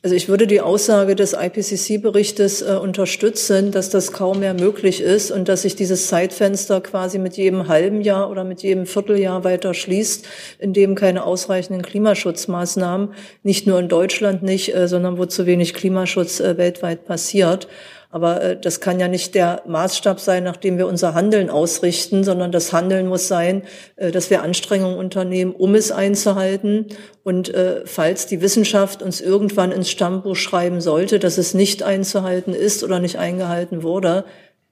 Also 0.00 0.14
ich 0.14 0.28
würde 0.28 0.46
die 0.46 0.60
Aussage 0.60 1.16
des 1.16 1.32
IPCC-Berichtes 1.32 2.62
äh, 2.62 2.76
unterstützen, 2.76 3.72
dass 3.72 3.90
das 3.90 4.12
kaum 4.12 4.38
mehr 4.38 4.54
möglich 4.54 5.00
ist 5.00 5.32
und 5.32 5.48
dass 5.48 5.62
sich 5.62 5.74
dieses 5.74 6.06
Zeitfenster 6.06 6.80
quasi 6.80 7.18
mit 7.18 7.36
jedem 7.36 7.66
halben 7.66 8.00
Jahr 8.00 8.30
oder 8.30 8.44
mit 8.44 8.62
jedem 8.62 8.86
Vierteljahr 8.86 9.42
weiter 9.42 9.74
schließt, 9.74 10.24
in 10.60 10.72
dem 10.72 10.94
keine 10.94 11.24
ausreichenden 11.24 11.82
Klimaschutzmaßnahmen, 11.82 13.08
nicht 13.42 13.66
nur 13.66 13.80
in 13.80 13.88
Deutschland 13.88 14.44
nicht, 14.44 14.72
äh, 14.72 14.86
sondern 14.86 15.18
wo 15.18 15.26
zu 15.26 15.46
wenig 15.46 15.74
Klimaschutz 15.74 16.38
äh, 16.38 16.56
weltweit 16.56 17.04
passiert. 17.04 17.66
Aber 18.10 18.42
äh, 18.42 18.60
das 18.60 18.80
kann 18.80 19.00
ja 19.00 19.08
nicht 19.08 19.34
der 19.34 19.62
Maßstab 19.66 20.18
sein, 20.18 20.44
nach 20.44 20.56
dem 20.56 20.78
wir 20.78 20.86
unser 20.86 21.14
Handeln 21.14 21.50
ausrichten, 21.50 22.24
sondern 22.24 22.52
das 22.52 22.72
Handeln 22.72 23.06
muss 23.06 23.28
sein, 23.28 23.62
äh, 23.96 24.10
dass 24.10 24.30
wir 24.30 24.42
Anstrengungen 24.42 24.98
unternehmen, 24.98 25.52
um 25.52 25.74
es 25.74 25.92
einzuhalten. 25.92 26.86
Und 27.22 27.52
äh, 27.52 27.82
falls 27.84 28.26
die 28.26 28.40
Wissenschaft 28.40 29.02
uns 29.02 29.20
irgendwann 29.20 29.72
ins 29.72 29.90
Stammbuch 29.90 30.36
schreiben 30.36 30.80
sollte, 30.80 31.18
dass 31.18 31.36
es 31.36 31.52
nicht 31.52 31.82
einzuhalten 31.82 32.54
ist 32.54 32.82
oder 32.82 32.98
nicht 32.98 33.18
eingehalten 33.18 33.82
wurde, 33.82 34.24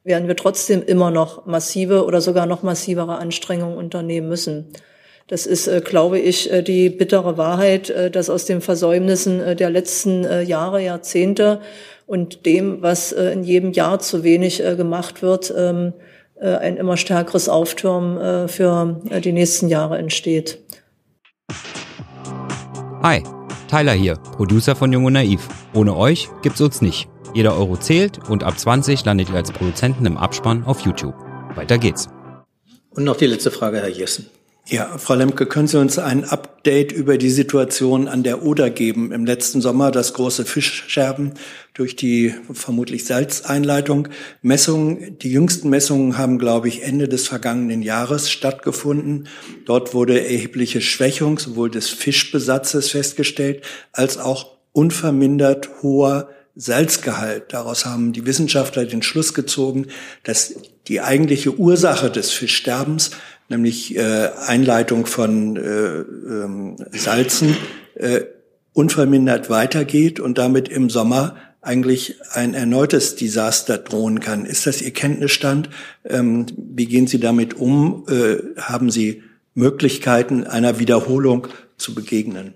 werden 0.03 0.29
wir 0.29 0.37
trotzdem 0.37 0.83
immer 0.83 1.11
noch 1.11 1.47
massive 1.47 2.05
oder 2.05 2.21
sogar 2.21 2.47
noch 2.47 2.63
massivere 2.63 3.19
Anstrengungen 3.19 3.77
unternehmen 3.77 4.29
müssen. 4.29 4.73
Das 5.27 5.45
ist, 5.45 5.67
äh, 5.67 5.81
glaube 5.85 6.21
ich, 6.21 6.53
äh, 6.53 6.63
die 6.63 6.89
bittere 6.89 7.37
Wahrheit, 7.37 7.91
äh, 7.91 8.11
dass 8.13 8.31
aus 8.31 8.45
den 8.45 8.61
Versäumnissen 8.61 9.57
der 9.57 9.71
letzten 9.71 10.25
Jahre, 10.47 10.83
Jahrzehnte 10.83 11.61
und 12.07 12.47
dem, 12.47 12.83
was 12.83 13.13
äh, 13.13 13.33
in 13.33 13.43
jedem 13.43 13.73
Jahr 13.73 13.99
zu 13.99 14.23
wenig 14.23 14.65
äh, 14.65 14.77
gemacht 14.77 15.23
wird, 15.23 15.53
ähm, 15.57 15.93
äh, 16.41 16.55
ein 16.55 16.77
immer 16.77 16.97
stärkeres 16.97 17.49
Auftürmen 17.49 18.49
für 18.49 19.01
die 19.25 19.33
nächsten 19.33 19.69
Jahre 19.69 19.99
entsteht. 19.99 20.63
Hi, 23.03 23.23
Tyler 23.69 23.93
hier, 23.93 24.17
Producer 24.37 24.77
von 24.77 24.93
Jung 24.93 25.05
und 25.05 25.15
Naiv. 25.15 25.49
Ohne 25.75 25.97
euch 25.97 26.29
gibt's 26.43 26.61
uns 26.61 26.83
nicht. 26.83 27.09
Jeder 27.35 27.57
Euro 27.57 27.77
zählt 27.77 28.19
und 28.29 28.45
ab 28.45 28.59
20 28.59 29.05
landet 29.05 29.31
ihr 29.31 29.37
als 29.37 29.53
Produzenten 29.53 30.07
im 30.07 30.17
Abspann 30.17 30.65
auf 30.65 30.81
YouTube. 30.81 31.15
Weiter 31.55 31.79
geht's. 31.79 32.09
Und 32.91 33.05
noch 33.05 33.17
die 33.17 33.27
letzte 33.27 33.51
Frage, 33.51 33.79
Herr 33.79 33.89
Jessen. 33.89 34.27
Ja, 34.69 34.99
Frau 34.99 35.15
Lemke, 35.15 35.47
können 35.47 35.69
Sie 35.69 35.79
uns 35.79 35.97
ein 35.97 36.25
Update 36.25 36.91
über 36.91 37.19
die 37.19 37.31
Situation 37.31 38.09
an 38.09 38.25
der 38.25 38.43
Oder 38.43 38.69
geben? 38.69 39.13
Im 39.13 39.25
letzten 39.25 39.61
Sommer 39.61 39.93
das 39.93 40.13
große 40.13 40.45
Fischscherben 40.45 41.35
durch 41.73 41.95
die 41.95 42.35
vermutlich 42.53 43.05
Salzeinleitung. 43.05 44.09
Messungen, 44.43 45.21
die 45.21 45.31
jüngsten 45.31 45.71
Messungen 45.71 46.19
haben, 46.19 46.41
glaube 46.41 46.67
ich, 46.67 46.83
Ende 46.83 47.07
des 47.07 47.29
vergangenen 47.29 47.81
Jahres 47.81 48.29
stattgefunden. 48.29 49.29
Dort 49.67 49.95
wurde 49.95 50.21
erhebliche 50.27 50.81
Schwächung 50.81 51.39
sowohl 51.39 51.71
des 51.71 51.89
Fischbesatzes 51.89 52.91
festgestellt 52.91 53.65
als 53.93 54.19
auch 54.19 54.57
unvermindert 54.73 55.71
hoher 55.83 56.29
Salzgehalt. 56.57 57.53
Daraus 57.53 57.87
haben 57.87 58.13
die 58.13 58.27
Wissenschaftler 58.27 58.85
den 58.85 59.03
Schluss 59.03 59.33
gezogen, 59.33 59.87
dass 60.25 60.57
die 60.89 61.01
eigentliche 61.01 61.59
Ursache 61.59 62.11
des 62.11 62.31
Fischsterbens 62.31 63.11
nämlich 63.49 63.97
äh, 63.97 64.31
Einleitung 64.47 65.07
von 65.07 65.57
äh, 65.57 66.01
ähm, 66.01 66.77
Salzen, 66.93 67.57
äh, 67.95 68.23
unvermindert 68.73 69.49
weitergeht 69.49 70.21
und 70.21 70.39
damit 70.39 70.69
im 70.69 70.91
Sommer 70.91 71.37
eigentlich 71.63 72.17
ein 72.33 72.55
erneutes 72.55 73.17
Desaster 73.17 73.79
drohen 73.79 74.21
kann. 74.21 74.45
Ist 74.45 74.67
das 74.67 74.83
Ihr 74.83 74.93
Kenntnisstand? 74.93 75.71
Ähm, 76.05 76.47
wie 76.57 76.87
gehen 76.87 77.07
Sie 77.07 77.19
damit 77.19 77.55
um? 77.55 78.05
Äh, 78.09 78.61
haben 78.61 78.91
Sie 78.91 79.23
Möglichkeiten 79.55 80.45
einer 80.45 80.79
Wiederholung 80.79 81.49
zu 81.77 81.95
begegnen? 81.95 82.55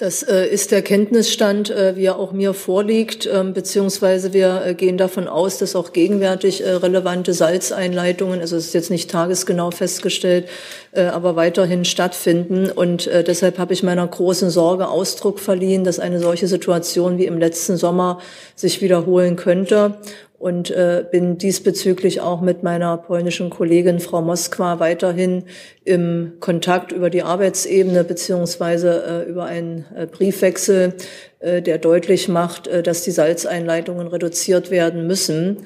Das 0.00 0.22
äh, 0.22 0.46
ist 0.46 0.70
der 0.70 0.80
Kenntnisstand, 0.80 1.68
äh, 1.68 1.94
wie 1.94 2.06
er 2.06 2.18
auch 2.18 2.32
mir 2.32 2.54
vorliegt, 2.54 3.28
ähm, 3.30 3.52
beziehungsweise 3.52 4.32
wir 4.32 4.62
äh, 4.64 4.74
gehen 4.74 4.96
davon 4.96 5.28
aus, 5.28 5.58
dass 5.58 5.76
auch 5.76 5.92
gegenwärtig 5.92 6.64
relevante 6.64 7.34
Salzeinleitungen, 7.34 8.40
also 8.40 8.56
es 8.56 8.68
ist 8.68 8.72
jetzt 8.72 8.90
nicht 8.90 9.10
tagesgenau 9.10 9.70
festgestellt, 9.70 10.48
aber 10.92 11.36
weiterhin 11.36 11.84
stattfinden. 11.84 12.70
Und 12.70 13.06
deshalb 13.06 13.58
habe 13.58 13.72
ich 13.72 13.82
meiner 13.82 14.06
großen 14.06 14.50
Sorge 14.50 14.88
Ausdruck 14.88 15.38
verliehen, 15.38 15.84
dass 15.84 15.98
eine 15.98 16.18
solche 16.18 16.46
Situation 16.46 17.18
wie 17.18 17.26
im 17.26 17.38
letzten 17.38 17.76
Sommer 17.76 18.20
sich 18.54 18.80
wiederholen 18.80 19.36
könnte 19.36 19.98
und 20.40 20.70
äh, 20.70 21.04
bin 21.10 21.36
diesbezüglich 21.36 22.22
auch 22.22 22.40
mit 22.40 22.62
meiner 22.62 22.96
polnischen 22.96 23.50
Kollegin 23.50 24.00
Frau 24.00 24.22
Moskwa 24.22 24.80
weiterhin 24.80 25.44
im 25.84 26.32
Kontakt 26.40 26.92
über 26.92 27.10
die 27.10 27.22
Arbeitsebene 27.22 28.04
beziehungsweise 28.04 29.04
äh, 29.26 29.28
über 29.28 29.44
einen 29.44 29.84
äh, 29.94 30.06
Briefwechsel, 30.06 30.94
äh, 31.40 31.60
der 31.60 31.76
deutlich 31.76 32.28
macht, 32.28 32.68
äh, 32.68 32.82
dass 32.82 33.02
die 33.02 33.10
Salzeinleitungen 33.10 34.06
reduziert 34.06 34.70
werden 34.70 35.06
müssen 35.06 35.58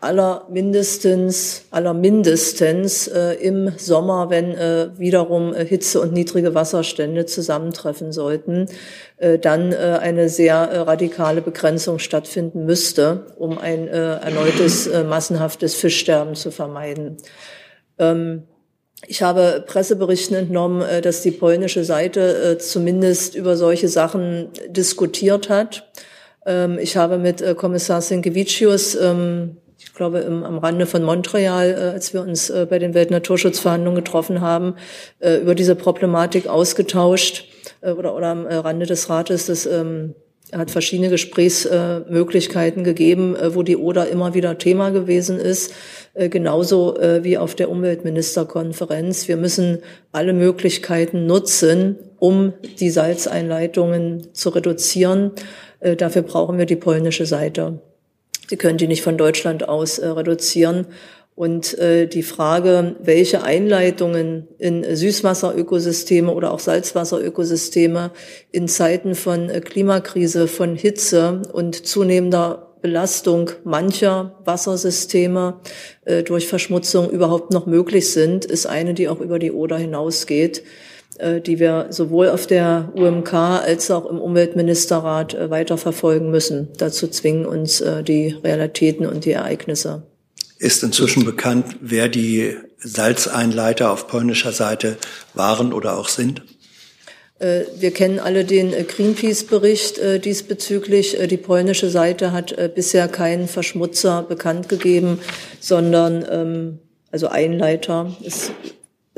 aller 0.00 0.46
mindestens, 0.48 1.66
aller 1.70 1.92
mindestens 1.92 3.06
äh, 3.06 3.34
im 3.34 3.72
Sommer, 3.76 4.30
wenn 4.30 4.52
äh, 4.52 4.88
wiederum 4.98 5.54
äh, 5.54 5.64
Hitze 5.64 6.00
und 6.00 6.12
niedrige 6.12 6.54
Wasserstände 6.54 7.26
zusammentreffen 7.26 8.10
sollten, 8.10 8.66
äh, 9.18 9.38
dann 9.38 9.72
äh, 9.72 9.98
eine 10.00 10.30
sehr 10.30 10.86
radikale 10.86 11.42
Begrenzung 11.42 11.98
stattfinden 11.98 12.64
müsste, 12.64 13.26
um 13.36 13.58
ein 13.58 13.88
erneutes 13.88 14.88
massenhaftes 15.08 15.74
Fischsterben 15.74 16.34
zu 16.34 16.50
vermeiden. 16.50 17.18
Ähm, 17.98 18.44
ich 19.06 19.22
habe 19.22 19.64
Presseberichten 19.66 20.36
entnommen, 20.36 20.84
dass 21.02 21.22
die 21.22 21.30
polnische 21.30 21.84
Seite 21.84 22.58
zumindest 22.58 23.34
über 23.34 23.56
solche 23.56 23.88
Sachen 23.88 24.48
diskutiert 24.68 25.48
hat. 25.48 25.90
Ähm, 26.44 26.78
ich 26.78 26.96
habe 26.96 27.18
mit 27.18 27.42
Kommissar 27.56 28.02
Sinkevicius 28.02 28.94
ähm, 28.96 29.56
ich 29.82 29.94
glaube, 29.94 30.18
im, 30.18 30.44
am 30.44 30.58
Rande 30.58 30.84
von 30.86 31.02
Montreal, 31.02 31.70
äh, 31.70 31.92
als 31.94 32.12
wir 32.12 32.20
uns 32.20 32.50
äh, 32.50 32.66
bei 32.68 32.78
den 32.78 32.92
Weltnaturschutzverhandlungen 32.92 34.04
getroffen 34.04 34.40
haben, 34.42 34.74
äh, 35.20 35.36
über 35.36 35.54
diese 35.54 35.74
Problematik 35.74 36.46
ausgetauscht 36.46 37.46
äh, 37.80 37.92
oder, 37.92 38.14
oder 38.14 38.28
am 38.28 38.46
äh, 38.46 38.54
Rande 38.56 38.84
des 38.84 39.08
Rates. 39.08 39.46
Das 39.46 39.64
ähm, 39.64 40.14
hat 40.52 40.70
verschiedene 40.70 41.08
Gesprächsmöglichkeiten 41.08 42.84
gegeben, 42.84 43.36
äh, 43.36 43.54
wo 43.54 43.62
die 43.62 43.76
Oder 43.78 44.08
immer 44.08 44.34
wieder 44.34 44.58
Thema 44.58 44.90
gewesen 44.90 45.38
ist, 45.38 45.72
äh, 46.12 46.28
genauso 46.28 46.98
äh, 46.98 47.24
wie 47.24 47.38
auf 47.38 47.54
der 47.54 47.70
Umweltministerkonferenz. 47.70 49.28
Wir 49.28 49.38
müssen 49.38 49.78
alle 50.12 50.34
Möglichkeiten 50.34 51.24
nutzen, 51.24 51.96
um 52.18 52.52
die 52.80 52.90
Salzeinleitungen 52.90 54.34
zu 54.34 54.50
reduzieren. 54.50 55.32
Äh, 55.80 55.96
dafür 55.96 56.22
brauchen 56.22 56.58
wir 56.58 56.66
die 56.66 56.76
polnische 56.76 57.24
Seite. 57.24 57.80
Sie 58.50 58.56
können 58.56 58.78
die 58.78 58.88
nicht 58.88 59.02
von 59.02 59.16
Deutschland 59.16 59.68
aus 59.68 60.00
äh, 60.00 60.08
reduzieren. 60.08 60.88
Und 61.36 61.78
äh, 61.78 62.08
die 62.08 62.24
Frage, 62.24 62.96
welche 63.00 63.44
Einleitungen 63.44 64.48
in 64.58 64.82
Süßwasserökosysteme 64.82 66.34
oder 66.34 66.52
auch 66.52 66.58
Salzwasserökosysteme 66.58 68.10
in 68.50 68.66
Zeiten 68.66 69.14
von 69.14 69.48
äh, 69.48 69.60
Klimakrise, 69.60 70.48
von 70.48 70.74
Hitze 70.74 71.42
und 71.52 71.86
zunehmender 71.86 72.74
Belastung 72.82 73.52
mancher 73.62 74.34
Wassersysteme 74.44 75.60
äh, 76.04 76.24
durch 76.24 76.48
Verschmutzung 76.48 77.08
überhaupt 77.08 77.52
noch 77.52 77.66
möglich 77.66 78.10
sind, 78.10 78.44
ist 78.44 78.66
eine, 78.66 78.94
die 78.94 79.08
auch 79.08 79.20
über 79.20 79.38
die 79.38 79.52
Oder 79.52 79.78
hinausgeht. 79.78 80.64
Äh, 81.20 81.40
die 81.40 81.58
wir 81.58 81.88
sowohl 81.90 82.28
auf 82.28 82.46
der 82.46 82.92
UMK 82.94 83.34
als 83.34 83.90
auch 83.90 84.06
im 84.06 84.18
Umweltministerrat 84.18 85.34
äh, 85.34 85.50
weiterverfolgen 85.50 86.30
müssen. 86.30 86.68
Dazu 86.78 87.08
zwingen 87.08 87.44
uns 87.44 87.80
äh, 87.80 88.02
die 88.02 88.36
Realitäten 88.42 89.06
und 89.06 89.24
die 89.24 89.32
Ereignisse. 89.32 90.02
Ist 90.58 90.82
inzwischen 90.82 91.24
bekannt, 91.24 91.76
wer 91.80 92.08
die 92.08 92.56
Salzeinleiter 92.78 93.90
auf 93.90 94.06
polnischer 94.06 94.52
Seite 94.52 94.96
waren 95.34 95.72
oder 95.72 95.98
auch 95.98 96.08
sind? 96.08 96.42
Wir 97.38 97.90
kennen 97.92 98.18
alle 98.18 98.44
den 98.44 98.72
Greenpeace-Bericht 98.86 99.98
diesbezüglich. 100.26 101.16
Die 101.30 101.38
polnische 101.38 101.88
Seite 101.88 102.32
hat 102.32 102.54
bisher 102.74 103.08
keinen 103.08 103.48
Verschmutzer 103.48 104.22
bekannt 104.22 104.68
gegeben, 104.68 105.20
sondern 105.58 106.26
ähm, 106.30 106.78
also 107.10 107.28
Einleiter. 107.28 108.14
Es 108.22 108.52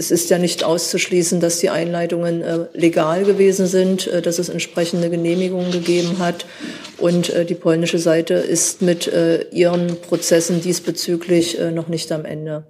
es 0.03 0.11
ist 0.11 0.31
ja 0.31 0.39
nicht 0.39 0.65
auszuschließen, 0.65 1.41
dass 1.41 1.61
die 1.61 1.71
Einleitungen 1.71 2.43
äh, 2.43 2.67
legal 2.75 3.25
gewesen 3.25 3.67
sind, 3.67 4.09
äh, 4.09 4.21
dass 4.21 4.39
es 4.39 4.49
entsprechende 4.49 5.11
Genehmigungen 5.11 5.71
gegeben 5.71 6.19
hat. 6.19 6.45
Und 6.99 7.31
äh, 7.31 7.45
die 7.45 7.55
polnische 7.55 7.99
Seite 7.99 8.35
ist 8.35 8.83
mit 8.83 9.11
ihren 9.53 10.01
Prozessen 10.01 10.61
diesbezüglich 10.61 11.59
noch 11.73 11.89
nicht 11.89 12.11
am 12.13 12.25
Ende. 12.25 12.65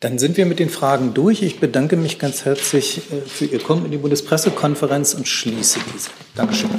Dann 0.00 0.18
sind 0.18 0.36
wir 0.36 0.46
mit 0.46 0.58
den 0.58 0.68
Fragen 0.68 1.14
durch. 1.14 1.42
Ich 1.42 1.60
bedanke 1.60 1.96
mich 1.96 2.18
ganz 2.18 2.44
herzlich 2.44 3.02
für 3.26 3.46
Ihr 3.46 3.60
Kommen 3.60 3.86
in 3.86 3.90
die 3.90 3.98
Bundespressekonferenz 3.98 5.14
und 5.14 5.26
schließe 5.26 5.80
diese. 5.94 6.10
Dankeschön. 6.34 6.70